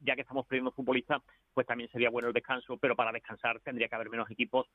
ya 0.00 0.14
que 0.16 0.22
estamos 0.22 0.44
perdiendo 0.46 0.72
futbolistas, 0.72 1.22
pues 1.54 1.64
también 1.66 1.88
sería 1.90 2.10
bueno 2.10 2.26
el 2.28 2.34
descanso, 2.34 2.76
pero 2.76 2.96
para 2.96 3.12
descansar 3.12 3.60
tendría 3.60 3.88
que 3.88 3.94
haber 3.94 4.10
menos 4.10 4.28
equipos, 4.30 4.66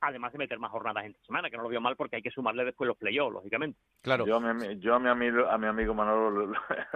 además 0.00 0.32
de 0.32 0.38
meter 0.38 0.58
más 0.58 0.70
jornadas 0.70 1.04
entre 1.04 1.22
semana, 1.22 1.50
que 1.50 1.58
no 1.58 1.62
lo 1.62 1.68
veo 1.68 1.80
mal 1.82 1.96
porque 1.96 2.16
hay 2.16 2.22
que 2.22 2.30
sumarle 2.30 2.64
después 2.64 2.88
los 2.88 2.96
playoffs, 2.96 3.34
lógicamente. 3.34 3.78
Claro. 4.00 4.24
Yo, 4.26 4.36
a 4.36 4.40
mi, 4.40 4.78
yo 4.78 4.94
a 4.94 4.98
mi 4.98 5.08
amigo, 5.10 5.46
a 5.46 5.58
mi 5.58 5.66
amigo 5.66 5.92
Manolo 5.92 6.30
lo, 6.30 6.46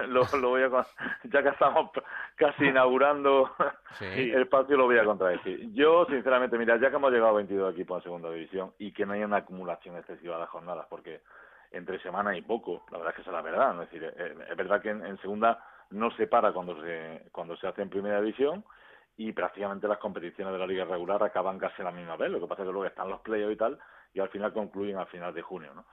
lo- 0.07 0.25
lo 0.39 0.49
voy 0.49 0.63
a, 0.63 0.87
ya 1.25 1.43
que 1.43 1.49
estamos 1.49 1.91
casi 2.35 2.65
inaugurando 2.65 3.51
el 4.01 4.41
espacio, 4.41 4.75
lo 4.77 4.85
voy 4.85 4.97
a 4.97 5.05
contradecir. 5.05 5.71
Yo, 5.73 6.05
sinceramente, 6.09 6.57
mira, 6.57 6.77
ya 6.79 6.89
que 6.89 6.95
hemos 6.95 7.11
llegado 7.11 7.29
a 7.29 7.37
22 7.37 7.73
equipos 7.75 7.97
en 7.99 8.03
segunda 8.03 8.31
división 8.31 8.73
y 8.79 8.91
que 8.91 9.05
no 9.05 9.13
hay 9.13 9.23
una 9.23 9.37
acumulación 9.37 9.95
excesiva 9.97 10.39
de 10.39 10.47
jornadas, 10.47 10.87
porque 10.89 11.21
entre 11.75 11.99
semana 11.99 12.31
hay 12.31 12.41
poco, 12.41 12.83
la 12.91 12.97
verdad 12.97 13.11
es 13.11 13.15
que 13.15 13.21
esa 13.21 13.31
es 13.31 13.35
la 13.35 13.41
verdad. 13.41 13.73
¿no? 13.73 13.83
Es 13.83 13.91
decir, 13.91 14.13
eh, 14.17 14.35
es 14.49 14.57
verdad 14.57 14.81
que 14.81 14.89
en, 14.89 15.05
en 15.05 15.17
segunda 15.19 15.63
no 15.91 16.11
se 16.11 16.27
para 16.27 16.51
cuando 16.51 16.81
se, 16.81 17.27
cuando 17.31 17.55
se 17.57 17.67
hace 17.67 17.81
en 17.81 17.89
primera 17.89 18.19
división 18.21 18.63
y 19.17 19.31
prácticamente 19.31 19.87
las 19.87 19.99
competiciones 19.99 20.53
de 20.53 20.59
la 20.59 20.67
liga 20.67 20.85
regular 20.85 21.21
acaban 21.23 21.57
casi 21.57 21.81
la 21.83 21.91
misma 21.91 22.17
vez. 22.17 22.31
Lo 22.31 22.39
que 22.39 22.47
pasa 22.47 22.63
es 22.63 22.67
que 22.67 22.73
luego 22.73 22.85
están 22.85 23.09
los 23.09 23.21
playoffs 23.21 23.53
y 23.53 23.57
tal, 23.57 23.79
y 24.13 24.19
al 24.19 24.29
final 24.29 24.53
concluyen 24.53 24.97
al 24.97 25.07
final 25.07 25.33
de 25.33 25.41
junio, 25.41 25.73
¿no? 25.73 25.85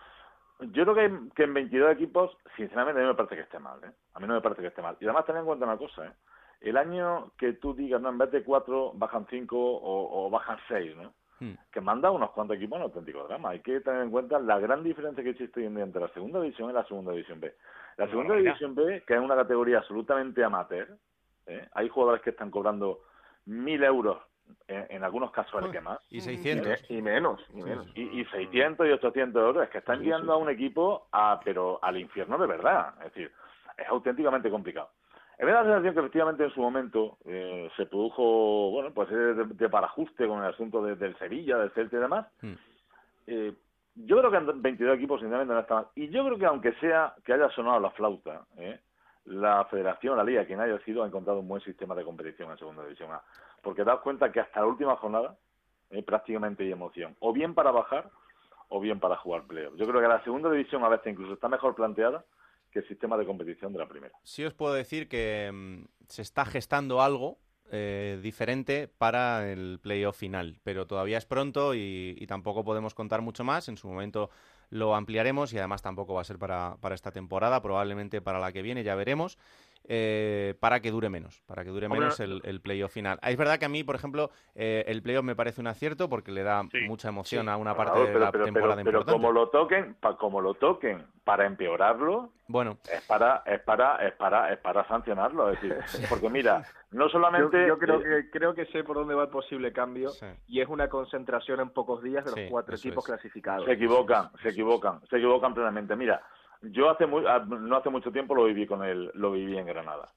Yo 0.71 0.85
creo 0.85 0.95
que, 0.95 1.35
que 1.35 1.43
en 1.45 1.55
22 1.55 1.93
equipos, 1.93 2.37
sinceramente, 2.57 3.01
a 3.01 3.05
mí 3.05 3.09
me 3.09 3.17
parece 3.17 3.35
que 3.35 3.43
esté 3.43 3.59
mal, 3.59 3.83
¿eh? 3.83 3.91
A 4.15 4.21
mí 4.21 4.27
no 4.29 4.35
me 4.35 4.41
parece 4.41 4.61
que 4.63 4.69
esté 4.69 4.83
mal. 4.83 4.97
Y 5.01 5.05
además, 5.05 5.25
ten 5.25 5.37
en 5.37 5.45
cuenta 5.45 5.65
una 5.65 5.77
cosa, 5.77 6.07
¿eh? 6.07 6.13
El 6.61 6.77
año 6.77 7.33
que 7.37 7.55
tú 7.55 7.75
digas, 7.75 8.01
no, 8.01 8.11
en 8.11 8.19
vez 8.19 8.31
de 8.31 8.45
cuatro, 8.45 8.93
bajan 8.95 9.27
cinco 9.29 9.59
o, 9.59 10.27
o 10.27 10.31
bajan 10.31 10.59
seis, 10.69 10.95
¿no? 10.97 11.13
Que 11.71 11.81
manda 11.81 12.11
unos 12.11 12.31
cuantos 12.31 12.57
equipos 12.57 12.77
en 12.77 12.83
auténtico 12.83 13.25
drama. 13.25 13.51
Hay 13.51 13.61
que 13.61 13.81
tener 13.81 14.03
en 14.03 14.11
cuenta 14.11 14.39
la 14.39 14.59
gran 14.59 14.83
diferencia 14.83 15.23
que 15.23 15.31
existe 15.31 15.61
hoy 15.61 15.67
en 15.67 15.75
día 15.75 15.85
entre 15.85 16.01
la 16.01 16.09
segunda 16.09 16.41
división 16.41 16.71
y 16.71 16.73
la 16.73 16.85
segunda 16.85 17.13
división 17.13 17.41
B. 17.41 17.55
La 17.97 18.09
segunda 18.09 18.37
división 18.37 18.75
B, 18.75 19.03
que 19.07 19.15
es 19.15 19.21
una 19.21 19.37
categoría 19.37 19.79
absolutamente 19.79 20.43
amateur, 20.45 20.97
¿eh? 21.47 21.69
hay 21.73 21.89
jugadores 21.89 22.23
que 22.23 22.31
están 22.31 22.51
cobrando 22.51 23.01
mil 23.47 23.83
euros, 23.83 24.19
en, 24.69 24.87
en 24.91 25.05
algunos 25.05 25.31
casos 25.31 25.63
el 25.65 25.71
que 25.71 25.81
más. 25.81 25.99
Y 26.11 26.21
600. 26.21 26.91
Y 26.91 27.03
menos, 27.03 27.41
y 27.55 27.63
menos. 27.63 27.87
Y, 27.95 28.21
y 28.21 28.25
600 28.27 28.87
y 28.87 28.91
800 28.91 29.43
euros, 29.43 29.65
es 29.65 29.71
que 29.71 29.79
está 29.79 29.95
enviando 29.95 30.33
a 30.33 30.37
un 30.37 30.51
equipo 30.51 31.09
a, 31.13 31.41
pero 31.45 31.79
al 31.83 31.99
infierno 31.99 32.39
de 32.39 32.47
verdad. 32.47 32.95
Es 32.99 33.15
decir, 33.15 33.33
es 33.77 33.89
auténticamente 33.89 34.51
complicado. 34.51 34.91
Me 35.45 35.53
da 35.53 35.63
la 35.63 35.65
sensación 35.71 35.95
que 35.95 36.01
efectivamente 36.01 36.45
en 36.45 36.51
su 36.51 36.61
momento 36.61 37.19
eh, 37.25 37.71
se 37.77 37.87
produjo, 37.87 38.71
bueno, 38.71 38.91
pues 38.95 39.09
de, 39.11 39.35
de 39.35 39.69
parajuste 39.69 40.27
con 40.29 40.39
el 40.41 40.51
asunto 40.53 40.83
de- 40.85 40.97
del 40.97 41.17
Sevilla, 41.19 41.59
del 41.59 41.71
Celta 41.73 41.97
y 41.97 42.01
demás. 42.01 42.27
Eh, 43.27 43.53
yo 43.95 44.19
creo 44.19 44.31
que 44.31 44.37
en 44.39 44.63
22 44.63 44.97
equipos 44.97 45.21
sinceramente 45.21 45.53
no 45.55 45.61
está 45.61 45.75
mal. 45.75 45.87
Y 45.95 46.09
yo 46.09 46.25
creo 46.25 46.39
que 46.39 46.47
aunque 46.47 46.73
sea 46.75 47.15
que 47.25 47.33
haya 47.33 47.49
sonado 47.51 47.81
la 47.81 47.91
flauta, 47.91 48.43
¿eh? 48.57 48.81
la 49.27 49.65
federación, 49.67 50.17
la 50.17 50.25
liga, 50.25 50.45
quien 50.47 50.61
haya 50.61 50.79
sido, 50.81 51.03
ha 51.05 51.07
encontrado 51.07 51.41
un 51.41 51.49
buen 51.49 51.63
sistema 51.63 51.95
de 51.95 52.05
competición 52.05 52.51
en 52.51 52.59
segunda 52.59 52.83
división 52.85 53.13
A. 53.13 53.21
Porque 53.63 53.85
daos 53.85 54.01
cuenta 54.01 54.33
que 54.33 54.41
hasta 54.41 54.61
la 54.61 54.67
última 54.67 54.97
jornada 54.97 55.37
eh, 55.91 56.03
prácticamente 56.03 56.63
hay 56.65 56.73
emoción. 56.73 57.15
O 57.21 57.33
bien 57.33 57.55
para 57.55 57.71
bajar 57.71 58.09
o 58.69 58.81
bien 58.81 58.99
para 58.99 59.17
jugar 59.17 59.43
playoff. 59.43 59.75
Yo 59.77 59.87
creo 59.87 60.01
que 60.01 60.09
la 60.09 60.23
segunda 60.25 60.51
división 60.51 60.83
a 60.85 60.89
veces 60.89 61.13
incluso 61.13 61.35
está 61.35 61.49
mejor 61.49 61.75
planteada 61.75 62.25
que 62.73 62.81
el 62.81 62.89
sistema 62.89 63.17
de 63.17 63.27
competición 63.27 63.73
de 63.73 63.79
la 63.79 63.89
primera. 63.89 64.15
Sí 64.23 64.45
os 64.45 64.55
puedo 64.55 64.75
decir 64.75 65.09
que 65.09 65.51
mm, 65.53 65.85
se 66.09 66.23
está 66.23 66.45
gestando 66.45 67.03
algo 67.03 67.39
eh, 67.71 68.19
diferente 68.23 68.89
para 68.89 69.51
el 69.51 69.79
playoff 69.81 70.17
final, 70.17 70.59
pero 70.63 70.87
todavía 70.87 71.19
es 71.19 71.27
pronto 71.27 71.75
y, 71.75 72.17
y 72.19 72.27
tampoco 72.27 72.65
podemos 72.65 72.95
contar 72.95 73.23
mucho 73.23 73.45
más. 73.45 73.69
En 73.69 73.77
su 73.77 73.89
momento 73.89 74.31
lo 74.71 74.95
ampliaremos 74.95 75.53
y 75.53 75.59
además 75.59 75.83
tampoco 75.83 76.15
va 76.15 76.23
a 76.23 76.25
ser 76.25 76.39
para, 76.39 76.77
para 76.81 76.95
esta 76.95 77.13
temporada, 77.13 77.61
probablemente 77.61 78.23
para 78.23 78.41
la 78.41 78.53
que 78.53 78.63
viene, 78.63 78.83
ya 78.83 78.95
veremos. 78.95 79.39
Eh, 79.89 80.55
para 80.61 80.81
que 80.81 80.91
dure 80.91 81.09
menos, 81.09 81.43
para 81.47 81.65
que 81.65 81.71
dure 81.71 81.87
Hombre, 81.87 82.01
menos 82.01 82.21
el, 82.21 82.41
el 82.45 82.61
playoff 82.61 82.93
final. 82.93 83.19
Ah, 83.23 83.31
Es 83.31 83.37
verdad 83.37 83.59
que 83.59 83.65
a 83.65 83.69
mí, 83.69 83.85
por 83.85 83.95
ejemplo, 83.97 84.31
eh, 84.55 84.85
el 84.87 85.03
playoff 85.03 85.25
me 85.25 85.35
parece 85.37 85.61
un 85.61 85.67
acierto 85.67 86.09
porque 86.09 86.31
le 86.33 86.43
da 86.43 86.63
mucha 86.87 87.09
emoción 87.09 87.49
a 87.49 87.57
una 87.57 87.75
parte 87.75 87.93
Claro, 87.93 88.07
de 88.07 88.13
pero, 88.13 88.25
la 88.25 88.33
pero, 88.33 88.45
temporada 88.45 88.75
pero, 88.77 88.85
pero 88.85 88.99
importante. 89.01 89.21
como 89.23 89.33
lo 89.33 89.49
toquen, 89.51 89.95
pa- 89.95 90.17
como 90.17 90.41
lo 90.41 90.55
toquen 90.55 91.07
para 91.25 91.47
empeorarlo, 91.47 92.33
Bueno, 92.49 92.79
es 92.93 93.03
para, 93.03 93.43
es 93.47 93.61
para, 93.61 93.97
es 94.07 94.13
para, 94.15 94.53
es 94.53 94.59
para 94.59 94.87
sancionarlo, 94.89 95.51
es 95.53 95.61
decir, 95.61 95.77
porque 96.09 96.29
mira, 96.29 96.67
no 96.91 97.09
solamente 97.09 97.61
Yo, 97.61 97.69
yo 97.69 97.79
creo, 97.79 98.01
eh, 98.01 98.25
que, 98.25 98.31
creo 98.31 98.55
que 98.55 98.67
sé 98.67 98.85
por 98.85 98.97
dónde 98.97 99.15
va 99.15 99.25
el 99.25 99.29
posible 99.31 99.73
cambio 99.73 100.11
y 100.49 100.61
es 100.61 100.69
una 100.69 100.89
concentración 100.89 101.61
en 101.61 101.71
pocos 101.71 102.03
días 102.03 102.25
de 102.25 102.31
los 102.33 102.41
Sí, 102.41 102.47
cuatro 102.51 102.77
equipos 102.77 103.05
es. 103.05 103.11
clasificados. 103.11 103.65
Se 103.65 103.73
equivocan, 103.73 104.31
se 104.43 104.49
equivocan, 104.51 105.01
se 105.09 105.17
equivocan 105.17 105.55
plenamente. 105.55 105.95
Mira, 105.97 106.23
yo 106.63 106.91
hace 106.91 107.07
muy, 107.07 107.25
ah, 107.27 107.45
no 107.47 107.77
hace 107.77 107.91
mucho 107.91 108.11
tiempo 108.13 108.35
lo 108.35 108.45
viví 108.45 108.67
con 108.67 108.85
el, 108.85 109.11
lo 109.15 109.33
viví 109.33 109.57
en 109.59 109.67
Granada. 109.67 110.09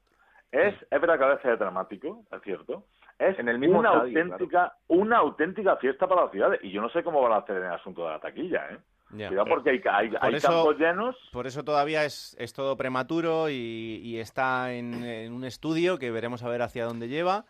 Es, 0.52 0.74
es 0.90 1.00
verdad 1.00 1.18
que 1.18 1.24
a 1.24 1.28
veces 1.34 1.52
es 1.52 1.58
dramático, 1.58 2.24
es 2.30 2.42
cierto. 2.42 2.84
Es 3.18 3.38
En 3.38 3.48
el 3.48 3.58
mismo 3.58 3.78
una 3.78 3.92
estadio, 3.94 4.22
auténtica, 4.22 4.76
una 4.88 5.16
auténtica 5.18 5.76
fiesta 5.76 6.06
para 6.06 6.22
las 6.22 6.30
ciudades. 6.30 6.60
Y 6.62 6.70
yo 6.70 6.80
no 6.82 6.88
sé 6.90 7.02
cómo 7.02 7.22
van 7.22 7.32
a 7.32 7.36
hacer 7.38 7.56
en 7.56 7.64
el 7.64 7.72
asunto 7.72 8.04
de 8.04 8.10
la 8.10 8.20
taquilla, 8.20 8.70
¿eh? 8.70 8.78
Ya. 9.12 9.28
Cuidado 9.28 9.46
porque 9.48 9.70
hay, 9.70 9.80
hay, 9.90 10.08
Por 10.10 10.24
hay 10.24 10.34
eso- 10.34 10.48
campos 10.48 10.78
llenos. 10.78 11.16
Por 11.32 11.46
eso 11.46 11.62
todavía 11.64 12.04
es, 12.04 12.36
es 12.38 12.52
todo 12.52 12.76
prematuro 12.76 13.48
y, 13.48 14.00
y 14.02 14.18
está 14.18 14.72
en, 14.72 15.02
en 15.04 15.32
un 15.32 15.44
estudio 15.44 15.98
que 15.98 16.10
veremos 16.10 16.42
a 16.42 16.48
ver 16.48 16.60
hacia 16.62 16.84
dónde 16.84 17.08
lleva 17.08 17.44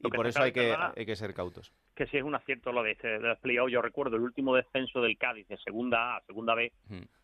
y 0.00 0.10
por 0.10 0.26
eso 0.26 0.42
hay 0.42 0.52
que, 0.52 0.74
hay 0.96 1.06
que 1.06 1.16
ser 1.16 1.32
cautos. 1.32 1.72
Que 1.96 2.06
sí 2.06 2.18
es 2.18 2.22
un 2.22 2.34
acierto 2.34 2.70
lo 2.72 2.82
de 2.82 2.92
este 2.92 3.08
de 3.08 3.18
los 3.20 3.38
playoffs. 3.40 3.72
Yo 3.72 3.80
recuerdo 3.82 4.16
el 4.16 4.22
último 4.22 4.54
descenso 4.54 5.00
del 5.00 5.16
Cádiz 5.16 5.48
de 5.48 5.56
segunda 5.56 6.16
A 6.16 6.20
segunda 6.26 6.54
B. 6.54 6.70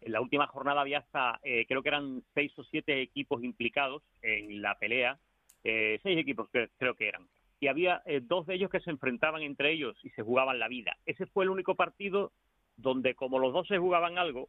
En 0.01 0.13
la 0.13 0.21
última 0.21 0.47
jornada 0.47 0.81
había 0.81 0.99
hasta, 0.99 1.39
eh, 1.45 1.67
creo 1.69 1.83
que 1.83 1.91
eran 1.91 2.23
seis 2.35 2.59
o 2.59 2.65
siete 2.65 3.01
equipos 3.03 3.45
implicados 3.45 4.03
en 4.23 4.63
la 4.63 4.77
pelea. 4.79 5.19
Eh, 5.63 6.01
seis 6.03 6.19
equipos 6.19 6.49
que- 6.51 6.71
creo 6.79 6.95
que 6.97 7.07
eran. 7.07 7.29
Y 7.61 7.69
había 7.69 8.03
eh, 8.07 8.21
dos 8.21 8.47
de 8.47 8.55
ellos 8.55 8.71
que 8.71 8.81
se 8.81 8.91
enfrentaban 8.91 9.43
entre 9.43 9.71
ellos 9.71 9.97
y 10.03 10.11
se 10.11 10.23
jugaban 10.23 10.59
la 10.59 10.67
vida. 10.69 10.97
Ese 11.07 11.27
fue 11.27 11.45
el 11.45 11.51
único 11.51 11.77
partido 11.77 12.33
donde 12.77 13.15
como 13.15 13.39
los 13.39 13.53
dos 13.53 13.69
se 13.69 13.79
jugaban 13.79 14.19
algo, 14.19 14.49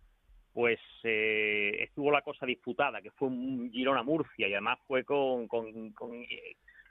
pues 0.53 0.79
eh, 1.03 1.77
estuvo 1.81 2.11
la 2.11 2.21
cosa 2.21 2.45
disputada, 2.45 3.01
que 3.01 3.11
fue 3.11 3.27
un 3.27 3.71
Girona-Murcia 3.71 4.47
y 4.47 4.53
además 4.53 4.79
fue 4.87 5.03
con, 5.03 5.47
con, 5.47 5.91
con, 5.91 6.25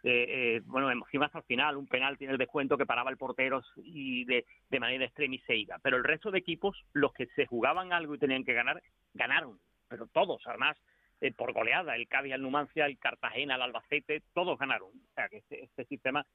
eh, 0.05 0.57
eh, 0.57 0.63
bueno, 0.65 0.91
emoción 0.91 1.23
hasta 1.23 1.39
el 1.39 1.45
final, 1.45 1.77
un 1.77 1.87
penalti 1.87 2.25
en 2.25 2.31
el 2.33 2.39
descuento 2.39 2.77
que 2.77 2.87
paraba 2.87 3.11
el 3.11 3.17
portero 3.17 3.63
y 3.77 4.25
de, 4.25 4.45
de 4.69 4.81
manera 4.81 5.05
extrema 5.05 5.35
y 5.35 5.39
se 5.41 5.57
iba. 5.57 5.79
Pero 5.81 5.97
el 5.97 6.05
resto 6.05 6.31
de 6.31 6.39
equipos, 6.39 6.77
los 6.93 7.13
que 7.13 7.27
se 7.37 7.47
jugaban 7.47 7.93
algo 7.93 8.15
y 8.15 8.19
tenían 8.19 8.45
que 8.45 8.55
ganar, 8.55 8.83
ganaron. 9.15 9.59
Pero 9.89 10.07
todos, 10.09 10.43
además, 10.47 10.77
eh, 11.21 11.33
por 11.33 11.53
goleada, 11.53 11.95
el 11.97 12.09
Cádiz, 12.09 12.33
el 12.33 12.43
Numancia, 12.43 12.87
el 12.87 12.99
Cartagena, 12.99 13.55
el 13.55 13.63
Albacete, 13.63 14.23
todos 14.35 14.59
ganaron. 14.59 14.89
O 14.89 15.15
sea, 15.15 15.29
que 15.29 15.37
este, 15.39 15.63
este 15.65 15.85
sistema 15.85 16.27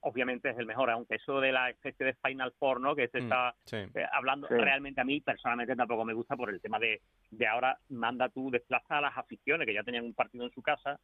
obviamente 0.00 0.50
es 0.50 0.58
el 0.58 0.66
mejor, 0.66 0.90
aunque 0.90 1.14
eso 1.14 1.40
de 1.40 1.52
la 1.52 1.70
especie 1.70 2.06
de 2.06 2.14
Final 2.14 2.52
Four, 2.58 2.80
¿no? 2.80 2.96
Que 2.96 3.06
se 3.08 3.20
Mm, 3.20 3.22
está 3.24 3.54
sí. 3.64 3.76
eh, 3.76 4.06
hablando 4.12 4.48
Sí. 4.48 4.54
realmente 4.54 5.00
a 5.00 5.04
mí 5.04 5.20
personalmente 5.20 5.76
tampoco 5.76 6.04
me 6.04 6.12
gusta 6.12 6.36
por 6.36 6.50
el 6.50 6.60
tema 6.60 6.78
de, 6.80 7.00
de 7.30 7.46
ahora 7.46 7.78
manda 7.88 8.28
tú 8.28 8.50
desplaza 8.50 8.98
a 8.98 9.00
las 9.00 9.16
aficiones 9.16 9.64
que 9.66 9.74
ya 9.74 9.84
tenían 9.84 10.04
un 10.04 10.12
partido 10.14 10.44
en 10.44 10.50
su 10.50 10.60
casa 10.60 10.98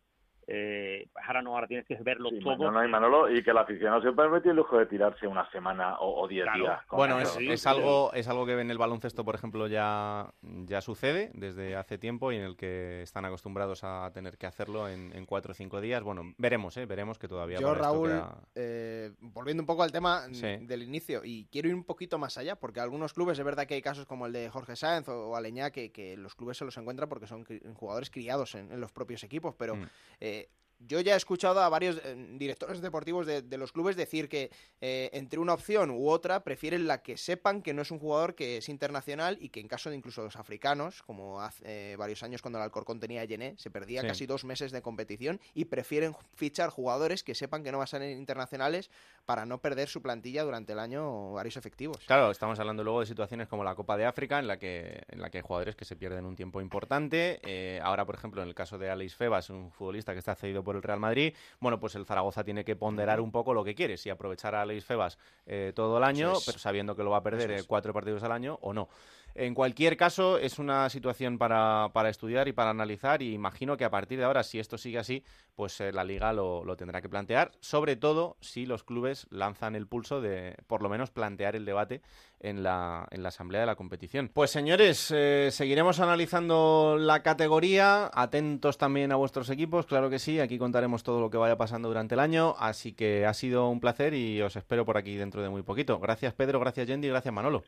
eh, 0.47 1.07
pues 1.13 1.25
ahora 1.27 1.43
no 1.43 1.55
ahora 1.55 1.67
tienes 1.67 1.87
que 1.87 1.95
verlo 1.97 2.31
todo 2.31 2.57
No, 2.57 2.71
no, 2.73 2.85
y 2.85 2.89
Manolo, 2.89 3.31
y 3.31 3.43
que 3.43 3.53
la 3.53 3.63
afición 3.63 3.91
no 3.93 4.03
se 4.03 4.13
permite 4.13 4.51
el 4.51 4.57
lujo 4.57 4.79
de 4.79 4.87
tirarse 4.87 5.27
una 5.27 5.49
semana 5.51 5.99
o, 6.01 6.23
o 6.23 6.29
diez 6.29 6.45
Claro. 6.45 6.59
días. 6.61 6.81
Bueno, 6.91 7.21
es, 7.21 7.37
es 7.41 7.67
algo 7.67 8.13
es 8.13 8.27
algo 8.29 8.45
que 8.47 8.61
en 8.61 8.71
el 8.71 8.79
baloncesto, 8.79 9.25
por 9.25 9.35
ejemplo, 9.35 9.67
ya, 9.69 10.33
ya 10.43 10.81
sucede 10.81 11.31
desde 11.35 11.77
hace 11.77 11.99
tiempo 11.99 12.33
y 12.33 12.37
en 12.37 12.43
el 12.43 12.57
que 12.57 13.03
están 13.03 13.25
acostumbrados 13.25 13.85
a 13.85 14.11
tener 14.13 14.37
que 14.37 14.47
hacerlo 14.47 14.89
en, 14.89 15.15
en 15.15 15.27
cuatro 15.27 15.53
o 15.53 15.55
cinco 15.55 15.81
días. 15.81 16.03
Bueno, 16.03 16.35
veremos, 16.39 16.77
¿eh? 16.77 16.87
veremos 16.87 17.19
que 17.19 17.29
todavía 17.29 17.59
Yo, 17.59 17.75
Raúl, 17.75 18.09
queda- 18.09 18.37
eh, 18.55 19.13
volviendo 19.21 19.63
un 19.63 19.67
poco 19.67 19.83
al 19.83 19.93
tema 19.93 20.23
Sí. 20.33 20.57
del 20.61 20.83
inicio, 20.83 21.23
y 21.25 21.47
quiero 21.47 21.69
ir 21.69 21.75
un 21.75 21.85
poquito 21.85 22.19
más 22.19 22.37
allá, 22.39 22.57
porque 22.57 22.81
algunos 22.81 23.13
clubes, 23.15 23.39
es 23.39 23.45
verdad 23.45 23.67
que 23.67 23.75
hay 23.75 23.83
casos 23.83 24.07
como 24.07 24.27
el 24.27 24.33
de 24.33 24.49
Jorge 24.51 24.77
Sáenz 24.77 25.09
o, 25.09 25.31
o 25.31 25.37
Aleñá, 25.37 25.71
que, 25.71 25.93
que 25.93 26.17
los 26.17 26.35
clubes 26.35 26.57
se 26.57 26.65
los 26.65 26.77
encuentran 26.77 27.09
porque 27.09 27.27
son 27.27 27.45
cri- 27.45 27.63
jugadores 27.75 28.11
criados 28.11 28.55
en, 28.55 28.73
en 28.73 28.81
los 28.81 28.93
propios 28.93 29.23
equipos, 29.25 29.55
pero 29.57 29.77
Mm. 29.77 29.85
eh, 30.21 30.42
yo 30.87 31.01
ya 31.01 31.15
he 31.15 31.17
escuchado 31.17 31.61
a 31.61 31.69
varios 31.69 32.01
eh, 32.05 32.15
directores 32.39 32.81
deportivos 32.81 33.27
de, 33.27 33.43
de 33.43 33.59
los 33.59 33.73
clubes 33.73 33.97
decir 33.97 34.29
que 34.29 34.51
eh, 34.81 35.11
entre 35.13 35.39
una 35.39 35.55
opción 35.55 35.91
u 35.91 36.09
otra 36.09 36.43
prefieren 36.45 36.87
la 36.87 37.03
que 37.03 37.17
sepan 37.17 37.63
que 37.63 37.75
no 37.75 37.83
es 37.83 37.91
un 37.91 37.99
jugador 37.99 38.35
que 38.35 38.59
es 38.59 38.69
internacional 38.69 39.37
y 39.41 39.49
que 39.51 39.61
en 39.61 39.69
caso 39.69 39.91
de 39.91 39.97
incluso 39.97 40.23
los 40.23 40.37
africanos, 40.37 41.03
como 41.03 41.41
hace 41.41 41.93
eh, 41.93 41.97
varios 41.97 42.23
años 42.23 42.43
cuando 42.43 42.59
el 42.59 42.65
Alcorcón 42.65 43.01
tenía 43.01 43.21
a 43.21 43.25
Yené, 43.25 43.55
se 43.59 43.71
perdía 43.71 44.01
Sí. 44.03 44.07
casi 44.09 44.27
dos 44.27 44.45
meses 44.45 44.73
de 44.73 44.83
competición 44.83 45.41
y 45.55 45.67
prefieren 45.67 46.15
fichar 46.35 46.71
jugadores 46.71 47.23
que 47.23 47.35
sepan 47.35 47.63
que 47.63 47.71
no 47.73 47.79
van 47.79 47.85
a 47.85 47.87
ser 47.87 48.03
internacionales 48.03 48.91
para 49.25 49.47
no 49.47 49.59
perder 49.61 49.89
su 49.89 50.03
plantilla 50.03 50.43
durante 50.43 50.73
el 50.73 50.79
año 50.79 51.33
varios 51.33 51.57
efectivos. 51.57 51.99
Claro, 52.07 52.31
estamos 52.31 52.59
hablando 52.59 52.83
luego 52.83 53.01
de 53.01 53.07
situaciones 53.07 53.49
como 53.49 53.63
la 53.65 53.75
Copa 53.75 53.97
de 53.97 54.05
África, 54.07 54.39
en 54.39 54.47
la 54.49 54.59
que, 54.59 55.03
en 55.09 55.21
la 55.21 55.31
que 55.31 55.39
hay 55.39 55.43
jugadores 55.43 55.77
que 55.77 55.85
se 55.85 55.97
pierden 55.97 56.25
un 56.27 56.35
tiempo 56.37 56.61
importante. 56.61 57.41
Eh, 57.45 57.81
ahora, 57.83 58.05
por 58.05 58.15
ejemplo, 58.15 58.43
en 58.43 58.49
el 58.49 58.55
caso 58.55 58.79
de 58.79 58.91
Alex 58.91 59.15
Febas, 59.15 59.51
un 59.51 59.71
futbolista 59.71 60.13
que 60.13 60.19
está 60.19 60.35
cedido 60.35 60.65
por 60.65 60.72
el 60.77 60.83
Real 60.83 61.01
Madrid, 61.01 61.35
bueno, 61.61 61.79
pues 61.81 61.95
el 61.95 62.07
Zaragoza 62.07 62.45
tiene 62.45 62.65
que 62.65 62.77
ponderar 62.77 63.21
un 63.21 63.31
poco 63.31 63.55
lo 63.55 63.65
que 63.65 63.75
quiere, 63.75 63.97
si 63.97 64.11
aprovechar 64.11 64.55
a 64.55 64.63
Alex 64.63 64.85
Febas 64.85 65.19
eh, 65.47 65.73
todo 65.75 65.99
el 65.99 66.05
año, 66.05 66.33
es. 66.33 66.45
pero 66.47 66.59
sabiendo 66.59 66.97
que 66.97 67.03
lo 67.03 67.11
va 67.11 67.19
a 67.19 67.23
perder 67.23 67.51
eh, 67.51 67.57
es. 67.57 67.67
cuatro 67.67 67.93
partidos 67.93 68.23
al 68.23 68.33
año 68.33 68.59
o 68.63 68.73
no. 68.73 68.89
En 69.35 69.55
cualquier 69.55 69.97
caso, 69.97 70.39
es 70.39 70.59
una 70.59 70.89
situación 70.91 71.39
para, 71.39 71.91
para 71.93 72.09
estudiar 72.09 72.49
y 72.49 72.53
para 72.53 72.71
analizar 72.71 73.23
y 73.23 73.33
imagino 73.33 73.77
que 73.77 73.85
a 73.85 73.91
partir 73.91 74.19
de 74.19 74.25
ahora, 74.25 74.43
si 74.43 74.59
esto 74.59 74.77
sigue 74.77 74.99
así, 74.99 75.25
pues 75.55 75.81
eh, 75.81 75.93
la 75.93 76.05
liga 76.05 76.33
lo, 76.33 76.65
lo 76.65 76.77
tendrá 76.77 77.01
que 77.01 77.09
plantear, 77.09 77.53
sobre 77.61 77.97
todo 77.97 78.37
si 78.41 78.67
los 78.67 78.85
clubes 78.85 79.27
lanzan 79.31 79.75
el 79.75 79.87
pulso 79.87 80.21
de, 80.21 80.57
por 80.67 80.83
lo 80.83 80.89
menos, 80.89 81.11
plantear 81.11 81.57
el 81.57 81.65
debate 81.65 82.03
en 82.41 82.63
la, 82.63 83.07
en 83.11 83.23
la 83.23 83.29
asamblea 83.29 83.61
de 83.61 83.67
la 83.67 83.77
competición. 83.77 84.31
Pues 84.33 84.51
señores, 84.51 85.13
eh, 85.15 85.49
seguiremos 85.51 86.01
analizando 86.01 86.97
la 86.99 87.23
categoría, 87.23 88.11
atentos 88.13 88.79
también 88.79 89.13
a 89.13 89.17
vuestros 89.17 89.49
equipos, 89.51 89.87
claro 89.87 90.11
que 90.11 90.19
sí, 90.19 90.41
aquí 90.41 90.59
contaremos 90.59 91.03
todo 91.03 91.21
lo 91.21 91.31
que 91.31 91.39
vaya 91.39 91.57
pasando 91.57 91.89
durante 91.89 92.15
el 92.15 92.21
año, 92.21 92.55
así 92.59 92.93
que 92.93 93.27
ha 93.27 93.35
sido 93.35 93.69
un 93.69 93.81
placer 93.81 94.15
y 94.15 94.43
os 94.43 94.57
espero 94.57 94.85
por 94.85 94.97
aquí 94.97 95.17
dentro 95.17 95.43
de 95.43 95.49
muy 95.49 95.63
poquito. 95.63 95.99
Gracias 95.99 96.35
Pedro, 96.35 96.61
gracias 96.61 96.87
Yendi, 96.87 97.09
gracias 97.09 97.33
Manolo. 97.33 97.63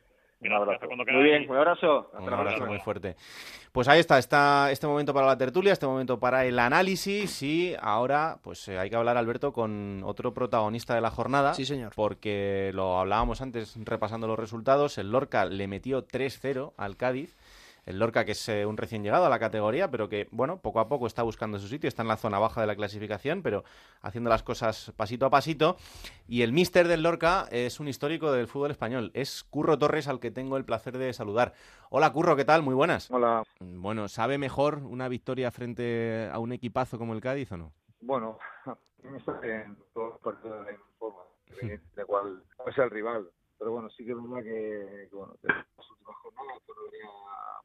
Muy 0.49 1.23
bien, 1.23 1.49
un 1.49 1.55
abrazo. 1.57 2.09
Hasta 2.13 2.21
Un 2.23 2.33
abrazo 2.33 2.65
muy 2.65 2.79
fuerte. 2.79 3.15
Pues 3.71 3.87
ahí 3.89 3.99
está, 3.99 4.17
está 4.17 4.71
este 4.71 4.87
momento 4.87 5.13
para 5.13 5.27
la 5.27 5.37
tertulia, 5.37 5.73
este 5.73 5.85
momento 5.85 6.17
para 6.17 6.45
el 6.45 6.57
análisis 6.59 7.43
y 7.43 7.75
ahora 7.81 8.37
pues 8.41 8.67
eh, 8.69 8.79
hay 8.79 8.89
que 8.89 8.95
hablar, 8.95 9.17
Alberto, 9.17 9.51
con 9.51 10.01
otro 10.05 10.33
protagonista 10.33 10.95
de 10.95 11.01
la 11.01 11.11
jornada. 11.11 11.53
Sí, 11.53 11.65
señor. 11.65 11.91
Porque 11.93 12.71
lo 12.73 12.97
hablábamos 12.99 13.41
antes 13.41 13.75
repasando 13.83 14.27
los 14.27 14.39
resultados, 14.39 14.97
el 14.97 15.11
Lorca 15.11 15.45
le 15.45 15.67
metió 15.67 16.07
3-0 16.07 16.71
al 16.77 16.95
Cádiz. 16.95 17.35
El 17.85 17.99
Lorca, 17.99 18.25
que 18.25 18.31
es 18.31 18.49
eh, 18.49 18.65
un 18.65 18.77
recién 18.77 19.03
llegado 19.03 19.25
a 19.25 19.29
la 19.29 19.37
categoría, 19.37 19.91
pero 19.91 20.09
que, 20.09 20.27
bueno, 20.31 20.57
poco 20.59 20.79
a 20.79 20.87
poco 20.87 21.05
está 21.05 21.21
buscando 21.21 21.59
su 21.59 21.67
sitio, 21.67 21.87
está 21.87 22.01
en 22.01 22.07
la 22.07 22.17
zona 22.17 22.39
baja 22.39 22.61
de 22.61 22.67
la 22.67 22.75
clasificación, 22.75 23.43
pero 23.43 23.63
haciendo 24.01 24.29
las 24.29 24.41
cosas 24.41 24.91
pasito 24.95 25.27
a 25.27 25.29
pasito. 25.29 25.77
Y 26.27 26.41
el 26.41 26.51
míster 26.51 26.87
del 26.87 27.03
Lorca 27.03 27.47
es 27.51 27.79
un 27.79 27.87
histórico 27.87 28.31
del 28.31 28.47
fútbol 28.47 28.71
español, 28.71 29.11
es 29.13 29.43
Curro 29.43 29.77
Torres, 29.77 30.07
al 30.07 30.19
que 30.19 30.31
tengo 30.31 30.57
el 30.57 30.65
placer 30.65 30.97
de 30.97 31.13
saludar. 31.13 31.53
Hola, 31.91 32.11
Curro, 32.11 32.35
¿qué 32.35 32.45
tal? 32.45 32.63
Muy 32.63 32.73
buenas. 32.73 33.11
Hola. 33.11 33.43
Bueno, 33.59 34.07
¿sabe 34.07 34.39
mejor 34.39 34.77
una 34.77 35.07
victoria 35.07 35.51
frente 35.51 36.27
a 36.31 36.39
un 36.39 36.53
equipazo 36.53 36.97
como 36.97 37.13
el 37.13 37.21
Cádiz 37.21 37.51
o 37.51 37.57
no? 37.57 37.71
Bueno, 38.01 38.39
me 39.03 39.19
salen 39.23 39.77
todos 39.93 40.13
los 40.13 40.21
partidos 40.21 40.65
de 40.65 40.77
forma, 40.97 41.21
de 41.95 42.05
cuál 42.05 42.43
sea 42.73 42.85
el 42.85 42.89
rival. 42.89 43.29
Pero 43.57 43.71
bueno, 43.71 43.89
sí 43.89 44.05
que 44.05 44.11
es 44.11 44.17
verdad 44.17 44.43
que, 44.43 45.07
que, 45.09 45.15
bueno, 45.15 45.35
las 45.43 45.89
últimas 45.89 46.15
jornadas 46.17 46.61
pues, 46.65 46.77
venía 46.91 47.09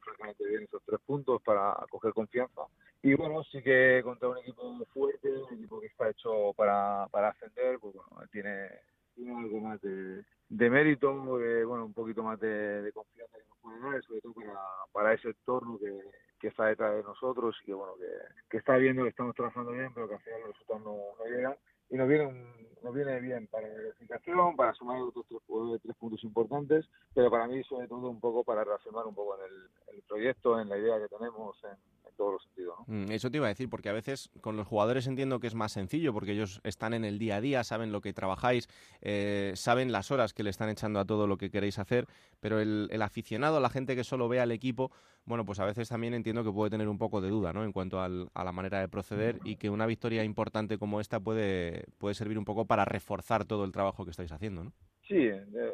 francamente 0.03 0.45
bien 0.47 0.63
esos 0.63 0.81
tres 0.85 0.99
puntos 1.05 1.41
para 1.41 1.73
coger 1.89 2.13
confianza. 2.13 2.61
Y 3.03 3.13
bueno, 3.15 3.43
sí 3.45 3.61
que 3.63 4.01
contra 4.03 4.29
un 4.29 4.37
equipo 4.37 4.85
fuerte, 4.93 5.29
un 5.29 5.53
equipo 5.55 5.79
que 5.79 5.87
está 5.87 6.09
hecho 6.09 6.53
para, 6.55 7.07
para 7.11 7.29
ascender, 7.29 7.79
pues 7.79 7.95
bueno, 7.95 8.27
tiene, 8.31 8.69
tiene 9.15 9.35
algo 9.35 9.59
más 9.59 9.81
de, 9.81 10.23
de 10.49 10.69
mérito, 10.69 11.37
de, 11.37 11.65
bueno, 11.65 11.85
un 11.85 11.93
poquito 11.93 12.23
más 12.23 12.39
de, 12.39 12.91
confianza 12.93 13.37
que 13.37 13.47
nos 13.49 13.57
puede 13.59 13.79
dar, 13.79 14.03
sobre 14.03 14.21
todo 14.21 14.33
para, 14.33 14.59
para 14.91 15.13
ese 15.13 15.29
entorno 15.29 15.79
que, 15.79 15.99
que 16.39 16.47
está 16.47 16.65
detrás 16.65 16.95
de 16.95 17.03
nosotros 17.03 17.55
y 17.61 17.65
que 17.65 17.73
bueno, 17.73 17.93
que, 17.95 18.07
que 18.49 18.57
está 18.57 18.75
viendo 18.77 19.03
que 19.03 19.09
estamos 19.09 19.35
trabajando 19.35 19.71
bien, 19.71 19.93
pero 19.93 20.07
que 20.07 20.15
al 20.15 20.21
final 20.21 20.41
los 20.41 20.49
resultados 20.49 20.83
no 20.83 21.25
llegan. 21.25 21.55
Y 21.91 21.97
nos 21.97 22.07
viene, 22.07 22.25
un- 22.25 22.67
nos 22.83 22.93
viene 22.95 23.19
bien 23.19 23.47
para 23.47 23.67
la 23.67 23.75
clasificación, 23.75 24.55
para 24.55 24.73
sumar 24.73 24.99
otros 25.01 25.25
tres, 25.27 25.41
tres 25.83 25.95
puntos 25.97 26.23
importantes, 26.23 26.89
pero 27.13 27.29
para 27.29 27.47
mí 27.47 27.63
sobre 27.65 27.87
todo 27.87 28.09
un 28.09 28.19
poco 28.19 28.43
para 28.43 28.63
reafirmar 28.63 29.05
un 29.05 29.13
poco 29.13 29.37
en 29.37 29.43
el, 29.45 29.95
el 29.97 30.01
proyecto, 30.03 30.59
en 30.59 30.69
la 30.69 30.77
idea 30.77 30.99
que 30.99 31.07
tenemos, 31.15 31.63
en, 31.63 31.77
en 32.11 32.17
todos 32.17 32.33
los 32.33 32.43
sentidos. 32.43 32.75
¿no? 32.87 32.93
Mm, 33.05 33.11
Eso 33.11 33.31
te 33.31 33.37
iba 33.37 33.47
a 33.47 33.49
decir, 33.49 33.69
porque 33.69 33.89
a 33.89 33.93
veces 33.93 34.29
con 34.41 34.55
los 34.57 34.67
jugadores 34.67 35.07
entiendo 35.07 35.39
que 35.39 35.47
es 35.47 35.55
más 35.55 35.71
sencillo, 35.71 36.13
porque 36.13 36.33
ellos 36.33 36.61
están 36.63 36.93
en 36.93 37.03
el 37.05 37.17
día 37.17 37.37
a 37.37 37.41
día, 37.41 37.63
saben 37.63 37.91
lo 37.91 38.01
que 38.01 38.13
trabajáis, 38.13 38.67
eh, 39.01 39.53
saben 39.55 39.91
las 39.91 40.11
horas 40.11 40.33
que 40.33 40.43
le 40.43 40.49
están 40.49 40.69
echando 40.69 40.99
a 40.99 41.05
todo 41.05 41.25
lo 41.27 41.37
que 41.37 41.49
queréis 41.49 41.79
hacer, 41.79 42.05
pero 42.39 42.59
el, 42.59 42.87
el 42.91 43.01
aficionado, 43.01 43.59
la 43.59 43.69
gente 43.69 43.95
que 43.95 44.03
solo 44.03 44.27
ve 44.29 44.39
al 44.39 44.51
equipo, 44.51 44.91
bueno, 45.25 45.45
pues 45.45 45.59
a 45.59 45.65
veces 45.65 45.89
también 45.89 46.13
entiendo 46.13 46.43
que 46.43 46.51
puede 46.51 46.69
tener 46.71 46.87
un 46.87 46.97
poco 46.97 47.21
de 47.21 47.29
duda, 47.29 47.53
¿no? 47.53 47.63
En 47.63 47.71
cuanto 47.71 48.01
al- 48.01 48.29
a 48.33 48.43
la 48.43 48.51
manera 48.51 48.79
de 48.79 48.87
proceder 48.89 49.39
y 49.43 49.55
que 49.55 49.69
una 49.69 49.85
victoria 49.85 50.23
importante 50.23 50.77
como 50.77 50.99
esta 50.99 51.19
puede, 51.19 51.85
puede 51.97 52.15
servir 52.15 52.37
un 52.37 52.45
poco 52.45 52.65
para 52.65 52.85
reforzar 52.85 53.45
todo 53.45 53.63
el 53.63 53.71
trabajo 53.71 54.03
que 54.05 54.11
estáis 54.11 54.31
haciendo, 54.31 54.63
¿no? 54.63 54.73
Sí, 55.07 55.17
eh, 55.17 55.73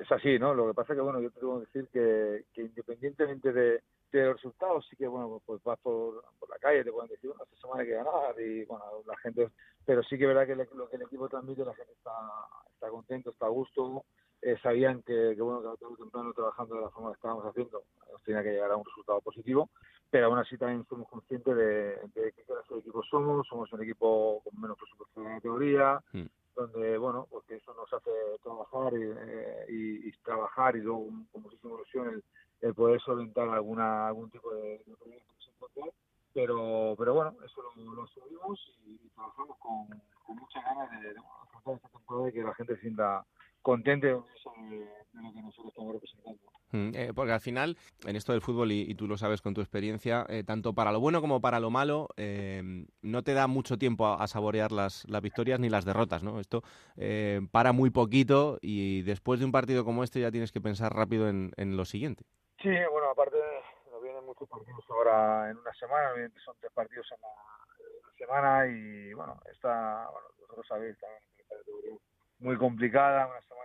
es 0.00 0.12
así, 0.12 0.38
¿no? 0.38 0.54
Lo 0.54 0.66
que 0.68 0.74
pasa 0.74 0.92
es 0.92 0.96
que, 0.98 1.02
bueno, 1.02 1.20
yo 1.20 1.30
tengo 1.30 1.60
que 1.60 1.66
decir 1.66 1.88
que, 1.92 2.44
que 2.52 2.62
independientemente 2.62 3.52
de, 3.52 3.80
de 4.18 4.26
los 4.26 4.36
resultados, 4.36 4.86
sí 4.88 4.96
que, 4.96 5.06
bueno, 5.06 5.40
pues 5.44 5.62
vas 5.62 5.78
por, 5.80 6.24
por 6.38 6.48
la 6.50 6.58
calle, 6.58 6.84
te 6.84 6.92
pueden 6.92 7.10
decir, 7.10 7.30
bueno, 7.30 7.44
esta 7.44 7.56
semana 7.56 7.80
hay 7.82 7.86
que 7.88 7.94
ganar 7.94 8.40
y, 8.40 8.64
bueno, 8.66 8.84
la 9.06 9.16
gente... 9.18 9.50
Pero 9.86 10.02
sí 10.02 10.16
que 10.16 10.24
es 10.24 10.28
verdad 10.28 10.46
que 10.46 10.56
le- 10.56 10.68
lo 10.74 10.88
que 10.88 10.96
el 10.96 11.02
equipo 11.02 11.28
transmite, 11.28 11.64
la 11.64 11.74
gente 11.74 11.92
está, 11.92 12.12
está 12.72 12.88
contento, 12.90 13.30
está 13.30 13.46
a 13.46 13.50
gusto, 13.50 14.04
eh, 14.40 14.56
sabían 14.62 15.02
que, 15.02 15.34
que, 15.36 15.42
bueno, 15.42 15.60
que 15.60 15.78
tarde 15.78 15.94
o 15.94 15.96
temprano 15.96 16.32
trabajando 16.32 16.74
de 16.76 16.80
la 16.82 16.90
forma 16.90 17.10
que 17.10 17.16
estábamos 17.16 17.44
haciendo, 17.46 17.82
nos 18.12 18.22
tenía 18.22 18.42
que 18.42 18.50
llegar 18.52 18.70
a 18.70 18.76
un 18.76 18.84
resultado 18.84 19.20
positivo, 19.20 19.68
pero 20.10 20.26
aún 20.26 20.38
así 20.38 20.56
también 20.56 20.86
somos 20.86 21.08
conscientes 21.08 21.54
de, 21.56 21.96
de 22.14 22.32
qué 22.32 22.42
clase 22.44 22.72
de 22.74 22.80
equipo 22.80 23.02
somos, 23.02 23.46
somos 23.48 23.72
un 23.72 23.82
equipo 23.82 24.40
con 24.44 24.60
menos 24.60 24.78
presupuesto 24.78 25.20
de 25.20 25.28
la 25.28 25.34
categoría, 25.36 26.00
donde, 26.54 26.96
bueno, 26.98 27.26
porque 27.30 27.56
eso 27.56 27.74
nos 27.74 27.92
hace 27.92 28.10
trabajar 28.42 28.92
y, 28.94 29.02
eh, 29.02 29.66
y- 29.68 30.08
y 30.08 30.12
trabajar 30.22 30.76
y 30.76 30.80
luego 30.82 31.06
con 31.06 31.24
con 31.32 31.42
muchísima 31.42 31.74
ilusión 31.74 32.08
el, 32.10 32.24
el 32.60 32.74
poder 32.74 33.00
solventar 33.00 33.48
alguna 33.48 34.08
algún 34.08 34.30
tipo 34.30 34.50
de, 34.54 34.78
de 34.78 34.96
problema 34.96 35.24
que 35.38 35.44
se 35.44 35.50
encuentre. 35.50 35.92
Pero, 36.32 36.94
pero 36.98 37.14
bueno, 37.14 37.36
eso 37.44 37.62
lo, 37.62 37.94
lo 37.94 38.02
asumimos 38.02 38.58
y, 38.86 39.08
trabajamos 39.14 39.56
con, 39.58 39.86
con 40.26 40.36
muchas 40.36 40.64
ganas 40.64 40.90
de, 40.90 41.14
de 41.14 41.20
afrontar 41.42 41.76
esta 41.76 41.88
temporada 41.88 42.28
y 42.28 42.32
que 42.32 42.42
la 42.42 42.54
gente 42.54 42.74
se 42.76 42.80
sienta 42.82 43.24
contenta 43.62 44.06
de, 44.08 44.14
de 44.14 45.22
lo 45.22 45.32
que 45.32 45.42
nosotros 45.42 45.68
estamos 45.68 45.94
representando. 45.94 46.40
Mm, 46.74 46.90
eh, 46.92 47.12
porque 47.14 47.30
al 47.30 47.40
final, 47.40 47.78
en 48.04 48.16
esto 48.16 48.32
del 48.32 48.40
fútbol, 48.40 48.72
y, 48.72 48.80
y 48.80 48.96
tú 48.96 49.06
lo 49.06 49.16
sabes 49.16 49.40
con 49.40 49.54
tu 49.54 49.60
experiencia, 49.60 50.26
eh, 50.28 50.42
tanto 50.42 50.74
para 50.74 50.90
lo 50.90 50.98
bueno 50.98 51.20
como 51.20 51.40
para 51.40 51.60
lo 51.60 51.70
malo, 51.70 52.08
eh, 52.16 52.84
no 53.00 53.22
te 53.22 53.32
da 53.32 53.46
mucho 53.46 53.78
tiempo 53.78 54.08
a, 54.08 54.16
a 54.16 54.26
saborear 54.26 54.72
las, 54.72 55.08
las 55.08 55.22
victorias 55.22 55.60
ni 55.60 55.68
las 55.68 55.84
derrotas, 55.84 56.24
¿no? 56.24 56.40
Esto 56.40 56.64
eh, 56.96 57.40
para 57.52 57.70
muy 57.70 57.90
poquito 57.90 58.58
y 58.60 59.02
después 59.02 59.38
de 59.38 59.46
un 59.46 59.52
partido 59.52 59.84
como 59.84 60.02
este 60.02 60.20
ya 60.20 60.32
tienes 60.32 60.50
que 60.50 60.60
pensar 60.60 60.92
rápido 60.92 61.28
en, 61.28 61.52
en 61.56 61.76
lo 61.76 61.84
siguiente. 61.84 62.24
Sí, 62.60 62.70
bueno, 62.90 63.08
aparte 63.08 63.36
nos 63.92 64.02
vienen 64.02 64.24
muchos 64.24 64.48
partidos 64.48 64.84
ahora 64.88 65.50
en 65.50 65.58
una 65.58 65.72
semana, 65.74 66.10
son 66.44 66.56
tres 66.58 66.72
partidos 66.72 67.06
en 67.12 67.20
la, 67.20 67.28
semana 68.18 68.66
y 68.66 69.12
bueno, 69.12 69.40
está, 69.52 70.08
bueno, 70.10 70.26
vosotros 70.40 70.66
sabéis 70.66 70.96
también 70.98 72.00
muy 72.38 72.56
complicada, 72.56 73.26
una 73.26 73.40
semana, 73.42 73.64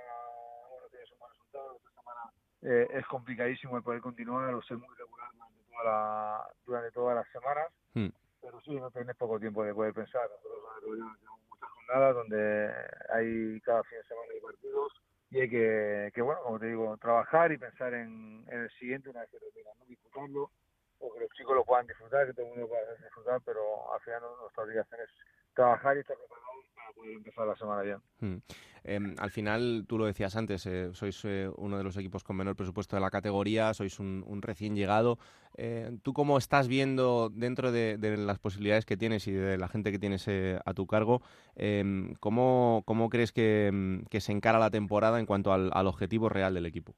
eh, 2.61 2.87
es 2.91 3.05
complicadísimo 3.07 3.77
el 3.77 3.83
poder 3.83 4.01
continuar 4.01 4.53
o 4.53 4.61
ser 4.61 4.77
muy 4.77 4.95
regular 4.97 5.29
durante, 5.33 5.63
toda 5.71 5.83
la, 5.83 6.47
durante 6.65 6.91
todas 6.91 7.15
las 7.15 7.27
semanas, 7.31 7.67
Mm. 7.93 8.09
pero 8.41 8.61
sí, 8.61 8.75
no 8.79 8.91
tienes 8.91 9.15
poco 9.15 9.39
tiempo 9.39 9.63
de 9.63 9.73
poder 9.73 9.93
pensar, 9.93 10.29
nosotros 10.29 10.61
tenemos 10.83 11.39
muchas 11.49 11.69
jornadas 11.69 12.15
donde 12.15 12.71
hay 13.09 13.59
cada 13.61 13.83
fin 13.83 13.97
de 13.97 14.03
semana 14.03 14.27
hay 14.31 14.39
partidos 14.41 14.93
y 15.31 15.39
hay 15.41 15.49
que, 15.49 16.11
que 16.13 16.21
bueno, 16.21 16.41
como 16.43 16.59
te 16.59 16.67
digo, 16.67 16.97
trabajar 16.97 17.51
y 17.51 17.57
pensar 17.57 17.93
en, 17.95 18.45
en 18.47 18.59
el 18.59 18.69
siguiente 18.77 19.09
una 19.09 19.21
vez 19.21 19.29
que 19.31 19.39
termina, 19.39 19.71
¿no? 19.77 19.85
disfrutarlo, 19.85 20.51
o 20.99 21.13
que 21.13 21.19
los 21.21 21.29
chicos 21.31 21.55
lo 21.55 21.63
puedan 21.65 21.87
disfrutar, 21.87 22.27
que 22.27 22.33
todo 22.33 22.45
el 22.45 22.51
mundo 22.51 22.67
pueda 22.67 22.95
disfrutar, 22.95 23.41
pero 23.45 23.91
al 23.93 23.99
final 24.01 24.21
nuestra 24.41 24.63
obligación 24.63 25.01
es 25.01 25.09
trabajar 25.55 25.97
y 25.97 26.01
estar 26.01 26.17
preparados 26.17 26.45
para 26.45 26.58
poder 26.93 27.13
empezar 27.13 27.47
la 27.47 27.55
semana 27.55 27.81
bien. 27.81 27.97
Mm. 28.19 28.37
Em, 28.85 29.15
al 29.19 29.29
final, 29.29 29.85
tú 29.87 29.97
lo 29.97 30.05
decías 30.05 30.35
antes, 30.35 30.65
eh, 30.65 30.89
sois 30.93 31.23
eh, 31.25 31.49
uno 31.57 31.77
de 31.77 31.83
los 31.83 31.97
equipos 31.97 32.23
con 32.23 32.37
menor 32.37 32.55
presupuesto 32.55 32.95
de 32.95 33.01
la 33.01 33.09
categoría, 33.09 33.73
sois 33.73 33.99
un, 33.99 34.23
un 34.25 34.41
recién 34.41 34.75
llegado. 34.75 35.19
Eh, 35.57 35.91
¿Tú 36.01 36.13
cómo 36.13 36.37
estás 36.37 36.67
viendo 36.67 37.29
dentro 37.29 37.71
de, 37.71 37.97
de 37.97 38.15
las 38.17 38.39
posibilidades 38.39 38.85
que 38.85 38.95
tienes 38.97 39.27
y 39.27 39.33
de 39.33 39.57
la 39.57 39.67
gente 39.67 39.91
que 39.91 39.99
tienes 39.99 40.27
eh, 40.27 40.59
a 40.65 40.73
tu 40.73 40.87
cargo, 40.87 41.21
em, 41.55 42.13
cómo, 42.21 42.83
cómo 42.85 43.09
crees 43.09 43.31
que, 43.33 43.67
em, 43.67 44.05
que 44.05 44.21
se 44.21 44.31
encara 44.31 44.59
la 44.59 44.69
temporada 44.71 45.19
en 45.19 45.25
cuanto 45.25 45.51
al, 45.51 45.69
al 45.73 45.87
objetivo 45.87 46.29
real 46.29 46.53
del 46.53 46.65
equipo? 46.65 46.95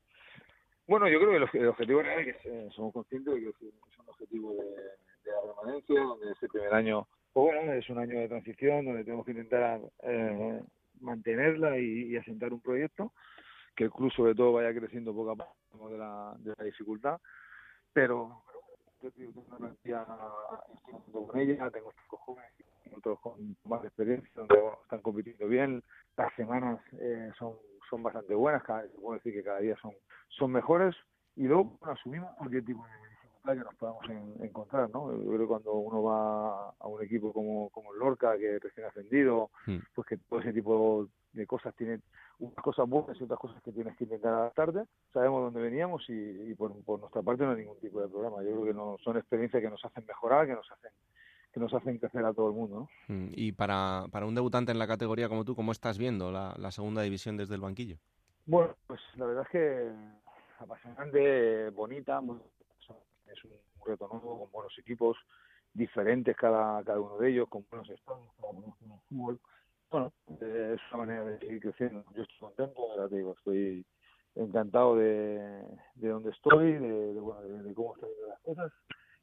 Bueno, 0.88 1.08
yo 1.10 1.20
creo 1.20 1.32
que 1.32 1.38
el, 1.38 1.44
obje- 1.44 1.60
el 1.62 1.68
objetivo 1.70 2.02
real 2.04 2.20
es 2.28 2.38
que 2.38 2.50
eh, 2.50 2.70
somos 2.76 2.94
conscientes 2.94 3.34
de 3.34 3.40
que 3.42 3.50
es, 3.50 3.56
un 3.98 4.08
objetivo 4.10 4.52
de, 4.54 4.60
de 4.66 5.32
la 5.32 5.54
permanencia, 5.56 6.02
donde 6.02 6.32
ese 6.32 6.48
primer 6.48 6.74
año, 6.74 7.08
pues 7.34 7.54
bueno, 7.54 7.74
es 7.74 7.90
un 7.90 7.98
año 7.98 8.20
de 8.20 8.28
transición, 8.28 8.86
donde 8.86 9.04
tenemos 9.04 9.26
que 9.26 9.32
intentar 9.32 9.80
eh, 10.04 10.62
mantenerla 11.00 11.78
y, 11.78 12.16
asentar 12.18 12.54
un 12.54 12.62
proyecto, 12.62 13.14
que 13.76 13.86
el 13.86 13.92
club 13.92 14.12
sobre 14.12 14.36
todo 14.36 14.54
vaya 14.54 14.74
creciendo 14.78 15.14
poco 15.14 15.32
a 15.32 15.36
poco 15.36 15.90
de 15.90 15.98
la, 15.98 16.36
de 16.40 16.54
la 16.58 16.64
dificultad, 16.64 17.20
pero, 17.94 18.44
yo 19.02 19.12
tengo 19.12 19.44
una 19.58 19.70
con 21.12 21.40
ella, 21.40 21.70
tengo 21.72 21.92
cinco 22.02 22.18
jóvenes, 22.18 22.52
otros 22.96 23.20
con 23.20 23.56
más 23.66 23.84
experiencia, 23.84 24.30
donde 24.36 24.60
bueno, 24.60 24.78
están 24.84 25.02
compitiendo 25.02 25.48
bien, 25.48 25.84
las 26.18 26.34
semanas 26.36 26.80
eh, 27.00 27.32
son 27.38 27.56
son 27.92 28.02
bastante 28.02 28.34
buenas, 28.34 28.64
cada, 28.64 28.86
puedo 29.00 29.16
decir 29.16 29.34
que 29.34 29.44
cada 29.44 29.60
día 29.60 29.76
son, 29.82 29.92
son 30.30 30.52
mejores 30.52 30.96
y 31.36 31.44
luego 31.44 31.78
bueno, 31.80 31.94
asumimos 31.94 32.34
cualquier 32.38 32.66
tipo 32.66 32.84
de 32.86 33.11
que 33.44 33.56
nos 33.56 33.76
podamos 33.76 34.08
en- 34.10 34.36
encontrar, 34.44 34.90
¿no? 34.92 35.12
Yo 35.12 35.26
creo 35.28 35.40
que 35.40 35.48
cuando 35.48 35.74
uno 35.74 36.04
va 36.04 36.70
a 36.80 36.88
un 36.88 37.04
equipo 37.04 37.34
como, 37.34 37.70
como 37.72 37.94
el 37.94 38.00
Lorca, 38.00 38.38
que 38.38 38.60
recién 38.60 38.86
ascendido, 38.86 39.50
pues 39.96 40.08
que 40.08 40.18
todo 40.18 40.40
ese 40.40 40.54
tipo 40.54 41.08
de 41.34 41.48
cosas 41.48 41.74
tiene 41.76 42.00
unas 42.40 42.56
cosas 42.64 42.88
buenas 42.88 43.20
y 43.20 43.24
otras 43.24 43.40
cosas 43.40 43.62
que 43.64 43.72
tienes 43.72 43.96
que 43.98 44.04
intentar 44.04 44.34
adaptarte. 44.34 44.84
Sabemos 45.14 45.44
dónde 45.44 45.62
veníamos 45.62 46.08
y, 46.10 46.14
y 46.14 46.54
por, 46.56 46.74
por 46.84 47.00
nuestra 47.00 47.22
parte 47.22 47.44
no 47.44 47.52
hay 47.52 47.58
ningún 47.58 47.80
tipo 47.80 48.00
de 48.02 48.08
problema. 48.08 48.38
Yo 48.44 48.52
creo 48.52 48.66
que 48.66 48.74
no, 48.74 48.98
son 49.04 49.18
experiencias 49.18 49.62
que 49.62 49.70
nos 49.70 49.84
hacen 49.84 50.06
mejorar, 50.06 50.46
que 50.46 50.54
nos 50.54 50.70
hacen 50.72 50.92
que 51.54 51.60
nos 51.60 51.74
hacen 51.74 51.98
crecer 51.98 52.24
a 52.24 52.34
todo 52.34 52.48
el 52.48 52.54
mundo, 52.56 52.88
¿no? 53.10 53.14
Mm, 53.14 53.28
Y 53.36 53.52
para, 53.52 54.06
para 54.10 54.26
un 54.26 54.36
debutante 54.36 54.72
en 54.72 54.80
la 54.80 54.88
categoría 54.88 55.28
como 55.28 55.44
tú, 55.44 55.54
¿cómo 55.54 55.74
estás 55.74 55.98
viendo 55.98 56.32
la, 56.32 56.56
la 56.58 56.72
segunda 56.72 57.02
división 57.02 57.36
desde 57.36 57.56
el 57.56 57.62
banquillo? 57.62 57.98
Bueno, 58.46 58.74
pues 58.88 59.02
la 59.18 59.26
verdad 59.26 59.44
es 59.44 59.50
que 59.50 59.92
apasionante, 60.60 61.70
bonita, 61.72 62.22
muy- 62.22 62.40
es 63.32 63.44
un 63.44 63.52
reto 63.86 64.08
nuevo 64.08 64.40
con 64.40 64.52
buenos 64.52 64.78
equipos 64.80 65.18
diferentes 65.74 66.36
cada, 66.36 66.84
cada 66.84 67.00
uno 67.00 67.18
de 67.18 67.30
ellos, 67.30 67.48
con 67.50 67.66
buenos 67.70 67.90
estados, 67.90 68.28
con 68.40 68.74
fútbol. 69.10 69.40
Bueno, 69.90 70.14
eh, 70.42 70.76
es 70.76 70.94
una 70.94 71.06
manera 71.06 71.26
de 71.26 71.40
seguir 71.40 71.62
creciendo. 71.62 72.04
Yo 72.16 72.24
estoy 72.24 72.38
contento, 72.40 72.92
ahora 72.92 73.10
te 73.10 73.18
digo, 73.18 73.34
estoy 73.38 73.86
encantado 74.36 74.96
de, 74.96 75.64
de 75.96 76.08
donde 76.08 76.32
estoy, 76.32 76.74
de, 76.74 77.14
de, 77.14 77.20
bueno, 77.20 77.42
de, 77.42 77.64
de 77.64 77.74
cómo 77.74 77.96
están 77.96 78.10
las 78.28 78.40
cosas 78.42 78.72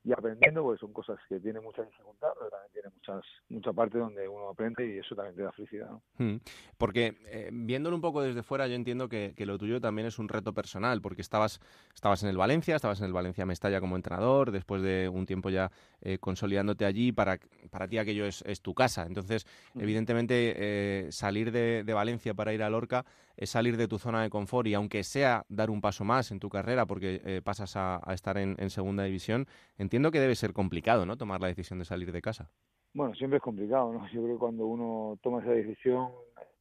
y 0.05 0.13
aprendiendo, 0.13 0.63
porque 0.63 0.81
son 0.81 0.93
cosas 0.93 1.19
que 1.29 1.41
tienen 1.41 1.63
mucha 1.63 1.83
dificultad, 1.83 2.29
pero 2.39 2.51
también 2.51 2.73
tiene 2.73 2.89
muchas 2.95 3.25
mucha 3.49 3.73
parte 3.73 3.99
donde 3.99 4.29
uno 4.29 4.49
aprende 4.49 4.87
y 4.87 4.99
eso 4.99 5.15
también 5.15 5.37
te 5.37 5.43
da 5.43 5.53
felicidad. 5.53 5.91
¿no? 5.91 6.03
Mm, 6.19 6.41
Porque 6.77 7.17
eh, 7.27 7.51
viéndolo 7.53 7.97
un 7.97 8.03
poco 8.03 8.23
desde 8.23 8.43
fuera, 8.43 8.67
yo 8.69 8.75
entiendo 8.75 9.09
que, 9.09 9.35
que 9.37 9.47
lo 9.47 9.59
tuyo 9.59 9.81
también 9.81 10.07
es 10.07 10.19
un 10.19 10.29
reto 10.29 10.53
personal, 10.55 11.01
porque 11.03 11.23
estabas, 11.23 11.61
estabas 11.95 12.23
en 12.23 12.29
el 12.29 12.37
Valencia, 12.37 12.77
estabas 12.77 13.01
en 13.01 13.07
el 13.07 13.13
Valencia 13.13 13.45
Mestalla 13.45 13.81
como 13.81 13.97
entrenador, 13.97 14.51
después 14.51 14.83
de 14.83 15.09
un 15.09 15.27
tiempo 15.27 15.51
ya 15.51 15.71
eh, 16.01 16.19
consolidándote 16.19 16.85
allí, 16.85 17.13
para, 17.13 17.39
para 17.71 17.89
ti 17.89 17.99
aquello 17.99 18.25
es, 18.25 18.43
es 18.43 18.61
tu 18.61 18.75
casa. 18.75 19.05
Entonces, 19.07 19.47
evidentemente, 19.75 20.55
eh, 20.57 21.13
salir 21.13 21.51
de, 21.53 21.85
de 21.85 21.93
Valencia 21.93 22.35
para 22.35 22.53
ir 22.55 22.63
a 22.63 22.71
Lorca 22.71 23.05
es 23.39 23.51
salir 23.51 23.77
de 23.77 23.87
tu 23.87 23.99
zona 23.99 24.21
de 24.21 24.31
confort 24.31 24.67
y 24.67 24.75
aunque 24.75 25.05
sea 25.05 25.47
dar 25.49 25.71
un 25.71 25.81
paso 25.81 26.05
más 26.05 26.33
en 26.33 26.41
tu 26.41 26.49
carrera, 26.49 26.87
porque 26.87 27.23
eh, 27.25 27.41
pasas 27.43 27.77
a, 27.77 28.03
estar 28.13 28.37
en, 28.37 28.57
segunda 28.69 29.05
división, 29.05 29.47
entiendo 29.79 30.11
que 30.11 30.19
debe 30.19 30.35
ser 30.35 30.53
complicado, 30.53 31.07
¿no? 31.07 31.17
Tomar 31.17 31.41
la 31.41 31.47
decisión 31.47 31.79
de 31.79 31.85
salir 31.85 32.11
de 32.11 32.21
casa. 32.21 32.51
Bueno, 32.93 33.15
siempre 33.15 33.37
es 33.37 33.43
complicado, 33.43 33.93
¿no? 33.93 34.09
Yo 34.09 34.23
creo 34.25 34.35
que 34.35 34.41
cuando 34.41 34.67
uno 34.67 35.19
toma 35.23 35.41
esa 35.41 35.53
decisión, 35.53 36.11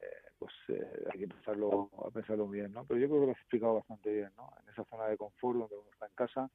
eh, 0.00 0.06
pues 0.38 0.52
eh, 0.68 1.04
hay 1.12 1.18
que 1.18 1.26
pensarlo, 1.26 1.90
a 2.06 2.10
pensarlo 2.10 2.46
bien, 2.46 2.72
¿no? 2.72 2.84
Pero 2.84 3.00
yo 3.00 3.08
creo 3.08 3.20
que 3.20 3.26
lo 3.26 3.32
has 3.32 3.38
explicado 3.38 3.74
bastante 3.74 4.12
bien, 4.12 4.30
¿no? 4.36 4.48
En 4.62 4.72
esa 4.72 4.84
zona 4.84 5.06
de 5.06 5.16
confort 5.16 5.58
donde 5.58 5.74
uno 5.74 5.90
está 5.92 6.06
en 6.06 6.14
casa, 6.14 6.50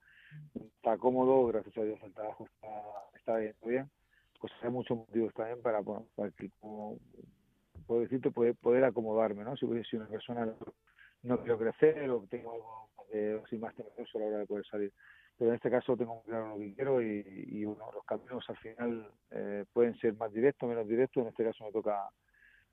está 0.55 0.97
cómodo, 0.97 1.47
gracias 1.47 1.78
a 1.78 1.84
Dios 1.84 1.99
el 2.01 2.13
trabajo 2.13 2.45
está, 2.45 2.69
está 3.17 3.38
bien, 3.38 3.89
pues 4.39 4.53
hay 4.61 4.69
muchos 4.69 4.97
motivos 4.97 5.34
también 5.34 5.61
para, 5.61 5.82
bueno, 5.82 6.05
para 6.15 6.32
que, 6.32 6.49
decirte, 7.99 8.31
poder, 8.31 8.55
poder 8.55 8.83
acomodarme, 8.83 9.43
¿no? 9.43 9.55
Si 9.55 9.65
hubiese 9.65 9.89
sido 9.89 10.03
una 10.03 10.11
persona 10.11 10.45
no, 10.45 10.55
no 11.23 11.39
quiero 11.39 11.57
crecer 11.57 12.09
o 12.09 12.25
tengo 12.29 12.53
algo 12.53 12.89
eh, 13.11 13.41
así 13.43 13.57
más 13.57 13.75
temeroso 13.75 14.17
a 14.17 14.21
la 14.21 14.27
hora 14.27 14.37
de 14.39 14.45
poder 14.45 14.65
salir 14.65 14.91
pero 15.37 15.49
en 15.49 15.55
este 15.55 15.71
caso 15.71 15.97
tengo 15.97 16.21
claro 16.23 16.49
lo 16.49 16.57
que 16.59 16.75
quiero 16.75 17.01
y, 17.01 17.23
y 17.25 17.65
bueno, 17.65 17.91
los 17.91 18.05
caminos 18.05 18.47
al 18.49 18.57
final 18.57 19.11
eh, 19.31 19.65
pueden 19.73 19.97
ser 19.97 20.13
más 20.15 20.31
directos, 20.31 20.69
menos 20.69 20.87
directos. 20.87 21.23
En 21.23 21.29
este 21.29 21.43
caso 21.43 21.65
me 21.65 21.71
toca 21.71 22.07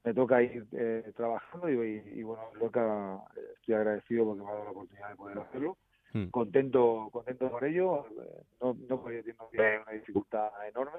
me 0.05 0.13
toca 0.13 0.43
ir 0.43 0.67
eh, 0.73 1.11
trabajando 1.17 1.71
y, 1.71 1.75
y, 1.75 2.21
y, 2.21 2.23
bueno, 2.23 2.43
Loca 2.59 3.19
eh, 3.37 3.41
estoy 3.57 3.75
agradecido 3.75 4.27
porque 4.27 4.43
me 4.43 4.49
ha 4.49 4.53
dado 4.53 4.65
la 4.65 4.71
oportunidad 4.73 5.09
de 5.09 5.17
poder 5.17 5.39
hacerlo 5.39 5.77
Hmm. 6.13 6.27
Contento, 6.31 7.09
contento 7.13 7.51
por 7.51 7.65
ello. 7.65 8.07
Eh, 8.07 8.43
No, 8.61 8.77
no 8.89 9.05
que 9.05 9.23
hay 9.63 9.77
una 9.77 9.93
dificultad 9.93 10.51
enorme, 10.69 10.99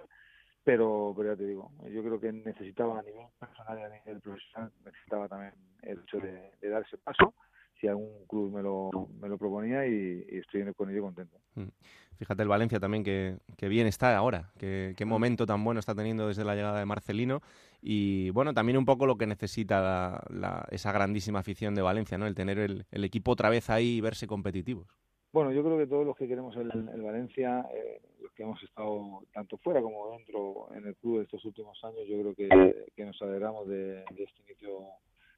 pero, 0.63 1.13
pero 1.15 1.33
ya 1.33 1.37
te 1.37 1.45
digo, 1.45 1.71
yo 1.89 2.03
creo 2.03 2.19
que 2.19 2.31
necesitaba 2.31 2.99
a 2.99 3.03
nivel 3.03 3.27
personal 3.39 3.79
y 3.79 3.83
a 3.83 3.89
nivel 3.89 4.21
profesional, 4.21 4.71
necesitaba 4.85 5.27
también 5.27 5.53
el 5.81 5.99
hecho 5.99 6.19
de, 6.19 6.51
de 6.61 6.69
dar 6.69 6.83
ese 6.83 6.97
paso 6.97 7.33
si 7.79 7.87
algún 7.87 8.25
club 8.27 8.53
me 8.53 8.61
lo, 8.61 8.91
me 9.19 9.27
lo 9.27 9.37
proponía 9.39 9.87
y, 9.87 10.23
estoy 10.29 10.71
con 10.75 10.91
ello 10.91 11.01
contento. 11.01 11.37
Mm. 11.55 11.69
Fíjate 12.17 12.43
el 12.43 12.47
Valencia 12.47 12.79
también 12.79 13.03
que, 13.03 13.39
que 13.57 13.67
bien 13.67 13.87
está 13.87 14.15
ahora, 14.15 14.51
que, 14.59 14.93
qué 14.95 15.05
momento 15.05 15.47
tan 15.47 15.63
bueno 15.63 15.79
está 15.79 15.95
teniendo 15.95 16.27
desde 16.27 16.45
la 16.45 16.53
llegada 16.53 16.77
de 16.77 16.85
Marcelino 16.85 17.41
y 17.81 18.29
bueno, 18.29 18.53
también 18.53 18.77
un 18.77 18.85
poco 18.85 19.07
lo 19.07 19.17
que 19.17 19.25
necesita 19.25 19.81
la- 19.81 20.23
la- 20.29 20.67
esa 20.69 20.91
grandísima 20.91 21.39
afición 21.39 21.73
de 21.73 21.81
Valencia, 21.81 22.19
¿no? 22.19 22.27
El 22.27 22.35
tener 22.35 22.59
el, 22.59 22.85
el 22.91 23.03
equipo 23.03 23.31
otra 23.31 23.49
vez 23.49 23.71
ahí 23.71 23.97
y 23.97 24.01
verse 24.01 24.27
competitivos. 24.27 24.95
Bueno, 25.33 25.51
yo 25.51 25.63
creo 25.63 25.77
que 25.77 25.87
todos 25.87 26.05
los 26.05 26.17
que 26.17 26.27
queremos 26.27 26.55
el, 26.57 26.69
el 26.93 27.01
Valencia, 27.01 27.65
eh, 27.73 28.01
los 28.21 28.31
que 28.33 28.43
hemos 28.43 28.61
estado 28.63 29.23
tanto 29.33 29.57
fuera 29.57 29.81
como 29.81 30.11
dentro 30.11 30.67
en 30.75 30.85
el 30.87 30.95
club 30.95 31.21
estos 31.21 31.43
últimos 31.45 31.81
años, 31.85 32.05
yo 32.07 32.19
creo 32.19 32.35
que, 32.35 32.85
que 32.95 33.05
nos 33.05 33.21
alegramos 33.21 33.67
de, 33.67 34.03
este 34.17 34.41
inicio 34.45 34.81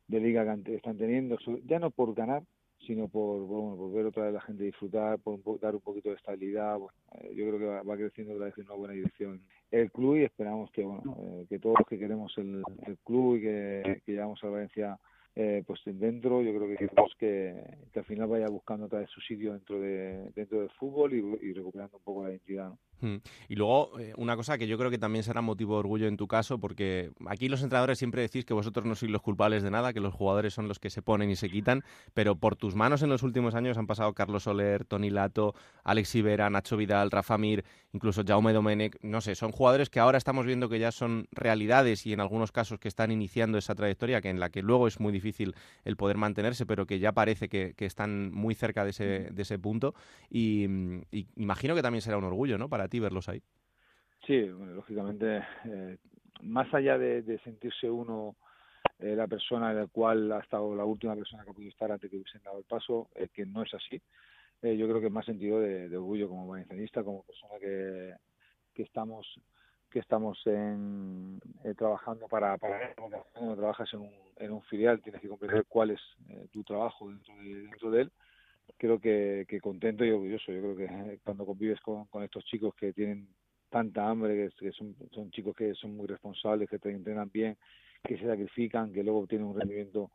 de 0.08 0.20
liga 0.20 0.58
que 0.64 0.76
están 0.76 0.98
teniendo, 0.98 1.38
ya 1.66 1.78
no 1.80 1.92
por 1.92 2.14
ganar, 2.16 2.44
sino 2.88 3.08
por, 3.08 3.42
bueno, 3.44 3.78
por 3.78 3.94
ver 3.94 4.06
otra 4.08 4.24
vez 4.24 4.34
la 4.34 4.42
gente 4.42 4.64
disfrutar, 4.66 5.20
por 5.20 5.36
un 5.36 5.42
po- 5.42 5.58
dar 5.58 5.74
un 5.76 5.82
poquito 5.82 6.10
de 6.10 6.16
estabilidad. 6.16 6.78
Eh, 7.14 7.34
yo 7.36 7.46
creo 7.48 7.60
que 7.60 7.66
va, 7.66 7.84
va 7.84 7.96
creciendo 7.96 8.34
otra 8.34 8.48
vez 8.48 8.58
una 8.58 8.74
buena 8.74 8.94
dirección 8.94 9.42
el 9.72 9.90
club 9.92 10.18
y 10.18 10.24
esperamos 10.24 10.70
que 10.72 10.84
bueno 10.84 11.16
eh, 11.20 11.46
que 11.48 11.60
todos 11.60 11.78
los 11.80 11.88
que 11.88 11.98
queremos 11.98 12.38
el, 12.38 12.62
el 12.86 12.98
club 13.06 13.38
y 13.38 13.42
que, 13.42 14.02
que 14.06 14.12
llevamos 14.12 14.44
a 14.44 14.50
Valencia 14.50 15.00
eh, 15.36 15.64
pues 15.66 15.82
dentro 15.86 16.44
yo 16.44 16.54
creo 16.54 16.68
que 16.68 16.76
queremos 16.76 17.16
que, 17.18 17.56
que 17.92 18.00
al 18.00 18.06
final 18.06 18.28
vaya 18.28 18.48
buscando 18.50 18.86
otra 18.86 19.00
vez 19.00 19.10
su 19.10 19.20
sitio 19.22 19.54
dentro 19.54 19.80
de 19.80 20.32
dentro 20.36 20.60
del 20.60 20.70
fútbol 20.72 21.14
y, 21.14 21.54
recuperando 21.54 21.98
un 21.98 22.04
poco 22.04 22.24
la 22.24 22.30
identidad. 22.30 22.72
Mm. 23.04 23.18
Y 23.50 23.56
luego, 23.56 24.00
eh, 24.00 24.14
una 24.16 24.38
cosa 24.38 24.58
que 24.58 24.66
yo 24.66 24.78
creo 24.78 24.90
que 24.90 24.98
también 24.98 25.24
será 25.24 25.42
motivo 25.42 25.74
de 25.74 25.80
orgullo 25.80 26.08
en 26.08 26.16
tu 26.16 26.26
caso, 26.28 26.58
porque 26.58 27.12
aquí 27.28 27.50
los 27.50 27.62
entrenadores 27.62 28.00
siempre 28.00 28.22
decís 28.22 28.46
que 28.46 28.54
vosotros 28.54 28.86
no 28.86 28.96
sois 28.96 29.12
los 29.12 29.22
culpables 29.22 29.62
de 29.62 29.70
nada, 29.70 29.92
que 29.92 30.00
los 30.00 30.14
jugadores 30.14 30.54
son 30.54 30.70
los 30.70 30.80
que 30.80 30.90
se 30.90 31.02
ponen 31.02 31.30
y 31.30 31.36
se 31.36 31.50
quitan, 31.50 31.84
pero 32.14 32.36
por 32.36 32.56
tus 32.56 32.76
manos 32.76 33.04
en 33.04 33.10
los 33.10 33.22
últimos 33.22 33.56
años 33.56 33.78
han 33.78 33.88
pasado 33.88 34.14
Carlos 34.14 34.44
Soler, 34.44 34.86
Tony 34.86 35.10
Lato, 35.10 35.54
Alex 35.84 36.16
Ibera, 36.16 36.50
Nacho 36.50 36.78
Vidal, 36.78 37.12
Rafa 37.12 37.38
Mir, 37.38 37.66
incluso 37.92 38.24
Jaume 38.26 38.54
Domenech, 38.54 38.98
no 39.02 39.20
sé, 39.20 39.36
son 39.36 39.52
jugadores 39.52 39.90
que 39.90 40.00
ahora 40.00 40.18
estamos 40.18 40.46
viendo 40.46 40.70
que 40.70 40.80
ya 40.80 40.94
son 40.94 41.28
realidades 41.32 42.06
y 42.06 42.14
en 42.14 42.22
algunos 42.22 42.54
casos 42.54 42.80
que 42.80 42.88
están 42.88 43.12
iniciando 43.12 43.58
esa 43.58 43.76
trayectoria, 43.76 44.22
que 44.22 44.30
en 44.30 44.40
la 44.40 44.50
que 44.50 44.62
luego 44.62 44.88
es 44.88 45.02
muy 45.02 45.12
difícil 45.12 45.56
el 45.84 45.98
poder 45.98 46.16
mantenerse, 46.16 46.66
pero 46.66 46.86
que 46.86 47.00
ya 47.00 47.12
parece 47.12 47.50
que, 47.50 47.74
que 47.76 47.86
están 47.86 48.32
muy 48.32 48.56
cerca 48.56 48.86
de 48.86 48.92
ese, 48.92 49.06
de 49.32 49.42
ese 49.42 49.60
punto. 49.60 49.94
Y, 50.30 50.68
mm, 50.70 51.02
y 51.12 51.28
imagino 51.36 51.76
que 51.76 51.82
también 51.82 52.02
será 52.02 52.18
un 52.18 52.24
orgullo, 52.24 52.58
¿no? 52.58 52.70
Para 52.70 52.88
ti 52.88 52.93
verlos 53.00 53.30
ahí. 53.30 53.42
Sí, 54.26 54.40
lógicamente, 54.48 55.44
eh, 55.66 55.98
más 56.42 56.74
allá 56.74 56.98
de, 56.98 57.40
sentirse 57.44 57.90
uno 57.90 58.36
eh, 59.00 59.16
la 59.16 59.28
persona 59.28 59.72
en 59.72 59.80
la 59.80 59.88
cual 59.88 60.32
ha 60.32 60.40
estado 60.40 60.76
la 60.76 60.86
última 60.86 61.16
persona 61.16 61.44
que 61.44 61.52
ha 61.52 61.54
podido 61.54 61.70
estar 61.70 61.92
antes 61.92 62.10
que 62.10 62.18
hubiesen 62.18 62.44
dado 62.44 62.60
el 62.60 62.64
paso, 62.64 63.10
eh, 63.16 63.30
que 63.34 63.46
no 63.46 63.64
es 63.64 63.74
así. 63.74 64.02
Eh, 64.62 64.78
yo 64.78 64.88
creo 64.88 65.02
que 65.02 65.08
es 65.08 65.12
más 65.12 65.26
sentido 65.26 65.60
de, 65.60 65.96
orgullo 65.98 66.30
como 66.30 66.48
valencianista, 66.48 67.04
como 67.04 67.24
persona 67.24 67.56
que, 67.60 68.14
que 68.74 68.84
estamos 68.84 69.28
que 69.90 70.00
estamos 70.00 70.42
en, 70.48 71.40
trabajando 71.78 72.28
para, 72.28 72.58
para 72.58 72.96
cuando 72.96 73.56
trabajas 73.56 73.94
en 73.94 74.00
un, 74.00 74.12
en 74.38 74.52
un 74.52 74.64
filial 74.64 75.00
tienes 75.04 75.22
que 75.22 75.28
comprender 75.30 75.66
cuál 75.68 75.92
es 75.92 76.02
tu 76.52 76.64
trabajo 76.64 77.10
dentro 77.10 77.36
de, 77.36 77.56
dentro 77.62 77.92
de 77.92 78.02
él. 78.02 78.12
Creo 78.78 79.00
que, 79.00 79.46
que 79.48 79.62
contento 79.62 80.04
y 80.04 80.12
orgulloso. 80.12 80.52
Yo 80.52 80.62
creo 80.62 80.76
que 80.76 80.86
eh, 80.86 81.20
cuando 81.24 81.46
convives 81.46 81.80
con, 81.82 82.06
con 82.06 82.24
estos 82.24 82.44
chicos 82.46 82.74
que 82.76 82.94
tienen 82.94 83.28
tanta 83.70 84.08
hambre, 84.08 84.50
que, 84.60 84.72
son, 84.72 84.96
son 85.12 85.32
chicos 85.32 85.56
que 85.56 85.74
son 85.74 85.96
muy 85.96 86.08
responsables, 86.08 86.70
que 86.70 86.80
te 86.80 86.92
entrenan 86.92 87.30
bien, 87.32 87.58
que 88.04 88.18
se 88.18 88.26
sacrifican, 88.26 88.94
que 88.94 89.04
luego 89.04 89.26
tienen 89.26 89.48
un 89.48 89.60
rendimiento 89.60 90.12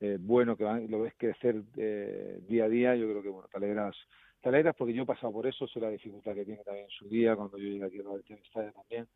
eh, 0.00 0.18
bueno, 0.20 0.56
que 0.56 0.64
van, 0.64 0.90
lo 0.90 1.02
ves 1.02 1.14
crecer 1.16 1.62
eh, 1.76 2.40
día 2.48 2.64
a 2.64 2.68
día, 2.68 2.96
yo 2.96 3.08
creo 3.08 3.22
que 3.22 3.28
bueno, 3.28 3.48
te 3.48 3.56
alegras, 3.56 3.96
te 4.42 4.48
alegras 4.48 4.74
porque 4.76 4.92
yo 4.92 5.04
he 5.04 5.06
pasado 5.06 5.32
por 5.32 5.46
eso, 5.46 5.66
sé 5.68 5.80
la 5.80 5.88
dificultad 5.88 6.34
que 6.34 6.44
tiene 6.44 6.62
también 6.64 6.84
en 6.84 6.90
su 6.90 7.08
día, 7.08 7.34
cuando 7.34 7.56
yo 7.56 7.64
llegué 7.64 7.84
aquí 7.84 8.00
a 8.00 8.02
la 8.02 8.16
Estadio 8.16 8.72
también, 8.72 9.06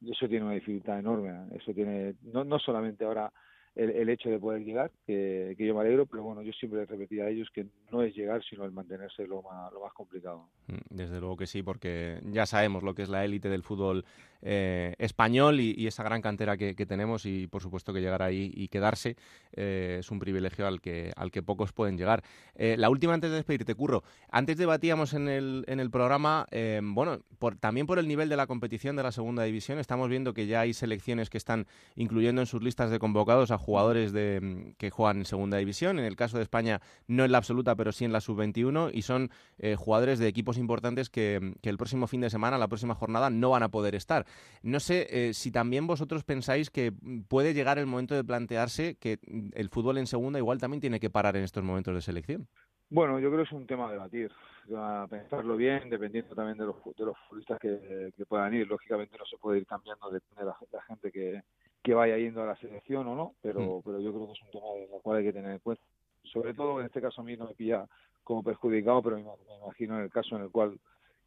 y 0.00 0.10
eso 0.10 0.28
tiene 0.28 0.44
una 0.44 0.54
dificultad 0.54 0.98
enorme, 0.98 1.30
¿eh? 1.30 1.58
eso 1.60 1.72
tiene, 1.72 2.14
no, 2.22 2.42
no 2.42 2.58
solamente 2.58 3.04
ahora 3.04 3.32
el, 3.74 4.08
hecho 4.08 4.30
de 4.30 4.38
poder 4.38 4.62
llegar, 4.64 4.90
que, 5.06 5.56
yo 5.58 5.74
me 5.74 5.80
alegro, 5.80 6.06
pero 6.06 6.22
bueno, 6.22 6.42
yo 6.42 6.52
siempre 6.52 6.80
les 6.80 6.88
repetí 6.88 7.20
a 7.20 7.28
ellos 7.28 7.48
que 7.52 7.66
no 7.90 8.02
es 8.02 8.14
llegar, 8.14 8.42
sino 8.48 8.64
el 8.64 8.70
mantenerse 8.70 9.26
lo 9.26 9.42
más, 9.42 9.72
lo 9.72 9.80
más 9.80 9.92
complicado. 9.92 10.48
Mm, 10.68 10.94
Desde 10.94 11.18
luego 11.18 11.36
que 11.36 11.46
sí, 11.46 11.62
porque 11.62 12.20
ya 12.24 12.46
sabemos 12.46 12.82
lo 12.82 12.94
que 12.94 13.02
es 13.02 13.08
la 13.08 13.24
élite 13.24 13.48
del 13.48 13.62
fútbol 13.62 14.04
eh, 14.42 14.94
español 14.98 15.60
y, 15.60 15.74
y 15.76 15.86
esa 15.86 16.02
gran 16.02 16.20
cantera 16.20 16.56
que, 16.56 16.74
tenemos 16.84 17.24
y 17.24 17.46
por 17.46 17.62
supuesto 17.62 17.94
que 17.94 18.00
llegar 18.00 18.22
ahí 18.22 18.52
y 18.54 18.68
quedarse 18.68 19.16
eh, 19.52 19.96
es 20.00 20.10
un 20.10 20.18
privilegio 20.18 20.66
al 20.66 20.82
que, 20.82 21.12
al 21.16 21.30
que 21.30 21.42
pocos 21.42 21.72
pueden 21.72 21.96
llegar. 21.96 22.22
Eh, 22.54 22.76
la 22.78 22.90
última 22.90 23.14
antes 23.14 23.30
de 23.30 23.36
despedirte, 23.36 23.74
Curro. 23.74 24.04
Antes 24.30 24.58
debatíamos 24.58 25.14
en 25.14 25.28
el, 25.28 25.64
en 25.66 25.80
el 25.80 25.90
programa, 25.90 26.46
eh, 26.50 26.80
bueno, 26.82 27.20
por, 27.38 27.56
también 27.56 27.86
por 27.86 27.98
el 27.98 28.06
nivel 28.06 28.28
de 28.28 28.36
la 28.36 28.46
competición 28.46 28.96
de 28.96 29.02
la 29.02 29.12
segunda 29.12 29.44
división, 29.44 29.78
estamos 29.78 30.08
viendo 30.08 30.34
que 30.34 30.46
ya 30.46 30.60
hay 30.60 30.74
selecciones 30.74 31.30
que 31.30 31.38
están 31.38 31.66
incluyendo 31.96 32.42
en 32.42 32.46
sus 32.46 32.62
listas 32.62 32.90
de 32.90 32.98
convocados 32.98 33.50
a 33.50 33.58
jugadores 33.64 34.12
de, 34.12 34.40
mm, 34.40 34.74
que 34.78 34.90
juegan 34.90 35.18
en 35.18 35.24
segunda 35.24 35.56
división. 35.56 35.98
En 35.98 36.04
el 36.04 36.16
caso 36.16 36.36
de 36.36 36.42
España, 36.42 36.80
no 37.08 37.24
en 37.24 37.32
la 37.32 37.38
absoluta, 37.38 37.74
pero 37.74 37.92
sí 37.92 38.04
en 38.04 38.12
la 38.12 38.20
sub-21 38.20 38.90
y 38.92 39.02
son 39.02 39.30
eh, 39.58 39.74
jugadores 39.76 40.18
de 40.18 40.28
equipos 40.28 40.58
importantes 40.58 41.10
que, 41.10 41.54
que 41.62 41.70
el 41.70 41.76
próximo 41.76 42.06
fin 42.06 42.20
de 42.20 42.30
semana, 42.30 42.58
la 42.58 42.68
próxima 42.68 42.94
jornada, 42.94 43.30
no 43.30 43.50
van 43.50 43.62
a 43.62 43.70
poder 43.70 43.94
estar. 43.94 44.26
No 44.62 44.80
sé 44.80 45.06
eh, 45.10 45.34
si 45.34 45.50
también 45.50 45.86
vosotros 45.86 46.24
pensáis 46.24 46.70
que 46.70 46.92
mm, 46.92 47.22
puede 47.22 47.54
llegar 47.54 47.78
el 47.78 47.86
momento 47.86 48.14
de 48.14 48.24
plantearse 48.24 48.96
que 48.96 49.18
mm, 49.26 49.50
el 49.54 49.68
fútbol 49.68 49.98
en 49.98 50.06
segunda 50.06 50.38
igual 50.38 50.58
también 50.58 50.80
tiene 50.80 51.00
que 51.00 51.10
parar 51.10 51.36
en 51.36 51.44
estos 51.44 51.64
momentos 51.64 51.94
de 51.94 52.02
selección. 52.02 52.48
Bueno, 52.90 53.18
yo 53.18 53.28
creo 53.30 53.42
que 53.42 53.48
es 53.48 53.52
un 53.52 53.66
tema 53.66 53.88
a 53.88 53.92
debatir, 53.92 54.30
a 54.76 55.06
pensarlo 55.08 55.56
bien, 55.56 55.88
dependiendo 55.88 56.34
también 56.34 56.58
de 56.58 56.66
los, 56.66 56.76
de 56.96 57.04
los 57.04 57.16
futbolistas 57.26 57.58
que, 57.58 58.12
puedan 58.28 58.54
ir. 58.54 58.68
Lógicamente 58.68 59.16
no 59.18 59.24
se 59.24 59.38
puede 59.38 59.58
ir 59.58 59.66
cambiando, 59.66 60.10
depende 60.10 60.42
de 60.42 60.46
la, 60.46 60.56
la 60.70 60.82
gente 60.82 61.10
que, 61.10 61.42
que 61.84 61.94
vaya 61.94 62.16
yendo 62.16 62.42
a 62.42 62.46
la 62.46 62.56
selección 62.56 63.06
o 63.06 63.14
no, 63.14 63.34
pero, 63.42 63.82
pero 63.84 64.00
yo 64.00 64.10
creo 64.12 64.26
que 64.26 64.32
es 64.32 64.42
un 64.42 64.50
tema 64.50 64.66
del 64.74 64.88
cual 65.02 65.18
hay 65.18 65.24
que 65.24 65.32
tener 65.34 65.50
en 65.52 65.58
cuenta. 65.58 65.84
Sobre 66.24 66.54
todo, 66.54 66.80
en 66.80 66.86
este 66.86 67.00
caso 67.02 67.20
a 67.20 67.24
mí 67.24 67.36
no 67.36 67.46
me 67.46 67.54
pilla 67.54 67.86
como 68.24 68.42
perjudicado, 68.42 69.02
pero 69.02 69.16
me 69.16 69.22
ima- 69.22 69.36
me 69.46 69.56
imagino 69.62 69.98
en 69.98 70.04
el 70.04 70.10
caso 70.10 70.34
en 70.34 70.42
el 70.44 70.50
cual 70.50 70.80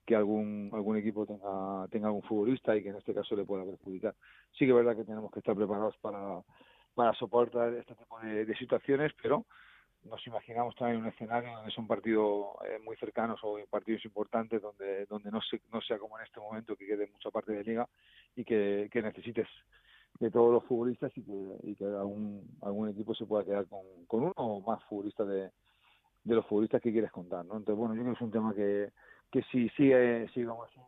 que 0.03 0.15
algún 0.15 0.71
algún 0.73 0.97
equipo 0.97 1.25
tenga 1.27 1.87
tenga 1.91 2.07
algún 2.07 2.23
futbolista 2.23 2.75
y 2.75 2.81
que 2.81 2.89
en 2.89 2.95
este 2.95 3.13
caso 3.13 3.35
le 3.35 3.45
pueda 3.45 3.63
perjudicar. 3.65 4.15
Sí 4.53 4.65
que 4.65 4.71
es 4.71 4.75
verdad 4.75 4.95
que 4.95 5.03
tenemos 5.03 5.31
que 5.31 5.39
estar 5.39 5.55
preparados 5.55 5.95
para, 5.97 6.41
para 6.95 7.13
soportar 7.13 7.73
este 7.75 7.93
tipo 7.93 8.19
de, 8.21 8.45
de 8.45 8.55
situaciones, 8.57 9.11
pero 9.21 9.45
nos 10.05 10.25
imaginamos 10.25 10.73
también 10.75 11.01
un 11.01 11.07
escenario 11.07 11.51
donde 11.51 11.71
son 11.71 11.85
partidos 11.85 12.47
eh, 12.67 12.79
muy 12.83 12.95
cercanos 12.97 13.39
o 13.43 13.59
partidos 13.69 14.03
importantes 14.05 14.59
donde 14.61 15.05
donde 15.05 15.29
no 15.29 15.41
se, 15.41 15.61
no 15.71 15.81
sea 15.81 15.99
como 15.99 16.17
en 16.17 16.25
este 16.25 16.39
momento 16.39 16.75
que 16.75 16.87
quede 16.87 17.07
mucha 17.13 17.29
parte 17.29 17.51
de 17.51 17.63
liga 17.63 17.87
y 18.35 18.43
que, 18.43 18.89
que 18.91 19.01
necesites 19.03 19.47
de 20.19 20.31
todos 20.31 20.51
los 20.53 20.63
futbolistas 20.65 21.11
y 21.17 21.23
que, 21.23 21.57
y 21.63 21.75
que 21.75 21.85
algún 21.85 22.57
algún 22.61 22.89
equipo 22.89 23.13
se 23.13 23.25
pueda 23.25 23.45
quedar 23.45 23.67
con, 23.67 23.81
con 24.07 24.23
uno 24.23 24.33
o 24.35 24.61
más 24.61 24.83
futbolistas 24.85 25.27
de, 25.27 25.51
de 26.23 26.35
los 26.35 26.45
futbolistas 26.47 26.81
que 26.81 26.91
quieres 26.91 27.11
contar 27.11 27.45
¿no? 27.45 27.57
entonces 27.57 27.77
bueno 27.77 27.93
yo 27.95 28.01
creo 28.01 28.13
que 28.13 28.17
es 28.17 28.21
un 28.21 28.31
tema 28.31 28.53
que 28.53 28.91
que 29.31 29.43
si 29.51 29.69
sigue 29.69 30.27
sigue 30.29 30.47
como 30.47 30.63
así 30.63 30.79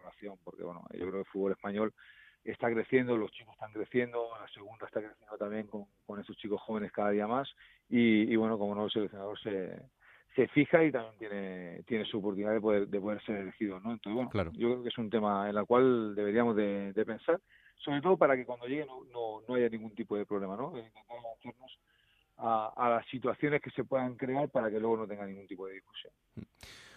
imagino 0.00 0.34
que 0.36 0.40
porque 0.44 0.62
bueno 0.64 0.82
yo 0.92 0.98
creo 1.00 1.12
que 1.12 1.18
el 1.18 1.24
fútbol 1.26 1.52
español 1.52 1.92
está 2.44 2.70
creciendo, 2.72 3.16
los 3.16 3.30
chicos 3.32 3.54
están 3.54 3.72
creciendo, 3.72 4.28
la 4.40 4.48
segunda 4.48 4.86
está 4.86 5.00
creciendo 5.00 5.36
también 5.36 5.66
con, 5.66 5.84
con 6.06 6.20
esos 6.20 6.36
chicos 6.36 6.60
jóvenes 6.62 6.92
cada 6.92 7.10
día 7.10 7.26
más 7.26 7.48
y, 7.88 8.32
y 8.32 8.36
bueno, 8.36 8.58
como 8.58 8.74
no 8.74 8.84
el 8.86 8.90
seleccionador 8.90 9.38
se, 9.40 9.76
se 10.34 10.48
fija 10.48 10.84
y 10.84 10.92
también 10.92 11.18
tiene, 11.18 11.82
tiene 11.86 12.04
su 12.04 12.18
oportunidad 12.18 12.52
de 12.52 12.60
poder, 12.60 12.88
de 12.88 13.00
poder 13.00 13.22
ser 13.24 13.36
elegido, 13.36 13.80
¿no? 13.80 13.92
Entonces, 13.92 14.14
bueno, 14.14 14.30
Claro. 14.30 14.52
yo 14.52 14.68
creo 14.70 14.82
que 14.82 14.88
es 14.88 14.98
un 14.98 15.10
tema 15.10 15.48
en 15.50 15.56
el 15.56 15.66
cual 15.66 16.14
deberíamos 16.14 16.56
de, 16.56 16.92
de 16.92 17.04
pensar, 17.04 17.40
sobre 17.78 18.00
todo 18.00 18.16
para 18.16 18.36
que 18.36 18.44
cuando 18.44 18.66
llegue 18.66 18.86
no, 18.86 19.04
no, 19.04 19.42
no 19.46 19.54
haya 19.54 19.68
ningún 19.68 19.94
tipo 19.94 20.16
de 20.16 20.26
problema, 20.26 20.56
¿no? 20.56 20.76
Eh, 20.76 20.84
Intentar 20.86 21.16
hacernos 21.38 21.78
a, 22.38 22.72
a 22.76 22.90
las 22.90 23.06
situaciones 23.08 23.60
que 23.62 23.70
se 23.70 23.84
puedan 23.84 24.16
crear 24.16 24.48
para 24.48 24.70
que 24.70 24.78
luego 24.78 24.98
no 24.98 25.06
tenga 25.06 25.26
ningún 25.26 25.46
tipo 25.46 25.66
de 25.66 25.74
discusión. 25.74 26.12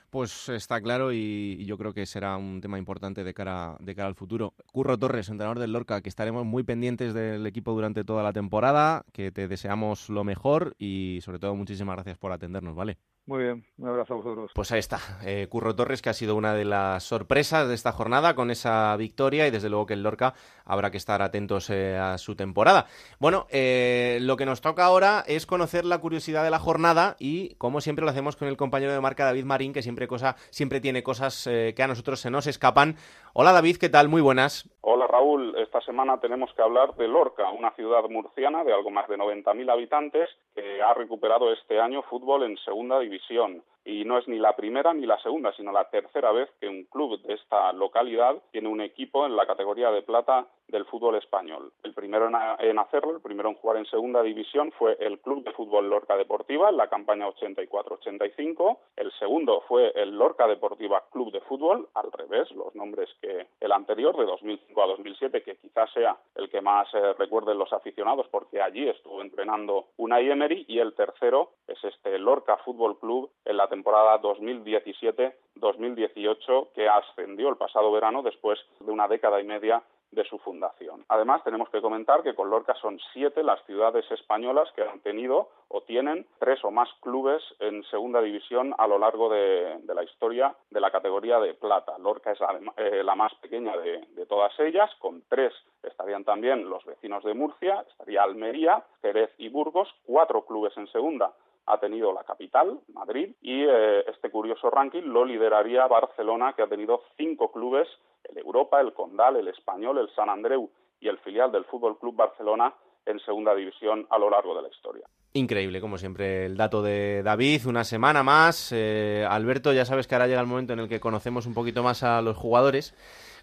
Pues 0.09 0.49
está 0.49 0.81
claro 0.81 1.13
y, 1.13 1.55
y 1.57 1.65
yo 1.65 1.77
creo 1.77 1.93
que 1.93 2.05
será 2.05 2.35
un 2.35 2.59
tema 2.59 2.77
importante 2.77 3.23
de 3.23 3.33
cara, 3.33 3.77
de 3.79 3.95
cara 3.95 4.09
al 4.09 4.15
futuro. 4.15 4.53
Curro 4.73 4.97
Torres, 4.97 5.29
entrenador 5.29 5.57
del 5.57 5.71
Lorca, 5.71 6.01
que 6.01 6.09
estaremos 6.09 6.45
muy 6.45 6.63
pendientes 6.63 7.13
del 7.13 7.47
equipo 7.47 7.71
durante 7.71 8.03
toda 8.03 8.21
la 8.21 8.33
temporada, 8.33 9.05
que 9.13 9.31
te 9.31 9.47
deseamos 9.47 10.09
lo 10.09 10.25
mejor 10.25 10.75
y 10.77 11.19
sobre 11.21 11.39
todo 11.39 11.55
muchísimas 11.55 11.95
gracias 11.95 12.17
por 12.17 12.33
atendernos, 12.33 12.75
¿vale? 12.75 12.97
Muy 13.27 13.43
bien, 13.43 13.63
un 13.77 13.87
abrazo 13.87 14.15
a 14.15 14.17
vosotros. 14.17 14.51
Pues 14.55 14.71
ahí 14.71 14.79
está, 14.79 14.99
eh, 15.23 15.45
Curro 15.47 15.75
Torres, 15.75 16.01
que 16.01 16.09
ha 16.09 16.13
sido 16.13 16.35
una 16.35 16.55
de 16.55 16.65
las 16.65 17.03
sorpresas 17.03 17.67
de 17.67 17.75
esta 17.75 17.91
jornada 17.91 18.33
con 18.33 18.49
esa 18.49 18.95
victoria 18.97 19.47
y 19.47 19.51
desde 19.51 19.69
luego 19.69 19.85
que 19.85 19.93
el 19.93 20.01
Lorca 20.01 20.33
habrá 20.65 20.89
que 20.89 20.97
estar 20.97 21.21
atentos 21.21 21.69
eh, 21.69 21.97
a 21.97 22.17
su 22.17 22.35
temporada. 22.35 22.87
Bueno, 23.19 23.45
eh, 23.51 24.17
lo 24.21 24.37
que 24.37 24.47
nos 24.47 24.61
toca 24.61 24.85
ahora 24.85 25.23
es 25.27 25.45
conocer 25.45 25.85
la 25.85 25.99
curiosidad 25.99 26.43
de 26.43 26.49
la 26.49 26.57
jornada 26.57 27.15
y 27.19 27.53
como 27.55 27.79
siempre 27.79 28.03
lo 28.03 28.09
hacemos 28.09 28.35
con 28.35 28.47
el 28.47 28.57
compañero 28.57 28.91
de 28.91 28.99
marca 28.99 29.25
David 29.25 29.45
Marín, 29.45 29.71
que 29.71 29.83
siempre, 29.83 30.07
cosa, 30.07 30.35
siempre 30.49 30.81
tiene 30.81 31.03
cosas 31.03 31.43
que 31.43 31.83
a 31.83 31.87
nosotros 31.87 32.19
se 32.19 32.31
nos 32.31 32.47
escapan. 32.47 32.97
Hola 33.33 33.53
David, 33.53 33.77
¿qué 33.77 33.87
tal? 33.87 34.09
Muy 34.09 34.21
buenas. 34.21 34.69
Hola 34.81 35.07
Raúl, 35.07 35.55
esta 35.57 35.79
semana 35.81 36.19
tenemos 36.19 36.53
que 36.53 36.61
hablar 36.61 36.95
de 36.95 37.07
Lorca, 37.07 37.49
una 37.51 37.71
ciudad 37.75 38.03
murciana 38.09 38.65
de 38.65 38.73
algo 38.73 38.91
más 38.91 39.07
de 39.07 39.17
90.000 39.17 39.71
habitantes 39.71 40.29
que 40.53 40.81
ha 40.81 40.93
recuperado 40.93 41.53
este 41.53 41.79
año 41.79 42.01
fútbol 42.03 42.43
en 42.43 42.57
segunda 42.57 42.99
división. 42.99 43.63
Y 43.83 44.05
no 44.05 44.17
es 44.17 44.27
ni 44.27 44.37
la 44.37 44.55
primera 44.55 44.93
ni 44.93 45.05
la 45.05 45.19
segunda, 45.19 45.51
sino 45.53 45.71
la 45.71 45.89
tercera 45.89 46.31
vez 46.31 46.49
que 46.59 46.67
un 46.67 46.83
club 46.85 47.21
de 47.21 47.33
esta 47.33 47.73
localidad 47.73 48.35
tiene 48.51 48.69
un 48.69 48.81
equipo 48.81 49.25
en 49.25 49.35
la 49.35 49.47
categoría 49.47 49.91
de 49.91 50.03
plata 50.03 50.47
del 50.71 50.85
fútbol 50.85 51.15
español. 51.15 51.71
El 51.83 51.93
primero 51.93 52.27
en, 52.59 52.79
hacerlo, 52.79 53.15
el 53.15 53.21
primero 53.21 53.49
en 53.49 53.55
jugar 53.55 53.77
en 53.77 53.85
segunda 53.85 54.23
división 54.23 54.71
fue 54.71 54.97
el 54.99 55.19
Club 55.19 55.43
de 55.43 55.51
Fútbol 55.51 55.89
Lorca 55.89 56.15
Deportiva 56.15 56.69
en 56.69 56.77
la 56.77 56.87
campaña 56.87 57.27
84-85. 57.27 58.77
El 58.95 59.11
segundo 59.19 59.61
fue 59.67 59.91
el 59.95 60.17
Lorca 60.17 60.47
Deportiva 60.47 61.03
Club 61.11 61.31
de 61.31 61.41
Fútbol, 61.41 61.89
al 61.93 62.11
revés, 62.11 62.49
los 62.51 62.73
nombres 62.73 63.09
que 63.21 63.47
el 63.59 63.71
anterior, 63.71 64.15
de 64.15 64.25
2005 64.25 64.81
a 64.81 64.87
2007, 64.87 65.43
que 65.43 65.57
quizás 65.57 65.91
sea 65.93 66.17
el 66.35 66.49
que 66.49 66.61
más 66.61 66.87
eh, 66.93 67.13
recuerden 67.17 67.57
los 67.57 67.73
aficionados, 67.73 68.27
porque 68.29 68.61
allí 68.61 68.87
estuvo 68.87 69.21
entrenando 69.21 69.87
Unai 69.97 70.29
Emery. 70.29 70.65
Y 70.67 70.79
el 70.79 70.93
tercero 70.93 71.51
es 71.67 71.83
este 71.83 72.17
Lorca 72.17 72.57
Fútbol 72.57 72.97
Club 72.97 73.29
en 73.45 73.57
la 73.57 73.67
temporada 73.71 74.21
2017-2018, 74.21 76.73
que 76.75 76.87
ascendió 76.89 77.49
el 77.49 77.55
pasado 77.55 77.91
verano 77.91 78.21
después 78.21 78.59
de 78.81 78.91
una 78.91 79.07
década 79.07 79.39
y 79.39 79.45
media 79.45 79.81
de 80.11 80.25
su 80.25 80.37
fundación. 80.39 81.05
Además, 81.07 81.41
tenemos 81.45 81.69
que 81.69 81.81
comentar 81.81 82.21
que 82.21 82.35
con 82.35 82.49
Lorca 82.49 82.75
son 82.81 82.99
siete 83.13 83.43
las 83.43 83.63
ciudades 83.65 84.03
españolas 84.11 84.69
que 84.75 84.83
han 84.83 84.99
tenido 84.99 85.47
o 85.69 85.83
tienen 85.83 86.27
tres 86.37 86.61
o 86.65 86.71
más 86.71 86.89
clubes 86.99 87.41
en 87.59 87.81
segunda 87.85 88.21
división 88.21 88.75
a 88.77 88.87
lo 88.87 88.99
largo 88.99 89.29
de, 89.29 89.79
la 89.87 90.03
historia 90.03 90.53
de 90.69 90.81
la 90.81 90.91
categoría 90.91 91.39
de 91.39 91.53
plata. 91.53 91.97
Lorca 91.97 92.33
es 92.33 92.41
la, 92.41 92.59
eh, 92.75 93.03
la 93.05 93.15
más 93.15 93.33
pequeña 93.35 93.77
de, 93.77 94.05
de, 94.15 94.25
todas 94.25 94.51
ellas, 94.59 94.91
con 94.99 95.23
tres 95.29 95.53
estarían 95.81 96.25
también 96.25 96.69
los 96.69 96.83
vecinos 96.83 97.23
de 97.23 97.33
Murcia, 97.33 97.85
estaría 97.89 98.21
Almería, 98.21 98.83
Jerez 99.01 99.31
y 99.37 99.47
Burgos, 99.47 99.87
cuatro 100.05 100.43
clubes 100.43 100.75
en 100.75 100.87
segunda 100.87 101.31
ha 101.65 101.79
tenido 101.79 102.11
la 102.13 102.23
capital, 102.23 102.79
Madrid, 102.93 103.35
y 103.41 103.63
eh, 103.63 104.03
este 104.07 104.29
curioso 104.29 104.69
ranking 104.69 105.03
lo 105.03 105.25
lideraría 105.25 105.87
Barcelona, 105.87 106.53
que 106.53 106.63
ha 106.63 106.67
tenido 106.67 107.03
cinco 107.17 107.51
clubes, 107.51 107.87
el 108.23 108.37
Europa, 108.37 108.81
el 108.81 108.93
Condal, 108.93 109.37
el 109.37 109.47
Español, 109.47 109.97
el 109.97 110.13
San 110.15 110.29
Andreu 110.29 110.69
y 110.99 111.07
el 111.07 111.17
filial 111.19 111.51
del 111.51 111.65
Fútbol 111.65 111.97
Club 111.97 112.15
Barcelona 112.15 112.73
en 113.05 113.19
segunda 113.19 113.55
división 113.55 114.05
a 114.09 114.17
lo 114.17 114.29
largo 114.29 114.55
de 114.55 114.61
la 114.61 114.69
historia. 114.69 115.05
Increíble, 115.33 115.81
como 115.81 115.97
siempre, 115.97 116.45
el 116.45 116.57
dato 116.57 116.81
de 116.81 117.23
David. 117.23 117.65
Una 117.65 117.83
semana 117.83 118.21
más. 118.21 118.71
Eh, 118.73 119.25
Alberto, 119.27 119.73
ya 119.73 119.85
sabes 119.85 120.07
que 120.07 120.15
ahora 120.15 120.27
llega 120.27 120.41
el 120.41 120.47
momento 120.47 120.73
en 120.73 120.79
el 120.79 120.89
que 120.89 120.99
conocemos 120.99 121.45
un 121.47 121.53
poquito 121.53 121.83
más 121.83 122.03
a 122.03 122.21
los 122.21 122.37
jugadores 122.37 122.93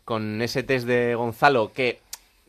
con 0.04 0.40
ese 0.42 0.62
test 0.62 0.86
de 0.86 1.14
Gonzalo 1.14 1.72
que 1.72 2.00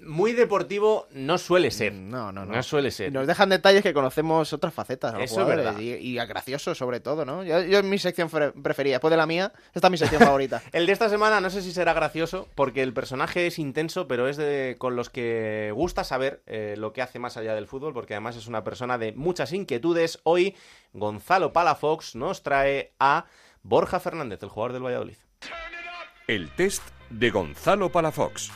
muy 0.01 0.33
deportivo 0.33 1.07
no 1.11 1.37
suele 1.37 1.71
ser. 1.71 1.93
No, 1.93 2.31
no, 2.31 2.45
no. 2.45 2.53
No 2.53 2.63
suele 2.63 2.91
ser. 2.91 3.11
Nos 3.11 3.27
dejan 3.27 3.49
detalles 3.49 3.83
que 3.83 3.93
conocemos 3.93 4.51
otras 4.53 4.73
facetas. 4.73 5.13
los 5.13 5.23
Eso 5.23 5.41
es 5.41 5.47
verdad. 5.47 5.79
Y, 5.79 5.93
y 5.95 6.19
a 6.19 6.25
gracioso, 6.25 6.73
sobre 6.75 6.99
todo, 6.99 7.25
¿no? 7.25 7.43
Yo, 7.43 7.61
yo 7.61 7.83
mi 7.83 7.97
sección 7.97 8.29
preferida. 8.29 8.95
Después 8.95 9.11
de 9.11 9.17
la 9.17 9.25
mía, 9.25 9.51
esta 9.73 9.87
es 9.87 9.91
mi 9.91 9.97
sección 9.97 10.21
favorita. 10.21 10.61
El 10.71 10.85
de 10.85 10.93
esta 10.93 11.09
semana 11.09 11.41
no 11.41 11.49
sé 11.49 11.61
si 11.61 11.71
será 11.71 11.93
gracioso, 11.93 12.47
porque 12.55 12.83
el 12.83 12.93
personaje 12.93 13.47
es 13.47 13.59
intenso, 13.59 14.07
pero 14.07 14.27
es 14.27 14.37
de 14.37 14.75
con 14.77 14.95
los 14.95 15.09
que 15.09 15.71
gusta 15.75 16.03
saber 16.03 16.41
eh, 16.45 16.75
lo 16.77 16.93
que 16.93 17.01
hace 17.01 17.19
más 17.19 17.37
allá 17.37 17.55
del 17.55 17.67
fútbol, 17.67 17.93
porque 17.93 18.13
además 18.13 18.35
es 18.35 18.47
una 18.47 18.63
persona 18.63 18.97
de 18.97 19.13
muchas 19.13 19.53
inquietudes. 19.53 20.19
Hoy, 20.23 20.55
Gonzalo 20.93 21.53
Palafox 21.53 22.15
nos 22.15 22.43
trae 22.43 22.93
a 22.99 23.25
Borja 23.63 23.99
Fernández, 23.99 24.41
el 24.43 24.49
jugador 24.49 24.73
del 24.73 24.83
Valladolid. 24.83 25.17
El 26.27 26.49
test 26.51 26.83
de 27.09 27.31
Gonzalo 27.31 27.91
Palafox. 27.91 28.51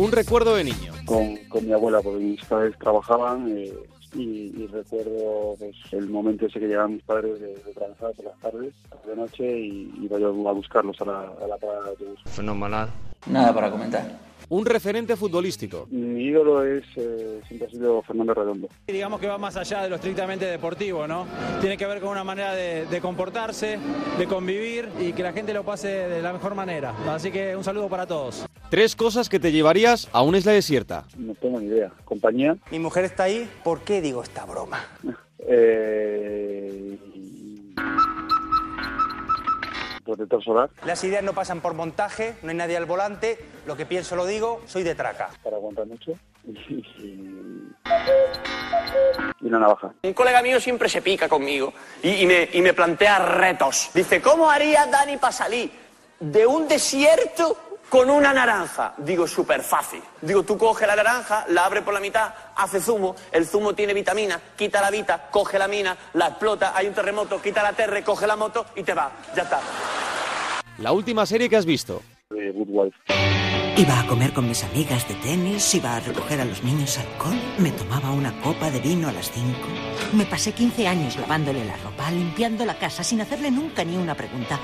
Un 0.00 0.12
recuerdo 0.12 0.56
de 0.56 0.64
niño. 0.64 0.92
con, 1.04 1.36
con 1.48 1.66
mi 1.66 1.72
abuela, 1.72 2.00
porque 2.00 2.24
mis 2.24 2.44
padres 2.44 2.74
trabajaban 2.78 3.46
eh, 3.56 3.72
y, 4.14 4.52
y 4.62 4.66
recuerdo 4.72 5.56
pues, 5.58 5.76
el 5.92 6.08
momento 6.08 6.46
ese 6.46 6.58
que 6.58 6.66
llegaban 6.66 6.94
mis 6.94 7.02
padres 7.02 7.38
de, 7.40 7.48
de 7.48 7.72
trabajar 7.74 8.12
por 8.16 8.24
las 8.24 8.38
tardes, 8.40 8.74
de 9.06 9.16
noche, 9.16 9.58
y 9.60 9.92
iba 10.02 10.18
yo 10.18 10.28
a 10.48 10.52
buscarlos 10.52 11.00
a 11.00 11.04
la, 11.04 11.20
a 11.42 11.46
la 11.46 11.56
parada 11.58 11.82
de 11.84 11.90
autobús. 11.90 12.18
Fenomenal. 12.26 12.88
Nada 13.26 13.52
para 13.54 13.70
comentar. 13.70 14.18
Un 14.50 14.66
referente 14.66 15.14
futbolístico. 15.14 15.86
Mi 15.92 16.24
ídolo 16.24 16.64
es, 16.64 16.82
eh, 16.96 17.40
siempre 17.46 17.68
ha 17.68 17.70
sido 17.70 18.02
Fernando 18.02 18.34
Redondo. 18.34 18.68
Y 18.88 18.92
digamos 18.92 19.20
que 19.20 19.28
va 19.28 19.38
más 19.38 19.56
allá 19.56 19.82
de 19.82 19.88
lo 19.88 19.94
estrictamente 19.94 20.44
deportivo, 20.44 21.06
¿no? 21.06 21.24
Tiene 21.60 21.76
que 21.76 21.86
ver 21.86 22.00
con 22.00 22.10
una 22.10 22.24
manera 22.24 22.52
de, 22.52 22.84
de 22.86 23.00
comportarse, 23.00 23.78
de 24.18 24.26
convivir 24.26 24.88
y 24.98 25.12
que 25.12 25.22
la 25.22 25.32
gente 25.32 25.54
lo 25.54 25.62
pase 25.62 25.86
de 25.86 26.20
la 26.20 26.32
mejor 26.32 26.56
manera. 26.56 26.92
Así 27.08 27.30
que 27.30 27.54
un 27.54 27.62
saludo 27.62 27.88
para 27.88 28.08
todos. 28.08 28.44
Tres 28.70 28.96
cosas 28.96 29.28
que 29.28 29.38
te 29.38 29.52
llevarías 29.52 30.08
a 30.10 30.22
una 30.22 30.38
isla 30.38 30.50
desierta. 30.50 31.04
No 31.16 31.36
tengo 31.36 31.60
ni 31.60 31.66
idea. 31.66 31.92
Compañía, 32.04 32.56
Mi 32.72 32.80
mujer 32.80 33.04
está 33.04 33.24
ahí, 33.24 33.48
¿por 33.62 33.82
qué 33.82 34.00
digo 34.00 34.20
esta 34.20 34.46
broma? 34.46 34.84
eh, 35.38 36.98
protector 40.10 40.42
solar 40.42 40.70
Las 40.84 41.02
ideas 41.04 41.22
no 41.22 41.32
pasan 41.32 41.60
por 41.60 41.74
montaje, 41.74 42.34
no 42.42 42.50
hay 42.50 42.56
nadie 42.56 42.76
al 42.76 42.86
volante, 42.86 43.38
lo 43.66 43.76
que 43.76 43.86
pienso 43.86 44.16
lo 44.16 44.26
digo, 44.26 44.60
soy 44.66 44.82
de 44.82 44.94
traca. 44.94 45.30
para 45.42 45.56
aguantar 45.56 45.86
mucho 45.86 46.12
y, 46.44 46.52
y 49.40 49.46
una 49.46 49.58
navaja. 49.58 49.92
Un 50.02 50.12
colega 50.12 50.42
mío 50.42 50.60
siempre 50.60 50.88
se 50.88 51.02
pica 51.02 51.28
conmigo 51.28 51.72
y, 52.02 52.22
y 52.22 52.26
me, 52.26 52.48
y 52.52 52.62
me 52.62 52.72
plantea 52.72 53.18
retos. 53.18 53.90
Dice, 53.94 54.20
¿cómo 54.20 54.50
haría 54.50 54.86
Dani 54.86 55.16
para 55.16 55.32
salir 55.32 55.70
de 56.18 56.46
un 56.46 56.68
desierto 56.68 57.56
con 57.90 58.08
una 58.08 58.32
naranja? 58.32 58.94
Digo, 58.96 59.26
súper 59.26 59.62
fácil. 59.62 60.00
Digo, 60.22 60.44
tú 60.44 60.56
coge 60.56 60.86
la 60.86 60.96
naranja, 60.96 61.44
la 61.48 61.66
abre 61.66 61.82
por 61.82 61.92
la 61.92 62.00
mitad, 62.00 62.32
hace 62.56 62.80
zumo, 62.80 63.16
el 63.32 63.46
zumo 63.46 63.74
tiene 63.74 63.92
vitamina, 63.92 64.40
quita 64.56 64.80
la 64.80 64.90
vita, 64.90 65.28
coge 65.30 65.58
la 65.58 65.68
mina, 65.68 65.96
la 66.14 66.28
explota, 66.28 66.72
hay 66.74 66.86
un 66.86 66.94
terremoto, 66.94 67.42
quita 67.42 67.62
la 67.62 67.72
terre, 67.72 68.02
coge 68.02 68.26
la 68.26 68.36
moto 68.36 68.64
y 68.76 68.84
te 68.84 68.94
va. 68.94 69.10
Ya 69.34 69.42
está. 69.42 69.60
La 70.78 70.92
última 70.92 71.26
serie 71.26 71.50
que 71.50 71.56
has 71.56 71.66
visto. 71.66 72.00
Good 72.30 72.68
Wife. 72.68 72.96
Iba 73.76 74.00
a 74.00 74.06
comer 74.06 74.32
con 74.32 74.46
mis 74.46 74.62
amigas 74.62 75.08
de 75.08 75.14
tenis, 75.14 75.74
iba 75.74 75.96
a 75.96 76.00
recoger 76.00 76.40
a 76.40 76.44
los 76.44 76.62
niños 76.62 76.98
alcohol, 76.98 77.38
me 77.58 77.70
tomaba 77.72 78.12
una 78.12 78.38
copa 78.40 78.70
de 78.70 78.78
vino 78.78 79.08
a 79.08 79.12
las 79.12 79.30
5. 79.32 79.58
Me 80.12 80.26
pasé 80.26 80.52
15 80.52 80.86
años 80.86 81.16
lavándole 81.16 81.64
la 81.64 81.76
ropa, 81.78 82.10
limpiando 82.10 82.64
la 82.64 82.78
casa 82.78 83.02
sin 83.02 83.20
hacerle 83.20 83.50
nunca 83.50 83.82
ni 83.82 83.96
una 83.96 84.14
pregunta. 84.14 84.60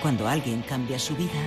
Cuando 0.00 0.28
alguien 0.28 0.62
cambia 0.62 0.98
su 0.98 1.14
vida, 1.14 1.40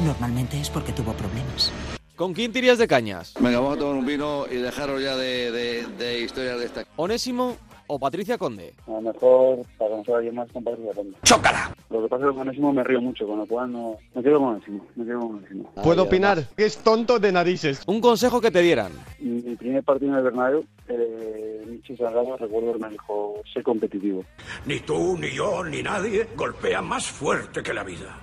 normalmente 0.00 0.60
es 0.60 0.70
porque 0.70 0.92
tuvo 0.92 1.12
problemas. 1.12 1.72
¿Con 2.16 2.34
quién 2.34 2.52
tirías 2.52 2.76
de 2.78 2.86
cañas? 2.86 3.34
Venga, 3.40 3.60
vamos 3.60 3.76
a 3.76 3.80
tomar 3.80 3.96
un 3.96 4.04
vino 4.04 4.44
y 4.50 4.56
dejaros 4.56 5.02
ya 5.02 5.16
de, 5.16 5.50
de, 5.50 5.86
de 5.98 6.20
historias 6.20 6.58
de 6.58 6.66
esta. 6.66 6.84
¿Onésimo 6.96 7.56
o 7.86 7.98
Patricia 7.98 8.36
Conde? 8.36 8.74
A 8.86 8.90
lo 8.90 9.00
mejor, 9.00 9.62
para 9.78 9.90
conocer 9.90 10.14
a 10.14 10.16
alguien 10.18 10.34
más, 10.34 10.52
con 10.52 10.62
Patricia 10.62 10.92
Conde. 10.92 11.16
¡Chócala! 11.24 11.74
Lo 11.88 12.02
que 12.02 12.08
pasa 12.08 12.24
es 12.24 12.30
que 12.30 12.36
con 12.36 12.46
Onésimo 12.46 12.72
me 12.74 12.84
río 12.84 13.00
mucho, 13.00 13.26
con 13.26 13.38
lo 13.38 13.46
cual 13.46 13.72
no... 13.72 13.96
Me 14.14 14.22
quedo 14.22 14.38
con 14.38 14.48
Onésimo, 14.48 14.86
me 14.96 15.04
quedo 15.06 15.20
con 15.20 15.36
Onésimo. 15.36 15.72
¿Puedo 15.82 16.02
opinar? 16.02 16.46
Que 16.56 16.66
es 16.66 16.76
tonto 16.76 17.18
de 17.18 17.32
narices. 17.32 17.82
Un 17.86 18.02
consejo 18.02 18.40
que 18.42 18.50
te 18.50 18.60
dieran. 18.60 18.92
Mi 19.18 19.56
primer 19.56 19.82
partido 19.82 20.12
en 20.12 20.18
el 20.18 20.24
Bernabéu, 20.24 20.64
eh, 20.88 21.64
Michi 21.66 21.96
Salgado, 21.96 22.36
recuerdo 22.36 22.74
que 22.74 22.78
me 22.80 22.90
dijo, 22.90 23.40
sé 23.52 23.62
competitivo. 23.62 24.24
Ni 24.66 24.80
tú, 24.80 25.16
ni 25.18 25.30
yo, 25.34 25.64
ni 25.64 25.82
nadie 25.82 26.28
golpea 26.36 26.82
más 26.82 27.06
fuerte 27.06 27.62
que 27.62 27.72
la 27.72 27.82
vida. 27.82 28.20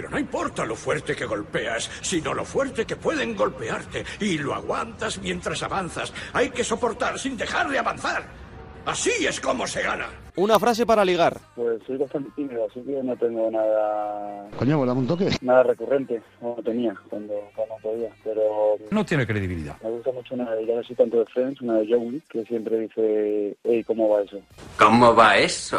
Pero 0.00 0.12
no 0.12 0.18
importa 0.18 0.64
lo 0.64 0.76
fuerte 0.76 1.14
que 1.14 1.26
golpeas, 1.26 1.90
sino 2.00 2.32
lo 2.32 2.46
fuerte 2.46 2.86
que 2.86 2.96
pueden 2.96 3.36
golpearte. 3.36 4.02
Y 4.18 4.38
lo 4.38 4.54
aguantas 4.54 5.18
mientras 5.18 5.62
avanzas. 5.62 6.10
Hay 6.32 6.48
que 6.48 6.64
soportar 6.64 7.18
sin 7.18 7.36
dejar 7.36 7.68
de 7.68 7.80
avanzar. 7.80 8.24
Así 8.86 9.26
es 9.26 9.38
como 9.42 9.66
se 9.66 9.82
gana. 9.82 10.08
Una 10.40 10.58
frase 10.58 10.86
para 10.86 11.04
ligar. 11.04 11.38
Pues 11.54 11.82
soy 11.86 11.98
bastante 11.98 12.30
tímido, 12.34 12.64
así 12.64 12.80
que 12.80 13.02
no 13.02 13.14
tengo 13.14 13.50
nada... 13.50 14.48
Coño, 14.58 14.78
volamos 14.78 15.02
un 15.02 15.08
toque. 15.08 15.28
Nada 15.42 15.64
recurrente, 15.64 16.22
como 16.40 16.54
tenía 16.62 16.94
cuando, 17.10 17.34
cuando 17.54 17.74
podía, 17.82 18.08
pero... 18.24 18.76
No 18.90 19.04
tiene 19.04 19.26
credibilidad. 19.26 19.76
Me 19.82 19.90
gusta 19.90 20.12
mucho 20.12 20.34
una 20.34 20.50
de, 20.54 20.64
no 20.64 20.82
soy 20.82 20.96
tanto 20.96 21.18
de 21.18 21.26
Friends, 21.26 21.60
una 21.60 21.74
de 21.74 21.88
Joey, 21.92 22.22
que 22.30 22.42
siempre 22.46 22.78
dice, 22.78 23.54
hey, 23.64 23.84
¿cómo 23.86 24.08
va 24.08 24.22
eso? 24.22 24.38
¿Cómo 24.78 25.14
va 25.14 25.36
eso? 25.36 25.78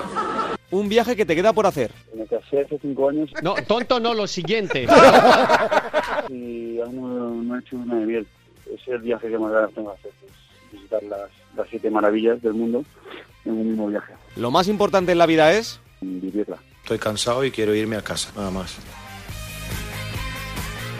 Un 0.69 0.87
viaje 0.87 1.15
que 1.15 1.25
te 1.25 1.35
queda 1.35 1.53
por 1.53 1.65
hacer. 1.65 1.89
Me 2.13 2.27
casé 2.27 2.61
hace 2.61 2.77
cinco 2.77 3.09
años 3.09 3.31
No, 3.41 3.55
tonto 3.67 3.99
no, 3.99 4.13
lo 4.13 4.27
siguiente. 4.27 4.83
y 6.29 6.79
aún 6.81 7.01
no, 7.01 7.29
no 7.31 7.55
he 7.55 7.59
hecho 7.61 7.77
una 7.77 7.95
de 7.95 8.05
miel. 8.05 8.27
Ese 8.67 8.75
es 8.75 8.87
el 8.89 9.01
viaje 9.01 9.27
que 9.27 9.39
más 9.39 9.51
ganas 9.51 9.73
tengo 9.73 9.89
de 9.89 9.95
hacer. 9.95 10.11
pues, 10.19 10.31
visitar 10.71 11.01
las, 11.01 11.31
las 11.57 11.67
siete 11.67 11.89
maravillas 11.89 12.39
del 12.43 12.53
mundo 12.53 12.85
en 13.45 13.53
un 13.53 13.67
mismo 13.67 13.87
viaje, 13.87 14.13
Lo 14.35 14.51
más 14.51 14.67
importante 14.67 15.11
en 15.11 15.17
la 15.17 15.25
vida 15.25 15.51
es... 15.53 15.79
vivirla. 16.01 16.57
Estoy 16.83 16.99
cansado 16.99 17.43
y 17.45 17.51
quiero 17.51 17.75
irme 17.75 17.95
a 17.95 18.01
casa, 18.01 18.31
nada 18.35 18.51
más. 18.51 18.77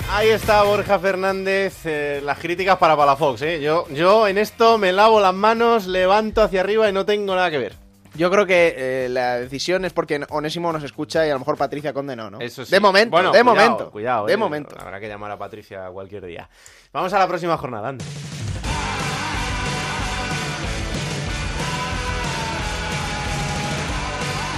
Ahí 0.09 0.27
está 0.27 0.63
Borja 0.63 0.99
Fernández, 0.99 1.85
eh, 1.85 2.21
las 2.23 2.37
críticas 2.37 2.77
para 2.77 2.97
Palafox, 2.97 3.41
¿eh? 3.43 3.61
Yo, 3.61 3.87
yo 3.89 4.27
en 4.27 4.37
esto 4.37 4.77
me 4.77 4.91
lavo 4.91 5.21
las 5.21 5.33
manos, 5.33 5.87
levanto 5.87 6.41
hacia 6.41 6.59
arriba 6.59 6.89
y 6.89 6.93
no 6.93 7.05
tengo 7.05 7.33
nada 7.33 7.49
que 7.49 7.57
ver. 7.57 7.75
Yo 8.15 8.29
creo 8.29 8.45
que 8.45 8.75
eh, 8.77 9.09
la 9.09 9.39
decisión 9.39 9.85
es 9.85 9.93
porque 9.93 10.19
Onésimo 10.29 10.73
nos 10.73 10.83
escucha 10.83 11.25
y 11.25 11.29
a 11.29 11.33
lo 11.33 11.39
mejor 11.39 11.55
Patricia 11.55 11.93
Conde 11.93 12.17
no, 12.17 12.29
¿no? 12.29 12.41
Eso 12.41 12.65
sí. 12.65 12.71
De 12.71 12.81
momento, 12.81 13.11
Bueno, 13.11 13.31
de 13.31 13.41
cuidado, 13.41 13.55
momento. 13.55 13.91
Cuidado, 13.91 14.25
de 14.25 14.33
eh, 14.33 14.37
momento. 14.37 14.75
Habrá 14.77 14.99
que 14.99 15.07
llamar 15.07 15.31
a 15.31 15.37
Patricia 15.37 15.89
cualquier 15.91 16.25
día. 16.25 16.49
Vamos 16.91 17.13
a 17.13 17.19
la 17.19 17.27
próxima 17.27 17.55
jornada, 17.55 17.87
anda. 17.87 18.03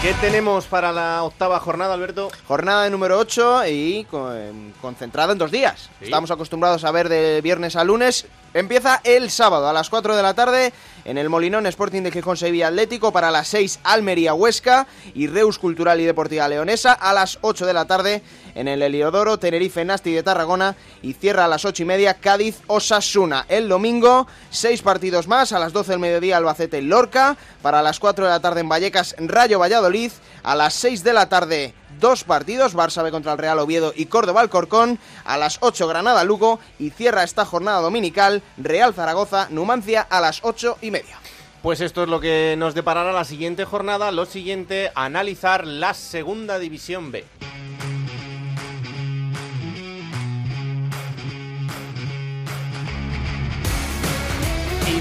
¿Qué 0.04 0.14
tenemos 0.16 0.66
para 0.66 0.92
la 0.92 1.24
octava 1.24 1.58
jornada, 1.62 1.94
Alberto? 1.94 2.30
Jornada 2.46 2.84
de 2.84 2.90
número 2.90 3.18
8 3.18 3.66
y 3.68 4.04
con- 4.12 4.74
concentrada 4.82 5.32
en 5.32 5.38
dos 5.38 5.50
días. 5.50 5.90
Sí. 6.00 6.06
Estamos 6.06 6.30
acostumbrados 6.30 6.84
a 6.84 6.92
ver 6.92 7.08
de 7.08 7.40
viernes 7.42 7.78
a 7.78 7.86
lunes. 7.86 8.26
Empieza 8.54 9.02
el 9.04 9.32
sábado 9.32 9.68
a 9.68 9.74
las 9.74 9.90
4 9.90 10.16
de 10.16 10.22
la 10.22 10.36
tarde 10.36 10.74
en 11.06 11.18
el 11.18 11.28
Molinón 11.28 11.66
Sporting 11.66 12.04
de 12.04 12.12
Gijón 12.12 12.38
Sevilla 12.38 12.68
Atlético 12.68 13.12
para 13.12 13.32
las 13.32 13.48
6 13.48 13.80
Almería 13.84 14.36
Huesca 14.36 14.86
y 15.16 15.26
Reus 15.26 15.58
Cultural 15.58 16.00
y 16.00 16.06
Deportiva 16.06 16.48
Leonesa 16.48 16.94
a 16.94 17.14
las 17.14 17.40
8 17.42 17.66
de 17.66 17.74
la 17.74 17.86
tarde 17.86 18.22
en 18.54 18.68
el 18.68 18.84
Heliodoro 18.84 19.40
Tenerife 19.40 19.84
Nasti 19.84 20.12
de 20.12 20.22
Tarragona 20.22 20.76
y 21.02 21.14
cierra 21.14 21.46
a 21.46 21.48
las 21.48 21.66
8 21.66 21.82
y 21.82 21.86
media 21.88 22.14
Cádiz 22.14 22.62
Osasuna. 22.68 23.46
El 23.50 23.68
domingo 23.68 24.28
seis 24.52 24.84
partidos 24.84 25.28
más 25.28 25.52
a 25.52 25.58
las 25.58 25.74
12 25.74 25.94
del 25.94 26.00
mediodía 26.00 26.38
Albacete 26.38 26.84
Lorca 26.84 27.36
para 27.64 27.82
las 27.82 28.00
4 28.00 28.26
de 28.26 28.32
la 28.32 28.40
tarde 28.40 28.62
en 28.62 28.70
Vallecas 28.70 29.16
Rayo 29.18 29.58
Valladolid 29.58 30.12
a 30.44 30.56
las 30.56 30.76
6 30.76 31.04
de 31.04 31.14
la 31.14 31.28
tarde 31.28 31.74
dos 32.00 32.24
partidos, 32.24 32.76
Barça 32.76 33.04
B 33.04 33.12
contra 33.12 33.34
el 33.34 33.38
Real 33.38 33.60
Oviedo 33.60 33.94
y 33.96 34.06
Córdoba 34.06 34.42
Alcorcón, 34.42 35.00
a 35.26 35.38
las 35.38 35.58
8 35.62 35.88
Granada 35.88 36.24
Lugo 36.24 36.60
y 36.80 36.90
cierra 36.90 37.24
esta 37.24 37.46
jornada 37.46 37.82
dominical 37.82 38.42
Real 38.58 38.94
Zaragoza 38.94 39.48
Numancia 39.50 40.02
a 40.02 40.22
las 40.22 40.40
8 40.44 40.78
y 40.82 40.92
media. 40.92 41.20
Pues 41.62 41.80
esto 41.80 42.04
es 42.04 42.10
lo 42.10 42.20
que 42.20 42.56
nos 42.58 42.76
deparará 42.76 43.14
la 43.14 43.24
siguiente 43.24 43.64
jornada. 43.64 44.12
Lo 44.12 44.26
siguiente, 44.26 44.92
analizar 44.96 45.66
la 45.66 45.94
segunda 45.94 46.60
división 46.60 47.12
B. 47.12 47.24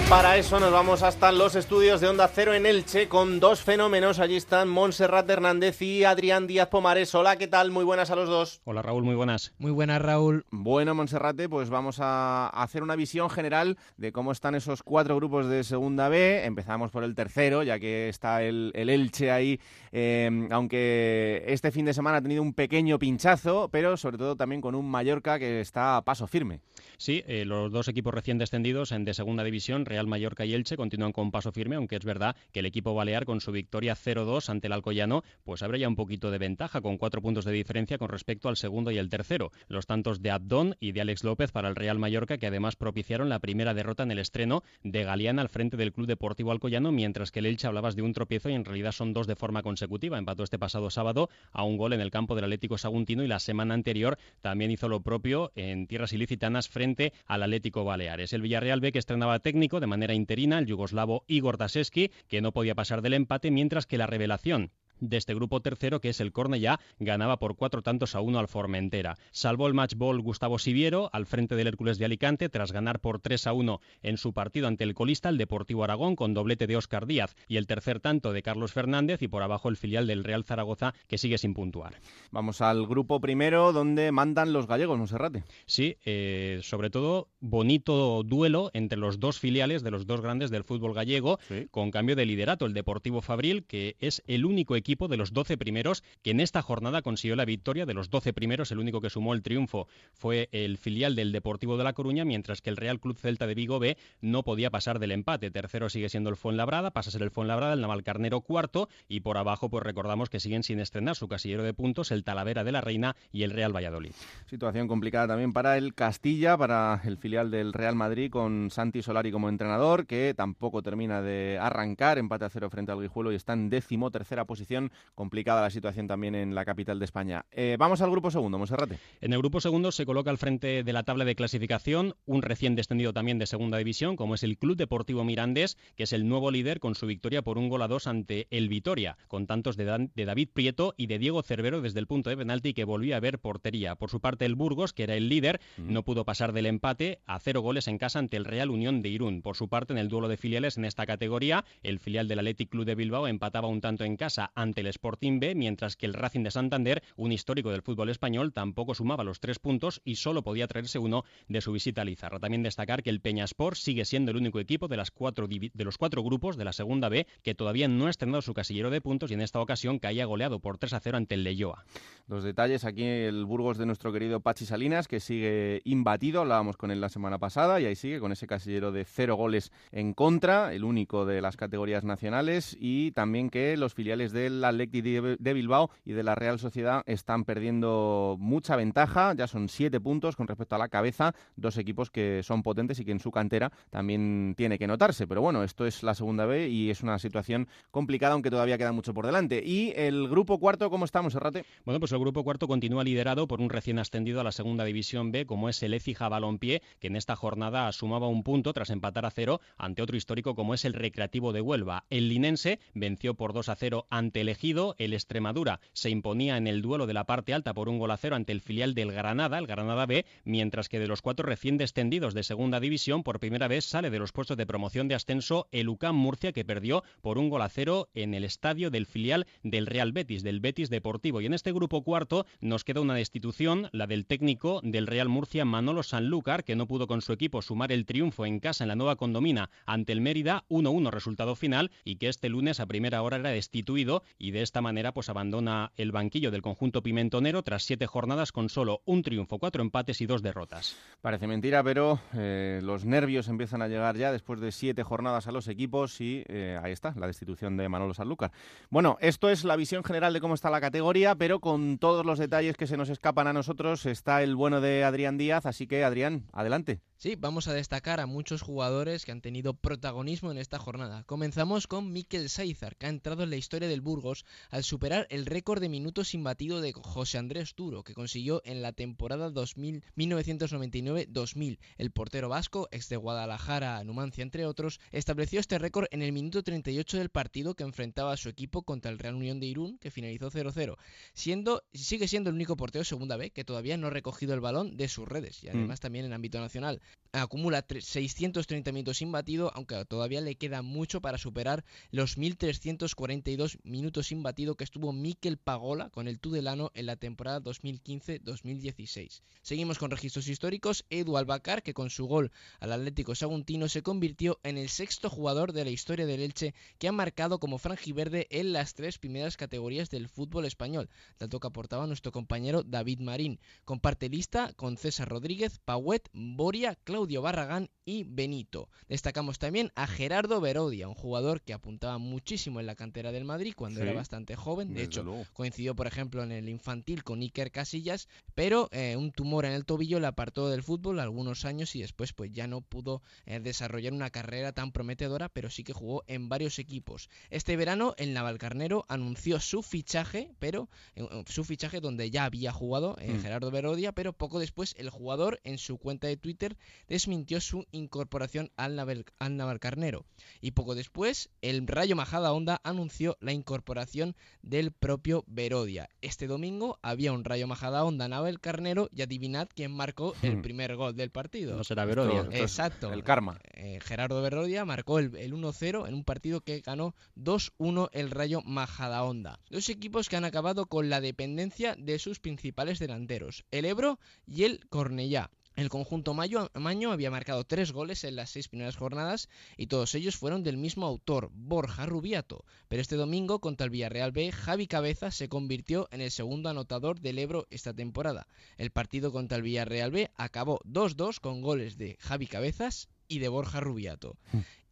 para 0.09 0.37
eso 0.37 0.61
nos 0.61 0.73
vamos 0.73 1.03
hasta 1.03 1.33
los 1.33 1.55
estudios 1.55 2.01
de 2.01 2.09
Onda 2.09 2.29
Cero 2.29 2.55
en 2.55 2.67
Elche 2.67 3.09
con 3.09 3.41
dos 3.41 3.63
fenómenos. 3.63 4.19
Allí 4.19 4.37
están 4.37 4.69
Montserrat 4.69 5.29
Hernández 5.29 5.81
y 5.83 6.05
Adrián 6.05 6.47
Díaz 6.47 6.69
Pomares. 6.69 7.15
Hola, 7.15 7.37
¿qué 7.37 7.47
tal? 7.47 7.71
Muy 7.71 7.85
buenas 7.85 8.11
a 8.11 8.17
los 8.17 8.29
dos. 8.29 8.61
Hola 8.65 8.83
Raúl, 8.83 9.05
muy 9.05 9.15
buenas. 9.15 9.55
Muy 9.59 9.71
buenas, 9.71 10.01
Raúl. 10.01 10.45
Bueno, 10.51 10.95
Monserrate, 10.95 11.49
pues 11.49 11.71
vamos 11.71 11.99
a 12.01 12.49
hacer 12.49 12.83
una 12.83 12.97
visión 12.97 13.31
general 13.31 13.77
de 13.97 14.13
cómo 14.13 14.33
están 14.33 14.55
esos 14.55 14.83
cuatro 14.83 15.17
grupos 15.17 15.49
de 15.49 15.65
Segunda 15.65 16.09
B. 16.09 16.45
Empezamos 16.45 16.91
por 16.91 17.05
el 17.05 17.15
tercero, 17.15 17.63
ya 17.63 17.79
que 17.79 18.09
está 18.09 18.43
el, 18.43 18.71
el 18.75 18.91
Elche 18.91 19.31
ahí, 19.31 19.61
eh, 19.93 20.49
aunque 20.51 21.45
este 21.47 21.71
fin 21.71 21.85
de 21.85 21.95
semana 21.95 22.19
ha 22.19 22.23
tenido 22.23 22.43
un 22.43 22.55
pequeño 22.55 22.99
pinchazo, 22.99 23.69
pero 23.71 23.97
sobre 23.97 24.19
todo 24.19 24.37
también 24.37 24.61
con 24.61 24.75
un 24.75 24.91
Mallorca 24.91 25.39
que 25.39 25.61
está 25.61 25.97
a 25.97 26.03
paso 26.03 26.27
firme. 26.27 26.61
Sí, 27.03 27.25
eh, 27.27 27.45
los 27.45 27.73
dos 27.73 27.89
equipos 27.89 28.15
recién 28.15 28.39
descendidos 28.39 28.93
en 28.93 29.05
de 29.05 29.13
segunda 29.13 29.43
división, 29.43 29.87
Real 29.87 30.07
Mallorca 30.07 30.45
y 30.45 30.55
Elche, 30.55 30.77
continúan 30.77 31.11
con 31.11 31.33
paso 31.33 31.51
firme, 31.51 31.75
aunque 31.75 31.97
es 31.97 32.05
verdad 32.05 32.37
que 32.53 32.61
el 32.61 32.67
equipo 32.67 32.95
balear 32.95 33.25
con 33.25 33.41
su 33.41 33.51
victoria 33.51 33.97
0-2 33.97 34.49
ante 34.49 34.69
el 34.69 34.73
Alcoyano, 34.73 35.25
pues 35.43 35.65
abre 35.65 35.81
ya 35.81 35.89
un 35.89 35.97
poquito 35.97 36.31
de 36.31 36.39
ventaja, 36.39 36.81
con 36.81 36.99
cuatro 36.99 37.21
puntos 37.21 37.45
de 37.45 37.51
diferencia 37.51 37.99
con 37.99 38.09
respecto 38.09 38.49
al 38.49 38.57
segundo 38.57 38.93
y 38.93 38.99
el 38.99 39.09
tercero. 39.09 39.51
Los 39.67 39.87
tantos 39.87 40.23
de 40.23 40.31
Abdón 40.31 40.77
y 40.79 40.93
de 40.93 41.01
Alex 41.01 41.25
López 41.25 41.51
para 41.51 41.69
el 41.69 41.75
Real 41.75 41.99
Mallorca, 41.99 42.39
que 42.39 42.47
además 42.47 42.77
propiciaron 42.77 43.29
la 43.29 43.41
primera 43.41 43.75
derrota 43.75 44.05
en 44.05 44.13
el 44.13 44.21
estreno 44.21 44.63
de 44.85 45.03
Galeana 45.03 45.43
al 45.43 45.49
frente 45.49 45.77
del 45.77 45.93
Club 45.93 46.07
Deportivo 46.07 46.53
Alcoyano, 46.53 46.93
mientras 46.93 47.33
que 47.33 47.41
el 47.41 47.47
Elche 47.47 47.67
hablabas 47.67 47.97
de 47.97 48.03
un 48.03 48.13
tropiezo 48.13 48.49
y 48.49 48.55
en 48.55 48.65
realidad 48.65 48.93
son 48.93 49.13
dos 49.13 49.27
de 49.27 49.35
forma 49.35 49.65
consecutiva. 49.65 50.19
Empató 50.19 50.45
este 50.45 50.61
pasado 50.61 50.89
sábado 50.89 51.31
a 51.51 51.65
un 51.65 51.79
gol 51.79 51.95
en 51.95 52.01
el 52.01 52.13
campo 52.13 52.37
del 52.37 52.45
Atlético 52.45 52.79
Saguntino 52.79 53.25
y 53.25 53.27
la 53.27 53.41
semana 53.41 53.75
anterior 53.75 54.19
también 54.41 54.71
hizo 54.71 54.89
lo 54.89 55.01
propio 55.01 55.51
en 55.57 55.89
tierras 55.89 56.13
ilicitanas 56.13 56.69
frente 56.69 56.92
al 57.27 57.43
Atlético 57.43 57.85
Baleares. 57.85 58.33
El 58.33 58.43
Villarreal 58.43 58.81
B 58.81 58.93
que 58.93 58.99
estrenaba 58.99 59.39
técnico 59.39 59.81
de 59.81 59.87
manera 59.87 60.15
interina, 60.15 60.59
el 60.59 60.67
yugoslavo 60.67 61.25
Igor 61.27 61.57
Daseski, 61.57 62.11
que 62.29 62.41
no 62.41 62.53
podía 62.53 62.75
pasar 62.75 63.03
del 63.03 63.15
empate, 63.15 63.51
mientras 63.51 63.87
que 63.87 63.99
la 63.99 64.07
revelación 64.07 64.71
de 65.03 65.17
este 65.17 65.35
grupo 65.35 65.61
tercero, 65.61 66.01
que 66.01 66.09
es 66.09 66.21
el 66.21 66.33
Cornellá, 66.33 66.81
ganaba 66.99 67.39
por 67.39 67.57
cuatro 67.57 67.83
tantos 67.83 68.15
a 68.15 68.21
uno 68.21 68.39
al 68.39 68.49
Formentera. 68.49 69.17
Salvó 69.33 69.67
el 69.67 69.75
match 69.75 69.95
ball 69.97 70.21
Gustavo 70.21 70.59
Siviero 70.59 71.11
al 71.13 71.27
frente 71.27 71.57
del 71.57 71.67
Hércules 71.67 71.99
de 71.99 72.05
Alicante 72.05 72.49
tras 72.49 72.73
ganar 72.73 73.01
por 73.01 73.19
3 73.19 73.49
a 73.49 73.53
1 73.53 73.81
en 74.03 74.17
su 74.17 74.33
partido 74.33 74.69
ante 74.69 74.85
el 74.85 74.95
colista, 74.95 75.29
el 75.29 75.39
Deportivo 75.39 75.85
Aragón, 75.85 76.17
con 76.17 76.35
doblete 76.35 76.67
de 76.67 76.77
Óscar 76.77 77.07
Díaz 77.07 77.35
y 77.49 77.57
el 77.57 77.67
tercer 77.67 78.01
tanto 78.01 78.33
de 78.33 78.43
Carlos 78.43 78.73
Fernández 78.73 79.23
y 79.23 79.29
por 79.29 79.43
abajo 79.43 79.69
el 79.69 79.77
filial 79.77 80.07
del 80.07 80.25
Real 80.25 80.45
Zaragoza 80.45 80.95
que 81.09 81.19
sigue 81.19 81.39
sin 81.39 81.55
puntuar. 81.55 81.95
Vamos 82.31 82.61
al 82.61 82.87
grupo 82.87 83.21
primero 83.21 83.73
donde 83.73 84.13
mandan 84.13 84.53
los 84.53 84.67
gallegos, 84.67 84.99
Monserrate. 84.99 85.45
Sí, 85.67 85.97
eh, 86.05 86.61
sobre 86.63 86.91
todo 86.91 87.29
bonito 87.41 88.23
duelo 88.23 88.71
entre 88.73 88.99
los 88.99 89.19
dos 89.19 89.39
filiales 89.39 89.83
de 89.83 89.91
los 89.91 90.07
dos 90.07 90.21
grandes 90.21 90.51
del 90.51 90.65
fútbol 90.65 90.95
gallego, 90.95 91.39
con 91.71 91.91
cambio 91.91 92.17
de 92.17 92.27
liderato, 92.27 92.67
el 92.67 92.75
Deportivo 92.75 93.21
Fabril, 93.21 93.65
que 93.65 93.97
es 93.99 94.23
el 94.27 94.45
único 94.45 94.77
equipo 94.77 94.92
de 94.93 95.17
los 95.17 95.33
12 95.33 95.57
primeros 95.57 96.05
que 96.23 96.31
en 96.31 96.41
esta 96.41 96.63
jornada 96.63 97.03
consiguió 97.03 97.35
la 97.35 97.45
victoria. 97.45 97.87
De 97.87 97.95
los 97.95 98.11
12 98.11 98.33
primeros, 98.33 98.71
el 98.71 98.79
único 98.79 99.01
que 99.01 99.11
sumó 99.11 99.33
el 99.33 99.43
triunfo 99.43 99.89
fue 100.13 100.49
el 100.53 100.77
filial 100.79 101.17
del 101.17 101.33
Deportivo 101.33 101.77
de 101.77 101.85
La 101.85 101.95
Coruña, 101.95 102.25
mientras 102.25 102.61
que 102.61 102.71
el 102.71 102.77
Real 102.77 103.01
Club 103.01 103.17
Celta 103.17 103.47
de 103.47 103.55
Vigo 103.55 103.79
B 103.79 103.97
no 104.21 104.43
podía 104.43 104.71
pasar 104.71 104.99
del 104.99 105.13
empate. 105.13 105.51
Tercero 105.51 105.89
sigue 105.89 106.09
siendo 106.09 106.31
el 106.31 106.37
Fuenlabrada, 106.37 106.91
pasa 106.91 107.09
a 107.09 107.13
ser 107.13 107.23
el 107.23 107.31
Fuenlabrada, 107.31 107.73
el 107.73 107.81
Navalcarnero 107.81 108.43
cuarto, 108.43 108.89
y 109.09 109.21
por 109.21 109.39
abajo 109.39 109.71
pues 109.71 109.83
recordamos 109.83 110.29
que 110.29 110.41
siguen 110.41 110.63
sin 110.63 110.81
estrenar 110.81 111.17
su 111.17 111.29
casillero 111.29 111.63
de 111.63 111.75
puntos 111.75 112.11
el 112.11 112.25
Talavera 112.25 112.65
de 112.65 112.73
la 112.73 112.81
Reina 112.81 113.17
y 113.33 113.43
el 113.43 113.51
Real 113.51 113.75
Valladolid. 113.75 114.13
Situación 114.47 114.89
complicada 114.89 115.29
también 115.29 115.53
para 115.53 115.79
el 115.79 115.95
Castilla, 115.95 116.57
para 116.57 117.01
el 117.05 117.17
filial 117.17 117.51
del 117.51 117.73
Real 117.73 117.95
Madrid 117.95 118.31
con 118.31 118.71
Santi 118.71 119.03
Solari 119.03 119.33
como 119.33 119.49
entrenador, 119.49 120.07
que 120.07 120.35
tampoco 120.35 120.83
termina 120.83 121.23
de 121.23 121.59
arrancar, 121.61 122.19
empate 122.19 122.45
a 122.45 122.51
cero 122.51 122.71
frente 122.71 122.93
al 122.93 123.01
Guijuelo 123.01 123.33
y 123.33 123.37
está 123.37 123.53
en 123.53 123.71
décimo 123.71 124.11
tercera 124.11 124.45
posición. 124.45 124.82
Complicada 125.15 125.61
la 125.63 125.71
situación 125.71 126.07
también 126.07 126.35
en 126.35 126.55
la 126.55 126.65
capital 126.65 126.99
de 126.99 127.05
España. 127.05 127.45
Eh, 127.51 127.77
vamos 127.79 128.01
al 128.01 128.11
grupo 128.11 128.31
segundo, 128.31 128.59
Monserrate. 128.59 128.99
En 129.21 129.33
el 129.33 129.39
grupo 129.39 129.61
segundo 129.61 129.93
se 129.93 130.07
coloca 130.07 130.31
al 130.31 130.39
frente 130.39 130.83
de 130.83 130.93
la 130.93 131.03
tabla 131.03 131.25
de 131.25 131.35
clasificación 131.35 132.15
un 132.27 132.43
recién 132.43 132.75
descendido 132.75 133.13
también 133.13 133.39
de 133.39 133.47
segunda 133.47 133.79
división, 133.79 134.17
como 134.17 134.35
es 134.35 134.43
el 134.43 134.59
Club 134.59 134.77
Deportivo 134.77 135.25
Mirandés, 135.25 135.77
que 135.97 136.05
es 136.05 136.13
el 136.13 136.27
nuevo 136.29 136.51
líder 136.51 136.81
con 136.81 136.95
su 136.95 137.07
victoria 137.07 137.43
por 137.43 137.59
un 137.59 137.69
gol 137.69 137.83
a 137.83 137.89
dos 137.89 138.07
ante 138.07 138.47
el 138.51 138.69
Vitoria, 138.69 139.17
con 139.29 139.47
tantos 139.47 139.77
de, 139.77 139.85
Dan- 139.85 140.11
de 140.15 140.25
David 140.25 140.49
Prieto 140.53 140.95
y 140.97 141.07
de 141.07 141.19
Diego 141.19 141.43
Cervero 141.43 141.83
desde 141.83 142.01
el 142.01 142.07
punto 142.07 142.31
de 142.31 142.37
penalti 142.37 142.73
que 142.73 142.85
volvía 142.85 143.17
a 143.17 143.21
ver 143.21 143.39
portería. 143.39 143.97
Por 143.97 144.09
su 144.11 144.21
parte, 144.21 144.47
el 144.47 144.55
Burgos, 144.55 144.93
que 144.93 145.03
era 145.03 145.15
el 145.15 145.29
líder, 145.29 145.61
no 145.77 146.03
pudo 146.05 146.25
pasar 146.25 146.53
del 146.53 146.67
empate 146.67 147.21
a 147.27 147.39
cero 147.39 147.61
goles 147.61 147.89
en 147.89 147.99
casa 147.99 148.19
ante 148.19 148.37
el 148.37 148.45
Real 148.45 148.71
Unión 148.71 149.03
de 149.03 149.11
Irún. 149.11 149.43
Por 149.43 149.57
su 149.57 149.69
parte, 149.69 149.93
en 149.93 149.99
el 149.99 150.09
duelo 150.09 150.29
de 150.29 150.37
filiales 150.37 150.79
en 150.79 150.85
esta 150.87 151.05
categoría, 151.05 151.65
el 151.83 151.99
filial 151.99 152.29
del 152.29 152.39
Athletic 152.39 152.71
Club 152.71 152.87
de 152.87 152.95
Bilbao 152.95 153.27
empataba 153.29 153.69
un 153.69 153.81
tanto 153.83 154.05
en 154.05 154.17
casa 154.17 154.53
ante 154.55 154.72
el 154.81 154.87
Sporting 154.89 155.39
B, 155.39 155.55
mientras 155.55 155.97
que 155.97 156.07
el 156.07 156.15
Racing 156.15 156.43
de 156.43 156.51
Santander, 156.51 157.03
un 157.17 157.33
histórico 157.33 157.71
del 157.71 157.83
fútbol 157.83 158.09
español, 158.09 158.53
tampoco 158.53 158.95
sumaba 158.95 159.25
los 159.25 159.41
tres 159.41 159.59
puntos 159.59 160.01
y 160.05 160.17
solo 160.17 160.43
podía 160.43 160.67
traerse 160.67 160.99
uno 160.99 161.25
de 161.49 161.61
su 161.61 161.73
visita 161.73 162.03
a 162.03 162.05
Lizarra. 162.05 162.41
También 162.41 162.63
destacar 162.63 163.03
que 163.03 163.11
el 163.11 163.21
Peñaspor 163.21 163.77
sigue 163.77 164.05
siendo 164.05 164.31
el 164.31 164.37
único 164.39 164.59
equipo 164.61 164.89
de, 164.89 164.97
las 164.97 165.11
cuatro 165.11 165.47
de 165.49 165.85
los 165.85 165.99
cuatro 165.99 166.23
grupos 166.23 166.57
de 166.57 166.65
la 166.65 166.73
segunda 166.73 167.09
B 167.09 167.27
que 167.43 167.55
todavía 167.55 167.89
no 167.89 168.07
ha 168.07 168.11
estrenado 168.11 168.43
su 168.43 168.55
casillero 168.55 168.91
de 168.91 169.01
puntos 169.01 169.31
y 169.31 169.35
en 169.35 169.41
esta 169.41 169.61
ocasión 169.61 169.99
caía 169.99 170.25
goleado 170.25 170.61
por 170.61 170.79
3 170.79 170.95
a 170.95 171.01
0 171.01 171.17
ante 171.17 171.35
el 171.35 171.45
Leyoa. 171.45 171.85
Los 172.27 172.45
detalles 172.45 172.85
aquí 172.85 173.05
el 173.05 173.45
Burgos 173.45 173.79
de 173.79 173.87
nuestro 173.87 174.13
querido 174.13 174.41
Pachi 174.41 174.67
Salinas, 174.67 175.09
que 175.09 175.21
sigue 175.21 175.81
imbatido, 175.85 176.41
hablábamos 176.41 176.77
con 176.77 176.91
él 176.91 177.01
la 177.01 177.09
semana 177.09 177.39
pasada 177.39 177.81
y 177.81 177.87
ahí 177.87 177.97
sigue 177.97 178.21
con 178.21 178.33
ese 178.33 178.47
casillero 178.47 178.93
de 178.93 179.05
cero 179.05 179.37
goles 179.37 179.73
en 179.91 180.15
contra, 180.15 180.73
el 180.73 180.85
único 180.85 181.27
de 181.27 181.41
las 181.41 181.57
categorías 181.57 182.05
nacionales 182.05 182.77
y 182.79 183.13
también 183.13 183.51
que 183.51 183.77
los 183.77 183.95
filiales 183.95 184.33
del 184.33 184.52
del 184.53 184.65
Athletic 184.65 185.03
de 185.39 185.53
Bilbao 185.53 185.91
y 186.05 186.13
de 186.13 186.23
la 186.23 186.35
Real 186.35 186.59
Sociedad 186.59 187.03
están 187.07 187.45
perdiendo 187.45 188.37
mucha 188.39 188.77
ventaja. 188.77 189.35
Ya 189.35 189.47
son 189.47 189.69
siete 189.69 190.01
puntos 190.01 190.37
con 190.37 190.49
respecto 190.49 190.75
a 190.75 190.79
la 190.79 190.89
cabeza. 190.89 191.35
Dos 191.57 191.77
equipos 191.79 192.11
que 192.11 192.43
son 192.43 192.63
potentes 192.63 192.99
y 193.01 193.05
que 193.05 193.13
en 193.13 193.21
su 193.21 193.31
cantera 193.31 193.73
también 193.91 194.55
tiene 194.57 194.79
que 194.79 194.87
notarse. 194.87 195.27
Pero 195.27 195.41
bueno, 195.41 195.63
esto 195.63 195.87
es 195.87 196.03
la 196.03 196.15
segunda 196.15 196.47
B 196.47 196.69
y 196.69 196.91
es 196.91 197.03
una 197.03 197.19
situación 197.19 197.69
complicada, 197.91 198.35
aunque 198.35 198.51
todavía 198.51 198.79
queda 198.79 198.93
mucho 198.93 199.15
por 199.15 199.27
delante. 199.27 199.63
Y 199.65 199.93
el 199.97 200.29
grupo 200.29 200.59
cuarto, 200.59 200.91
¿cómo 200.91 201.05
estamos, 201.05 201.35
Errate? 201.35 201.65
Bueno, 201.85 202.01
pues 202.01 202.13
el 202.13 202.19
grupo 202.19 202.45
cuarto 202.45 202.69
continúa 202.69 203.05
liderado 203.05 203.49
por 203.49 203.61
un 203.61 203.71
recién 203.71 203.99
ascendido 203.99 204.41
a 204.41 204.45
la 204.45 204.53
segunda 204.53 204.85
división 204.85 205.33
B, 205.33 205.47
como 205.47 205.69
es 205.69 205.83
el 205.83 205.95
Écija 205.95 206.29
Balompié, 206.29 206.83
que 207.01 207.09
en 207.09 207.17
esta 207.17 207.37
jornada 207.37 207.91
sumaba 207.93 208.29
un 208.29 208.43
punto 208.43 208.73
tras 208.73 208.91
empatar 208.91 209.27
a 209.27 209.31
cero 209.31 209.61
ante 209.77 210.03
otro 210.03 210.17
histórico 210.17 210.55
como 210.55 210.75
es 210.75 210.85
el 210.85 210.93
Recreativo 210.93 211.53
de 211.53 211.61
Huelva. 211.61 212.05
El 212.11 212.29
Linense 212.29 212.79
venció 212.95 213.35
por 213.35 213.53
2 213.53 213.69
a 213.69 213.77
0 213.77 214.07
ante 214.11 214.42
el 214.43 214.49
Ejido. 214.49 214.95
El 214.99 215.15
Extremadura 215.15 215.81
se 215.93 216.11
imponía 216.11 216.57
en 216.57 216.67
el 216.67 216.83
duelo 216.83 217.07
de 217.07 217.15
la 217.15 217.25
parte 217.25 217.55
alta 217.55 217.73
por 217.75 217.89
un 217.89 217.99
gol 217.99 218.11
a 218.11 218.17
cero 218.17 218.37
ante 218.37 218.53
el 218.53 218.61
filial 218.61 218.95
del 218.95 219.13
Granada, 219.13 219.59
el 219.59 219.67
Granada 219.67 220.05
B, 220.07 220.27
mientras 220.45 220.89
que 220.89 220.99
de 220.99 221.07
los 221.07 221.23
cuatro 221.23 221.47
recién 221.47 221.79
descendidos 221.79 222.35
de 222.35 222.43
segunda 222.43 222.81
división, 222.81 223.23
por 223.23 223.41
primera 223.41 223.69
vez 223.69 223.85
sale 223.85 224.11
de 224.11 224.19
los 224.19 224.33
puestos 224.33 224.57
de 224.57 224.67
promoción 224.67 225.09
de 225.09 225.15
ascenso 225.15 225.69
el 225.73 225.89
UCAM 225.89 226.17
Murcia, 226.17 226.53
que 226.53 226.65
perdió 226.65 227.05
por 227.23 227.39
un 227.39 227.49
gol 227.49 227.63
a 227.63 227.69
cero 227.69 228.09
en 228.15 228.35
el 228.35 228.45
estadio 228.45 228.91
del 228.91 229.07
filial 229.07 229.47
del 229.63 229.87
Real 229.87 230.13
Betis, 230.13 230.43
del 230.43 230.61
Betis 230.61 230.91
Deportivo. 230.91 231.41
Y 231.41 231.47
en 231.47 231.55
este 231.55 231.73
grupo 231.73 232.03
cuarto 232.03 232.47
nos 232.61 232.85
queda 232.85 233.01
una 233.01 233.15
destitución, 233.15 233.89
la 233.93 234.07
del 234.07 234.27
técnico 234.27 234.81
del 234.83 235.07
Real 235.07 235.29
Murcia, 235.29 235.65
Manolo 235.65 236.03
Sanlúcar, 236.03 236.65
que 236.65 236.77
no 236.77 236.87
pudo 236.87 237.07
con 237.07 237.23
su 237.23 237.33
equipo 237.33 237.63
sumar 237.63 237.93
el 237.93 238.05
triunfo 238.07 238.45
en 238.45 238.61
casa 238.61 238.85
en 238.85 238.89
la 238.89 238.97
nueva 238.97 239.17
condomina 239.17 239.71
ante 239.87 240.13
el 240.13 240.21
Mérida, 240.21 240.65
1-1 240.69 241.11
resultado 241.11 241.55
final, 241.55 241.93
y 242.05 242.17
que 242.17 242.29
este 242.29 242.49
lunes 242.49 242.81
a 242.81 242.87
primera 242.87 243.23
hora 243.23 243.37
era 243.37 243.51
destituido 243.51 244.25
y 244.39 244.51
de 244.51 244.63
esta 244.63 244.81
manera 244.81 245.13
pues 245.13 245.29
abandona 245.29 245.93
el 245.97 246.13
banquillo 246.13 246.51
del 246.51 246.63
conjunto 246.63 247.03
pimentonero 247.03 247.63
tras 247.63 247.85
siete 247.85 248.07
jornadas 248.07 248.53
con 248.53 248.69
solo 248.69 249.03
un 249.05 249.23
triunfo, 249.23 249.59
cuatro 249.59 249.83
empates 249.83 250.21
y 250.21 250.27
dos 250.27 250.43
derrotas. 250.43 250.97
Parece 251.21 251.47
mentira, 251.47 251.83
pero 251.83 252.21
eh, 252.35 252.81
los 252.83 253.05
nervios 253.05 253.49
empiezan 253.49 253.83
a 253.83 253.89
llegar 253.89 254.17
ya 254.17 254.33
después 254.33 254.61
de 254.61 254.73
siete 254.73 255.03
jornadas 255.03 255.47
a 255.47 255.53
los 255.53 255.69
equipos 255.69 256.21
y 256.21 256.45
eh, 256.49 256.79
ahí 256.83 256.93
está, 256.93 257.15
la 257.17 257.27
destitución 257.27 257.77
de 257.77 257.89
Manolo 257.89 258.15
Sanlúcar. 258.15 258.53
Bueno, 258.91 259.19
esto 259.21 259.51
es 259.51 259.65
la 259.65 259.77
visión 259.77 260.05
general 260.05 260.33
de 260.33 260.41
cómo 260.41 260.55
está 260.55 260.71
la 260.71 260.81
categoría, 260.81 261.35
pero 261.35 261.61
con 261.61 261.99
todos 261.99 262.27
los 262.27 262.39
detalles 262.39 262.77
que 262.77 262.87
se 262.87 262.97
nos 262.97 263.09
escapan 263.09 263.47
a 263.47 263.53
nosotros 263.53 264.07
está 264.07 264.43
el 264.43 264.57
bueno 264.57 264.81
de 264.81 265.05
Adrián 265.05 265.39
Díaz, 265.39 265.67
así 265.67 265.87
que 265.87 266.05
Adrián, 266.05 266.47
adelante. 266.53 267.01
Sí, 267.23 267.37
vamos 267.37 267.69
a 267.69 267.73
destacar 267.73 268.19
a 268.19 268.27
muchos 268.27 268.63
jugadores 268.63 269.25
que 269.25 269.31
han 269.31 269.43
tenido 269.43 269.75
protagonismo 269.75 270.51
en 270.51 270.59
esta 270.59 270.81
jornada. 270.81 271.23
Comenzamos 271.23 271.87
con 271.87 272.13
Mikel 272.13 272.49
Saizar, 272.49 272.97
que 272.97 273.07
ha 273.07 273.11
entrado 273.11 273.45
en 273.45 273.51
la 273.51 273.55
historia 273.55 273.87
del 273.87 274.01
Burgos 274.01 274.45
al 274.71 274.83
superar 274.83 275.29
el 275.31 275.47
récord 275.47 275.81
de 275.81 275.89
minutos 275.89 276.35
imbatido 276.35 276.81
de 276.81 276.93
José 276.93 277.39
Andrés 277.39 277.77
Duro, 277.77 278.03
que 278.03 278.15
consiguió 278.15 278.61
en 278.65 278.83
la 278.83 278.93
temporada 278.93 279.51
2000 279.51 280.03
1999-2000. 280.17 281.79
El 281.97 282.11
portero 282.11 282.49
vasco, 282.49 282.89
ex 282.91 283.09
de 283.09 283.19
Guadalajara, 283.19 284.03
Numancia, 284.03 284.43
entre 284.43 284.67
otros, 284.67 284.99
estableció 285.13 285.61
este 285.61 285.79
récord 285.79 286.07
en 286.11 286.23
el 286.23 286.33
minuto 286.33 286.65
38 286.65 287.19
del 287.19 287.29
partido 287.29 287.77
que 287.77 287.85
enfrentaba 287.85 288.33
a 288.33 288.37
su 288.37 288.49
equipo 288.49 288.83
contra 288.83 289.13
el 289.13 289.21
Real 289.21 289.37
Unión 289.37 289.61
de 289.61 289.67
Irún, 289.67 289.97
que 289.99 290.11
finalizó 290.11 290.51
0-0, 290.51 290.97
siendo 291.35 291.85
sigue 291.95 292.27
siendo 292.27 292.51
el 292.51 292.57
único 292.57 292.77
portero 292.77 293.05
segunda 293.05 293.37
B 293.37 293.51
que 293.51 293.63
todavía 293.63 293.97
no 293.97 294.09
ha 294.09 294.11
recogido 294.11 294.55
el 294.55 294.61
balón 294.61 294.97
de 294.97 295.07
sus 295.07 295.29
redes 295.29 295.63
y 295.63 295.69
además 295.69 296.01
también 296.01 296.25
en 296.25 296.33
ámbito 296.33 296.59
nacional. 296.59 297.01
Acumula 297.35 297.83
630 297.89 298.93
minutos 298.93 299.23
imbatido, 299.23 299.73
aunque 299.75 300.05
todavía 300.05 300.43
le 300.43 300.57
queda 300.57 300.83
mucho 300.83 301.23
para 301.23 301.39
superar 301.39 301.83
los 302.11 302.37
1342 302.37 303.79
minutos 303.85 304.33
imbatido 304.33 304.75
que 304.75 304.85
estuvo 304.85 305.15
Mikel 305.15 305.57
Pagola 305.57 306.11
con 306.11 306.29
el 306.29 306.39
Tudelano 306.39 306.91
en 306.93 307.07
la 307.07 307.17
temporada 307.17 307.63
2015-2016. 307.63 309.41
Seguimos 309.63 309.99
con 309.99 310.11
registros 310.11 310.47
históricos. 310.47 311.07
Edu 311.09 311.39
Albacar, 311.39 311.83
que 311.83 311.95
con 311.95 312.11
su 312.11 312.27
gol 312.27 312.53
al 312.81 312.93
Atlético 312.93 313.35
Saguntino 313.35 313.89
se 313.89 314.03
convirtió 314.03 314.61
en 314.63 314.77
el 314.77 314.91
sexto 314.91 315.31
jugador 315.31 315.73
de 315.73 315.85
la 315.85 315.91
historia 315.91 316.27
del 316.27 316.43
Elche 316.43 316.75
que 316.99 317.09
ha 317.09 317.13
marcado 317.13 317.61
como 317.61 317.79
franjiverde 317.79 318.47
en 318.51 318.75
las 318.75 318.93
tres 318.93 319.19
primeras 319.19 319.57
categorías 319.57 320.11
del 320.11 320.29
fútbol 320.29 320.67
español, 320.67 321.09
dato 321.39 321.61
que 321.61 321.67
aportaba 321.67 322.07
nuestro 322.07 322.31
compañero 322.31 322.83
David 322.83 323.21
Marín. 323.21 323.59
Comparte 323.87 324.29
lista 324.29 324.75
con 324.75 324.99
César 324.99 325.31
Rodríguez, 325.31 325.79
Pauet, 325.79 326.29
Boria, 326.35 326.95
Claudio 327.05 327.43
Barragán 327.43 327.91
y 328.05 328.25
Benito. 328.25 328.89
Destacamos 329.09 329.59
también 329.59 329.93
a 329.95 330.07
Gerardo 330.07 330.61
Verodia, 330.61 331.09
un 331.09 331.15
jugador 331.15 331.61
que 331.63 331.73
apuntaba 331.73 332.19
muchísimo 332.19 332.81
en 332.81 332.87
la 332.87 332.95
cantera 332.97 333.31
del 333.33 333.45
Madrid 333.45 333.75
cuando 333.77 334.01
Sí, 334.01 334.03
era 334.07 334.13
bastante 334.15 334.57
joven. 334.57 334.93
De 334.95 335.05
hecho, 335.05 335.23
luego. 335.23 335.47
coincidió, 335.53 335.95
por 335.95 336.07
ejemplo, 336.07 336.43
en 336.43 336.51
el 336.53 336.69
infantil 336.69 337.23
con 337.23 337.41
Iker 337.41 337.71
Casillas, 337.71 338.29
pero 338.55 338.89
eh, 338.91 339.17
un 339.17 339.31
tumor 339.33 339.65
en 339.65 339.73
el 339.73 339.85
tobillo 339.85 340.19
le 340.21 340.27
apartó 340.27 340.69
del 340.69 340.83
fútbol 340.83 341.21
algunos 341.21 341.65
años 341.65 341.95
y 341.95 342.01
después 342.01 342.33
pues 342.33 342.51
ya 342.53 342.67
no 342.67 342.81
pudo 342.81 343.23
eh, 343.47 343.61
desarrollar 343.61 344.13
una 344.13 344.31
carrera 344.31 344.73
tan 344.73 344.91
prometedora, 344.93 345.49
pero 345.49 345.71
sí 345.71 345.85
que 345.85 345.93
jugó 345.93 346.25
en 346.27 346.49
varios 346.49 346.79
equipos. 346.79 347.29
Este 347.51 347.77
verano 347.77 348.15
el 348.19 348.33
Navalcarnero 348.33 349.05
anunció 349.09 349.61
su 349.61 349.83
fichaje, 349.83 350.51
pero 350.59 350.89
eh, 351.15 351.27
su 351.47 351.65
fichaje 351.65 352.01
donde 352.01 352.31
ya 352.31 352.45
había 352.45 352.73
jugado 352.73 353.17
Mm. 353.23 353.41
Gerardo 353.41 353.71
Verodia, 353.71 354.13
pero 354.13 354.33
poco 354.33 354.59
después 354.59 354.95
el 354.99 355.09
jugador 355.11 355.61
en 355.65 355.79
su 355.79 355.99
cuenta 355.99 356.27
de 356.27 356.37
Twitter 356.37 356.77
desmintió 357.09 357.61
su 357.61 357.87
incorporación 357.93 358.71
al, 358.77 358.97
Naval, 358.97 359.25
al 359.39 359.57
Navalcarnero. 359.57 360.25
Y 360.61 360.73
poco 360.73 360.95
después 360.95 361.51
el 361.61 361.87
Rayo 361.87 362.17
Majada 362.17 362.53
Honda 362.53 362.81
anunció 362.85 363.37
la 363.41 363.53
incorporación 363.53 364.35
del 364.63 364.93
propio 364.93 365.45
Verodia. 365.47 366.09
Este 366.21 366.47
domingo 366.47 366.99
había 367.03 367.33
un 367.33 367.45
Rayo 367.45 367.67
Majada 367.67 368.05
Honda 368.05 368.29
Navalcarnero 368.29 369.09
y 369.13 369.23
adivinad 369.23 369.69
quién 369.75 369.93
marcó 369.93 370.35
el 370.43 370.57
Hmm. 370.57 370.63
primer 370.63 370.97
gol 370.97 371.17
del 371.17 371.31
partido. 371.31 371.77
No 371.77 371.85
será 371.85 372.05
Verodia. 372.05 372.47
Exacto. 372.53 373.13
el 373.13 373.23
karma. 373.25 373.59
Eh, 373.75 373.99
Gerardo 374.03 374.43
Verodia 374.43 374.85
marcó 374.85 375.19
el, 375.19 375.35
el 375.37 375.53
1-0 375.55 376.07
en 376.09 376.15
un 376.15 376.25
partido 376.25 376.61
que 376.61 376.81
ganó 376.81 377.15
2-1 377.37 378.09
el 378.13 378.31
Rayo 378.31 378.61
Majadahonda. 378.65 379.59
Dos 379.71 379.89
equipos 379.89 380.29
que 380.29 380.37
han 380.37 380.45
acabado 380.45 380.87
con 380.87 381.09
la 381.11 381.21
dependencia 381.21 381.95
de 381.97 382.19
sus 382.19 382.39
principales 382.41 382.99
delanteros, 382.99 383.65
el 383.71 383.85
Ebro 383.85 384.19
y 384.47 384.65
el 384.65 384.87
Cornellá. 384.89 385.51
El 385.75 385.89
conjunto 385.89 386.35
Mayo, 386.35 386.71
Maño 386.75 387.13
había 387.13 387.31
marcado 387.31 387.65
tres 387.65 387.93
goles 387.93 388.25
en 388.25 388.37
las 388.37 388.51
seis 388.51 388.69
primeras 388.69 388.97
jornadas 388.97 389.49
y 389.77 389.87
todos 389.87 390.15
ellos 390.15 390.37
fueron 390.37 390.63
del 390.63 390.77
mismo 390.77 391.07
autor, 391.07 391.51
Borja 391.55 392.05
Rubiato. 392.05 392.65
Pero 392.89 393.01
este 393.01 393.17
domingo 393.17 393.61
contra 393.61 393.85
el 393.85 393.91
Villarreal 393.91 394.33
B, 394.33 394.53
Javi 394.53 394.87
Cabeza 394.87 395.31
se 395.31 395.49
convirtió 395.49 396.09
en 396.11 396.21
el 396.21 396.31
segundo 396.31 396.69
anotador 396.69 397.21
del 397.21 397.39
Ebro 397.39 397.67
esta 397.71 397.95
temporada. 397.95 398.47
El 398.77 398.91
partido 398.91 399.33
contra 399.33 399.57
el 399.57 399.63
Villarreal 399.63 400.11
B 400.11 400.31
acabó 400.37 400.81
2-2 400.85 401.41
con 401.41 401.63
goles 401.63 401.97
de 401.97 402.17
Javi 402.21 402.47
Cabezas 402.47 403.09
y 403.29 403.39
de 403.39 403.49
Borja 403.49 403.81
Rubiato. 403.81 404.37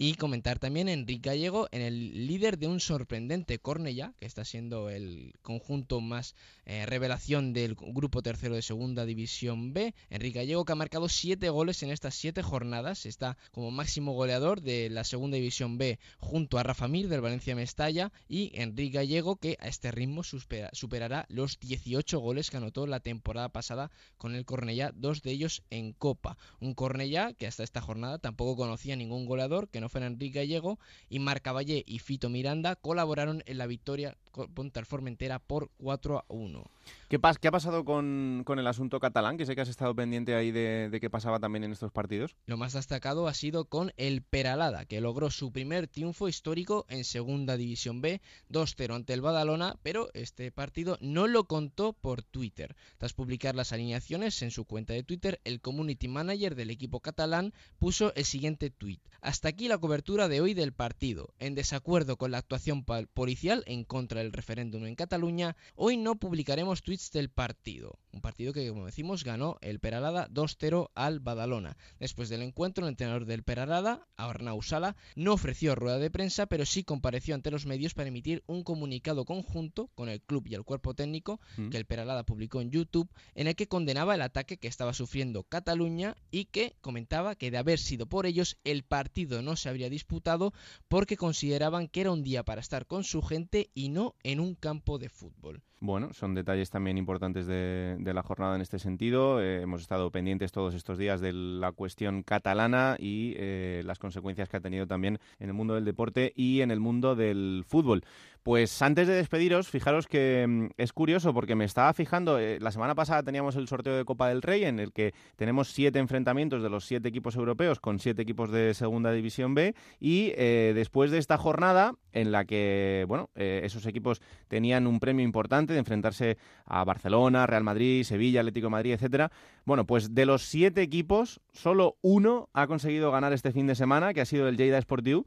Y 0.02 0.14
comentar 0.14 0.58
también 0.58 0.88
Enrique 0.88 1.28
Gallego 1.28 1.68
en 1.72 1.82
el 1.82 2.26
líder 2.26 2.56
de 2.56 2.66
un 2.68 2.80
sorprendente 2.80 3.58
Cornellá, 3.58 4.14
que 4.18 4.24
está 4.24 4.46
siendo 4.46 4.88
el 4.88 5.34
conjunto 5.42 6.00
más 6.00 6.34
eh, 6.64 6.86
revelación 6.86 7.52
del 7.52 7.74
grupo 7.74 8.22
tercero 8.22 8.54
de 8.54 8.62
segunda 8.62 9.04
división 9.04 9.74
B. 9.74 9.94
Enrique 10.08 10.38
Gallego 10.38 10.64
que 10.64 10.72
ha 10.72 10.76
marcado 10.76 11.10
siete 11.10 11.50
goles 11.50 11.82
en 11.82 11.90
estas 11.90 12.14
siete 12.14 12.40
jornadas, 12.42 13.04
está 13.04 13.36
como 13.52 13.70
máximo 13.70 14.14
goleador 14.14 14.62
de 14.62 14.88
la 14.88 15.04
segunda 15.04 15.34
división 15.36 15.76
B 15.76 15.98
junto 16.18 16.56
a 16.56 16.62
Rafa 16.62 16.88
Mir 16.88 17.08
del 17.10 17.20
Valencia 17.20 17.54
Mestalla 17.54 18.10
y 18.26 18.52
Enrique 18.54 18.96
Gallego 18.96 19.36
que 19.36 19.58
a 19.60 19.68
este 19.68 19.90
ritmo 19.90 20.22
supera- 20.22 20.70
superará 20.72 21.26
los 21.28 21.60
18 21.60 22.18
goles 22.20 22.48
que 22.48 22.56
anotó 22.56 22.86
la 22.86 23.00
temporada 23.00 23.50
pasada 23.50 23.90
con 24.16 24.34
el 24.34 24.46
Cornellá, 24.46 24.92
dos 24.94 25.20
de 25.20 25.32
ellos 25.32 25.62
en 25.68 25.92
Copa. 25.92 26.38
Un 26.58 26.72
Cornellá 26.72 27.34
que 27.34 27.46
hasta 27.46 27.64
esta 27.64 27.82
jornada 27.82 28.16
tampoco 28.18 28.56
conocía 28.56 28.96
ningún 28.96 29.26
goleador 29.26 29.68
que 29.68 29.82
no 29.82 29.89
fuera 29.90 30.06
Enrique 30.06 30.38
Gallego 30.38 30.78
y 31.08 31.18
Marc 31.18 31.42
Caballé 31.42 31.84
y 31.86 31.98
Fito 31.98 32.30
Miranda 32.30 32.76
colaboraron 32.76 33.42
en 33.46 33.58
la 33.58 33.66
victoria 33.66 34.16
contra 34.30 34.80
el 34.80 34.86
Formentera 34.86 35.38
por 35.38 35.70
4 35.78 36.18
a 36.18 36.24
1. 36.28 36.64
¿Qué, 37.08 37.20
pas- 37.20 37.38
qué 37.38 37.48
ha 37.48 37.52
pasado 37.52 37.84
con, 37.84 38.42
con 38.44 38.58
el 38.58 38.66
asunto 38.66 38.98
catalán? 39.00 39.36
Que 39.36 39.46
sé 39.46 39.54
que 39.54 39.60
has 39.60 39.68
estado 39.68 39.94
pendiente 39.94 40.34
ahí 40.34 40.50
de, 40.50 40.88
de 40.90 41.00
qué 41.00 41.10
pasaba 41.10 41.38
también 41.38 41.64
en 41.64 41.72
estos 41.72 41.92
partidos. 41.92 42.36
Lo 42.46 42.56
más 42.56 42.72
destacado 42.72 43.28
ha 43.28 43.34
sido 43.34 43.64
con 43.66 43.92
el 43.96 44.22
Peralada, 44.22 44.84
que 44.86 45.00
logró 45.00 45.30
su 45.30 45.52
primer 45.52 45.88
triunfo 45.88 46.28
histórico 46.28 46.86
en 46.88 47.04
Segunda 47.04 47.56
División 47.56 48.00
B, 48.00 48.20
2-0 48.50 48.94
ante 48.94 49.12
el 49.12 49.20
Badalona, 49.20 49.76
pero 49.82 50.08
este 50.14 50.50
partido 50.52 50.96
no 51.00 51.26
lo 51.26 51.44
contó 51.44 51.92
por 51.92 52.22
Twitter. 52.22 52.76
Tras 52.98 53.12
publicar 53.12 53.54
las 53.54 53.72
alineaciones 53.72 54.40
en 54.42 54.50
su 54.50 54.64
cuenta 54.64 54.92
de 54.92 55.02
Twitter, 55.02 55.40
el 55.44 55.60
community 55.60 56.08
manager 56.08 56.54
del 56.54 56.70
equipo 56.70 57.00
catalán 57.00 57.52
puso 57.78 58.12
el 58.14 58.24
siguiente 58.24 58.70
tweet. 58.70 59.00
Hasta 59.20 59.48
aquí 59.48 59.68
la 59.68 59.78
cobertura 59.78 60.28
de 60.28 60.40
hoy 60.40 60.54
del 60.54 60.72
partido. 60.72 61.28
En 61.38 61.54
desacuerdo 61.54 62.16
con 62.16 62.30
la 62.30 62.38
actuación 62.38 62.84
policial 63.14 63.62
en 63.66 63.84
contra 63.84 64.19
para 64.20 64.26
el 64.26 64.32
referéndum 64.34 64.84
en 64.84 64.96
Cataluña, 64.96 65.56
hoy 65.76 65.96
no 65.96 66.14
publicaremos 66.16 66.82
tweets 66.82 67.10
del 67.10 67.30
partido. 67.30 67.98
Un 68.12 68.20
partido 68.20 68.52
que, 68.52 68.68
como 68.68 68.84
decimos, 68.84 69.24
ganó 69.24 69.56
el 69.62 69.80
Peralada 69.80 70.28
2-0 70.28 70.90
al 70.94 71.20
Badalona. 71.20 71.78
Después 71.98 72.28
del 72.28 72.42
encuentro, 72.42 72.84
el 72.84 72.90
entrenador 72.90 73.24
del 73.24 73.44
Peralada, 73.44 74.06
Arnau 74.18 74.60
Sala, 74.60 74.94
no 75.16 75.32
ofreció 75.32 75.74
rueda 75.74 75.98
de 75.98 76.10
prensa, 76.10 76.44
pero 76.44 76.66
sí 76.66 76.84
compareció 76.84 77.34
ante 77.34 77.50
los 77.50 77.64
medios 77.64 77.94
para 77.94 78.08
emitir 78.08 78.42
un 78.46 78.62
comunicado 78.62 79.24
conjunto 79.24 79.88
con 79.94 80.10
el 80.10 80.20
club 80.20 80.46
y 80.48 80.54
el 80.54 80.64
cuerpo 80.64 80.92
técnico 80.92 81.40
Mm. 81.56 81.70
que 81.70 81.78
el 81.78 81.86
Peralada 81.86 82.24
publicó 82.24 82.60
en 82.60 82.70
YouTube, 82.70 83.08
en 83.34 83.46
el 83.46 83.56
que 83.56 83.68
condenaba 83.68 84.14
el 84.14 84.20
ataque 84.22 84.58
que 84.58 84.68
estaba 84.68 84.92
sufriendo 84.92 85.44
Cataluña 85.44 86.14
y 86.30 86.44
que 86.44 86.76
comentaba 86.82 87.36
que 87.36 87.50
de 87.50 87.56
haber 87.56 87.78
sido 87.78 88.04
por 88.06 88.26
ellos 88.26 88.58
el 88.64 88.82
partido 88.82 89.40
no 89.40 89.56
se 89.56 89.70
habría 89.70 89.88
disputado 89.88 90.52
porque 90.88 91.16
consideraban 91.16 91.88
que 91.88 92.02
era 92.02 92.10
un 92.12 92.22
día 92.22 92.44
para 92.44 92.60
estar 92.60 92.86
con 92.86 93.04
su 93.04 93.22
gente 93.22 93.70
y 93.74 93.88
no 93.88 94.09
en 94.22 94.40
un 94.40 94.54
campo 94.54 94.98
de 94.98 95.08
fútbol. 95.08 95.62
Bueno, 95.82 96.12
son 96.12 96.34
detalles 96.34 96.68
también 96.68 96.98
importantes 96.98 97.46
de, 97.46 97.96
la 97.98 98.22
jornada 98.22 98.54
en 98.54 98.60
este 98.60 98.78
sentido. 98.78 99.40
Eh, 99.40 99.62
hemos 99.62 99.80
estado 99.80 100.10
pendientes 100.10 100.52
todos 100.52 100.74
estos 100.74 100.98
días 100.98 101.22
de 101.22 101.32
la 101.32 101.72
cuestión 101.72 102.22
catalana 102.22 102.96
y 102.98 103.32
eh, 103.38 103.80
las 103.86 103.98
consecuencias 103.98 104.50
que 104.50 104.58
ha 104.58 104.60
tenido 104.60 104.86
también 104.86 105.18
en 105.38 105.48
el 105.48 105.54
mundo 105.54 105.74
del 105.74 105.86
deporte 105.86 106.34
y 106.36 106.60
en 106.60 106.70
el 106.70 106.80
mundo 106.80 107.16
del 107.16 107.64
fútbol. 107.66 108.02
Pues 108.42 108.82
antes 108.82 109.08
de 109.08 109.14
despediros, 109.14 109.68
fijaros 109.68 110.06
que 110.06 110.46
mm, 110.46 110.66
es 110.76 110.92
curioso 110.92 111.32
porque 111.32 111.54
me 111.54 111.64
estaba 111.64 111.94
fijando, 111.94 112.38
eh, 112.38 112.58
la 112.60 112.72
semana 112.72 112.94
pasada 112.94 113.22
teníamos 113.22 113.56
el 113.56 113.66
sorteo 113.66 113.96
de 113.96 114.04
Copa 114.04 114.28
del 114.28 114.42
Rey 114.42 114.64
en 114.64 114.80
el 114.80 114.92
que 114.92 115.14
tenemos 115.36 115.72
siete 115.72 115.98
enfrentamientos 115.98 116.62
de 116.62 116.68
los 116.68 116.84
siete 116.84 117.08
equipos 117.08 117.36
europeos 117.36 117.80
con 117.80 118.00
siete 118.00 118.20
equipos 118.20 118.50
de 118.50 118.74
Segunda 118.74 119.12
División 119.12 119.54
B 119.54 119.74
y 119.98 120.32
después 120.32 121.10
de 121.10 121.18
esta 121.18 121.38
jornada 121.38 121.94
en 122.12 122.32
la 122.32 122.44
que, 122.44 123.04
bueno, 123.08 123.30
esos 123.34 123.86
equipos 123.86 124.20
tenían 124.48 124.86
un 124.86 125.00
premio 125.00 125.24
importante 125.24 125.69
de 125.72 125.78
enfrentarse 125.78 126.38
a 126.66 126.84
Barcelona, 126.84 127.46
Real 127.46 127.64
Madrid, 127.64 128.04
Sevilla, 128.04 128.40
Atlético 128.40 128.70
Madrid, 128.70 128.92
etcétera. 128.92 129.30
Bueno, 129.64 129.86
pues 129.86 130.14
de 130.14 130.26
los 130.26 130.42
siete 130.42 130.82
equipos, 130.82 131.40
solo 131.52 131.96
uno 132.02 132.48
ha 132.52 132.66
conseguido 132.66 133.10
ganar 133.10 133.32
este 133.32 133.52
fin 133.52 133.66
de 133.66 133.74
semana, 133.74 134.14
que 134.14 134.20
ha 134.20 134.26
sido 134.26 134.48
el 134.48 134.56
Lleida 134.56 134.80
Sportiu. 134.80 135.26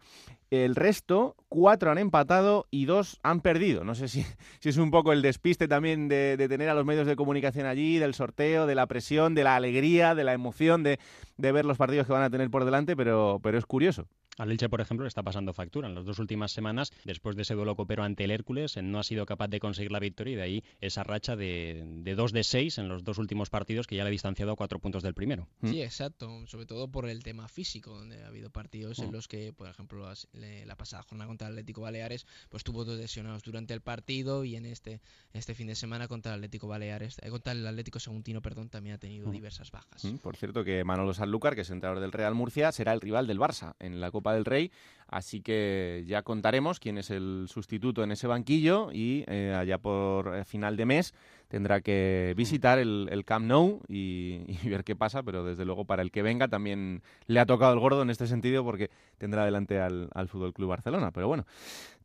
El 0.50 0.76
resto, 0.76 1.36
cuatro 1.50 1.90
han 1.90 1.98
empatado 1.98 2.68
y 2.70 2.86
dos 2.86 3.20
han 3.24 3.42
perdido. 3.42 3.84
No 3.84 3.96
sé 3.96 4.08
si, 4.08 4.24
si 4.60 4.70
es 4.70 4.78
un 4.78 4.92
poco 4.92 5.12
el 5.12 5.22
despiste 5.22 5.68
también 5.68 6.08
de, 6.08 6.38
de 6.38 6.48
tener 6.48 6.70
a 6.70 6.74
los 6.74 6.86
medios 6.86 7.08
de 7.08 7.16
comunicación 7.16 7.66
allí, 7.66 7.98
del 7.98 8.14
sorteo, 8.14 8.68
de 8.68 8.76
la 8.76 8.86
presión, 8.88 9.34
de 9.36 9.44
la 9.44 9.56
alegría, 9.56 10.16
de 10.16 10.24
la 10.24 10.34
emoción 10.34 10.84
de, 10.84 11.00
de 11.38 11.52
ver 11.52 11.66
los 11.66 11.78
partidos 11.78 12.06
que 12.06 12.14
van 12.14 12.24
a 12.24 12.30
tener 12.30 12.50
por 12.50 12.66
delante, 12.66 12.96
pero, 12.96 13.40
pero 13.42 13.58
es 13.58 13.66
curioso. 13.66 14.08
Al 14.38 14.52
Elche, 14.52 14.68
por 14.70 14.82
ejemplo, 14.82 15.04
le 15.04 15.08
está 15.10 15.22
pasando 15.24 15.54
factura. 15.54 15.88
En 15.88 15.96
las 15.96 16.06
dos 16.06 16.18
últimas 16.20 16.52
semanas, 16.52 16.92
después 17.04 17.36
de 17.36 17.44
ese 17.44 17.54
duelo 17.54 17.76
copero 17.76 18.04
ante 18.04 18.24
el 18.24 18.32
Hércules, 18.32 18.78
no 18.82 19.00
ha 19.00 19.04
sido 19.04 19.26
capaz 19.26 19.48
de 19.48 19.60
conseguir 19.60 19.92
la 19.92 20.00
victoria 20.00 20.34
y 20.34 20.36
de 20.36 20.42
ahí 20.42 20.64
esa 20.82 21.04
racha 21.04 21.36
de, 21.36 21.84
de 21.86 22.16
2 22.16 22.32
de 22.34 22.44
6 22.44 22.78
en 22.80 22.88
los 22.90 23.04
dos 23.04 23.18
últimos 23.20 23.50
partidos 23.50 23.86
que 23.88 23.96
ya 23.96 24.04
le 24.04 24.08
ha 24.10 24.12
distanciado 24.12 24.52
a 24.52 24.56
cuatro 24.56 24.80
puntos 24.80 25.04
del 25.04 25.14
primero. 25.14 25.48
Sí, 25.64 25.82
exacto. 25.82 26.30
Sobre 26.48 26.66
todo 26.66 26.88
por 26.90 27.08
el 27.08 27.22
tema 27.24 27.48
físico, 27.48 27.92
donde 27.98 28.24
ha 28.24 28.28
habido 28.28 28.50
partidos 28.50 29.00
en 29.00 29.10
Mm. 29.10 29.14
los 29.14 29.28
que, 29.28 29.54
por 29.54 29.68
ejemplo, 29.70 30.12
la 30.34 30.76
pasada 30.76 31.04
jornada 31.04 31.28
contra 31.28 31.48
el 31.48 31.54
Atlético 31.54 31.82
Baleares, 31.82 32.26
pues 32.50 32.64
tuvo 32.64 32.86
dos 32.86 32.98
lesionados 32.98 33.44
durante 33.44 33.74
el 33.74 33.82
partido 33.82 34.44
y 34.44 34.56
en 34.56 34.66
este 34.66 35.02
este 35.34 35.54
fin 35.56 35.68
de 35.68 35.76
semana 35.76 36.08
contra 36.08 36.32
el 36.34 36.40
Atlético 36.40 36.68
Baleares, 36.68 37.18
eh, 37.22 37.30
contra 37.30 37.54
el 37.54 37.66
Atlético 37.68 38.00
Saguntino, 38.00 38.42
perdón, 38.42 38.70
también 38.70 38.96
ha 38.96 39.00
tenido 39.00 39.28
Mm. 39.28 39.32
diversas 39.32 39.72
bajas. 39.72 40.04
Mm, 40.06 40.18
Por 40.18 40.36
cierto, 40.38 40.64
que 40.64 40.84
Manolo 40.84 41.14
Sanlúcar, 41.14 41.54
que 41.56 41.62
es 41.62 41.70
entrenador 41.70 42.02
del 42.02 42.12
Real 42.12 42.34
Murcia, 42.34 42.72
será 42.72 42.94
el 42.94 43.02
rival 43.02 43.28
del 43.28 43.40
Barça 43.40 43.76
en 43.80 44.00
la 44.00 44.10
Copa 44.12 44.23
del 44.32 44.46
Rey. 44.46 44.72
Así 45.14 45.42
que 45.42 46.04
ya 46.08 46.24
contaremos 46.24 46.80
quién 46.80 46.98
es 46.98 47.12
el 47.12 47.46
sustituto 47.48 48.04
en 48.04 48.12
ese 48.12 48.26
banquillo 48.26 48.90
y 48.92 49.24
eh, 49.28 49.54
allá 49.56 49.78
por 49.78 50.36
eh, 50.36 50.44
final 50.44 50.76
de 50.76 50.88
mes 50.88 51.14
tendrá 51.50 51.82
que 51.82 52.34
visitar 52.36 52.80
el, 52.80 53.08
el 53.12 53.24
Camp 53.24 53.46
Nou 53.46 53.82
y, 53.88 54.40
ver 54.68 54.84
qué 54.84 54.96
pasa, 54.96 55.22
pero 55.22 55.44
desde 55.44 55.66
luego 55.66 55.86
para 55.86 56.02
el 56.02 56.10
que 56.10 56.24
venga 56.24 56.48
también 56.48 57.04
le 57.28 57.40
ha 57.40 57.46
tocado 57.46 57.74
el 57.74 57.80
gordo 57.80 58.02
en 58.02 58.10
este 58.10 58.26
sentido 58.26 58.64
porque 58.64 58.90
tendrá 59.20 59.46
delante 59.46 59.80
al, 59.80 60.10
al 60.16 60.30
Fútbol 60.30 60.52
Club 60.52 60.70
Barcelona. 60.70 61.12
Pero 61.12 61.28
bueno, 61.28 61.46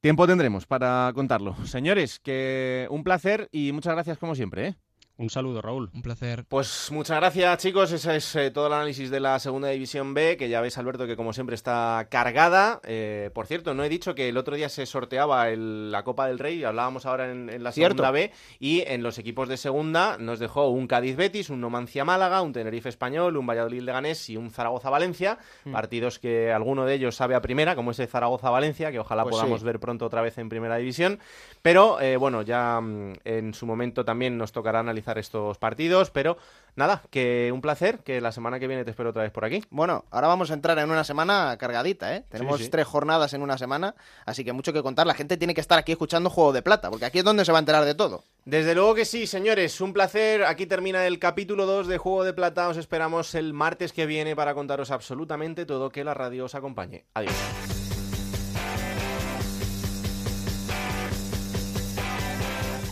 tiempo 0.03 0.27
tendremos 0.27 0.67
para 0.67 1.11
contarlo. 1.15 1.57
Señores, 1.65 2.19
que 2.19 2.89
un 2.91 3.05
placer 3.05 3.49
y 3.53 3.73
muchas 3.73 3.95
gracias 3.95 4.19
como 4.19 4.35
siempre. 4.35 4.69
¿eh? 4.69 4.75
Un 5.21 5.31
saludo, 5.31 5.61
Raúl. 5.61 5.91
Un 5.93 6.03
placer. 6.03 6.45
Pues 6.49 6.91
muchas 6.93 7.17
gracias, 7.17 7.59
chicos. 7.59 7.91
Ese 7.91 8.15
es 8.15 8.37
eh, 8.37 8.53
todo 8.53 8.69
el 8.69 8.73
análisis 8.73 9.11
de 9.11 9.19
la 9.19 9.41
segunda 9.41 9.67
división 9.69 10.15
B, 10.15 10.37
que 10.37 10.49
ya 10.49 10.61
ves, 10.61 10.79
Alberto, 10.79 11.09
que 11.09 11.17
como 11.17 11.33
siempre 11.33 11.57
está 11.57 12.07
cargada. 12.09 12.81
Eh, 12.85 13.31
por 13.35 13.47
cierto, 13.49 13.75
no 13.75 13.83
he 13.83 13.89
dicho 13.89 14.15
que 14.15 14.29
el 14.29 14.37
otro 14.37 14.55
día 14.55 14.69
se 14.69 14.87
sorteaba 14.87 15.49
el- 15.49 15.91
la 15.91 16.05
Copa 16.05 16.29
del 16.29 16.39
Rey, 16.39 16.63
hablábamos 16.63 17.05
ahora 17.05 17.33
en, 17.33 17.51
en 17.51 17.65
la 17.65 17.73
Cierto. 17.73 17.97
segunda 17.97 18.13
B, 18.13 18.31
y 18.61 18.83
en 18.87 19.03
los 19.03 19.19
equipos 19.19 19.49
de 19.49 19.57
segunda 19.57 20.19
nos 20.19 20.39
dejó 20.39 20.69
un 20.69 20.87
Cádiz 20.87 21.17
Betis, 21.17 21.51
un 21.51 21.61
Numancia 21.61 22.05
Málaga, 22.05 22.41
un 22.41 22.53
Tenerife 22.53 22.89
Español, 22.89 23.37
un 23.37 23.47
Valladolid 23.47 23.81
Leganés 23.83 24.31
y 24.31 24.37
un 24.37 24.53
Zaragoza 24.53 24.89
Valencia. 24.89 25.39
Mm. 25.65 25.73
Partidos 25.73 26.21
que 26.21 26.53
alguno 26.53 26.85
de 26.87 26.95
ellos 26.95 27.17
sabe 27.17 27.35
a 27.35 27.43
primera, 27.43 27.75
como 27.75 27.91
ese 27.91 28.07
Zaragoza 28.07 28.51
Valencia, 28.51 28.93
que 28.93 29.01
ojalá 29.01 29.25
Pues 29.25 29.33
podamos 29.35 29.59
sí. 29.63 29.67
ver 29.67 29.81
pronto 29.81 30.07
otra 30.07 30.23
vez 30.23 30.39
en 30.39 30.49
primera 30.49 30.77
división. 30.77 31.19
Pero 31.61 32.01
eh, 32.01 32.17
bueno, 32.17 32.43
ya 32.43 32.81
mm, 32.81 33.15
en 33.25 33.53
su 33.53 33.67
momento 33.67 34.05
también 34.05 34.39
nos 34.39 34.53
tocará 34.53 34.85
analizar 35.09 35.19
estos 35.19 35.59
partidos. 35.59 36.11
Pero 36.11 36.37
nada, 36.77 37.03
que 37.11 37.51
un 37.53 37.61
placer, 37.61 38.01
que 38.01 38.21
la 38.21 38.33
semana 38.33 38.59
que 38.61 38.67
viene 38.69 38.85
te 38.85 38.91
espero 38.91 39.11
otra 39.11 39.23
vez 39.23 39.33
por 39.33 39.45
aquí. 39.45 39.65
Bueno, 39.71 40.05
ahora 40.11 40.29
vamos 40.29 40.51
a 40.51 40.55
entrar 40.55 40.79
en 40.79 40.91
una 40.91 41.05
semana 41.05 41.57
cargadita, 41.59 42.15
¿eh? 42.15 42.25
Tenemos 42.29 42.59
Sí, 42.59 42.65
sí. 42.65 42.71
tres 42.71 42.87
jornadas 42.87 43.33
en 43.35 43.43
una 43.43 43.59
semana, 43.59 43.95
así 44.27 44.45
que 44.45 44.53
mucho 44.53 44.73
que 44.73 44.83
contar. 44.83 45.07
La 45.07 45.15
gente 45.15 45.37
tiene 45.37 45.55
que 45.55 45.61
estar 45.61 45.79
aquí 45.79 45.93
escuchando 45.93 46.31
Juego 46.31 46.53
de 46.53 46.63
Plata, 46.63 46.91
porque 46.91 47.07
aquí 47.07 47.19
es 47.19 47.25
donde 47.25 47.45
se 47.45 47.53
va 47.53 47.59
a 47.59 47.61
enterar 47.61 47.85
de 47.85 47.95
todo. 47.95 48.23
Desde 48.45 48.75
luego 48.75 48.95
que 48.95 49.05
sí, 49.05 49.27
señores, 49.27 49.81
un 49.81 49.93
placer. 49.93 50.45
Aquí 50.45 50.67
termina 50.67 51.07
el 51.07 51.19
capítulo 51.19 51.67
2 51.67 51.87
de 51.87 51.99
Juego 51.99 52.25
de 52.25 52.33
Plata. 52.33 52.69
Os 52.69 52.77
esperamos 52.77 53.35
el 53.35 53.53
martes 53.53 53.93
que 53.93 54.07
viene 54.07 54.35
para 54.37 54.55
contaros 54.55 54.91
absolutamente 54.91 55.67
todo 55.67 55.91
que 55.91 56.05
la 56.05 56.15
radio 56.15 56.45
os 56.47 56.55
acompañe. 56.55 57.05
Adiós. 57.15 57.88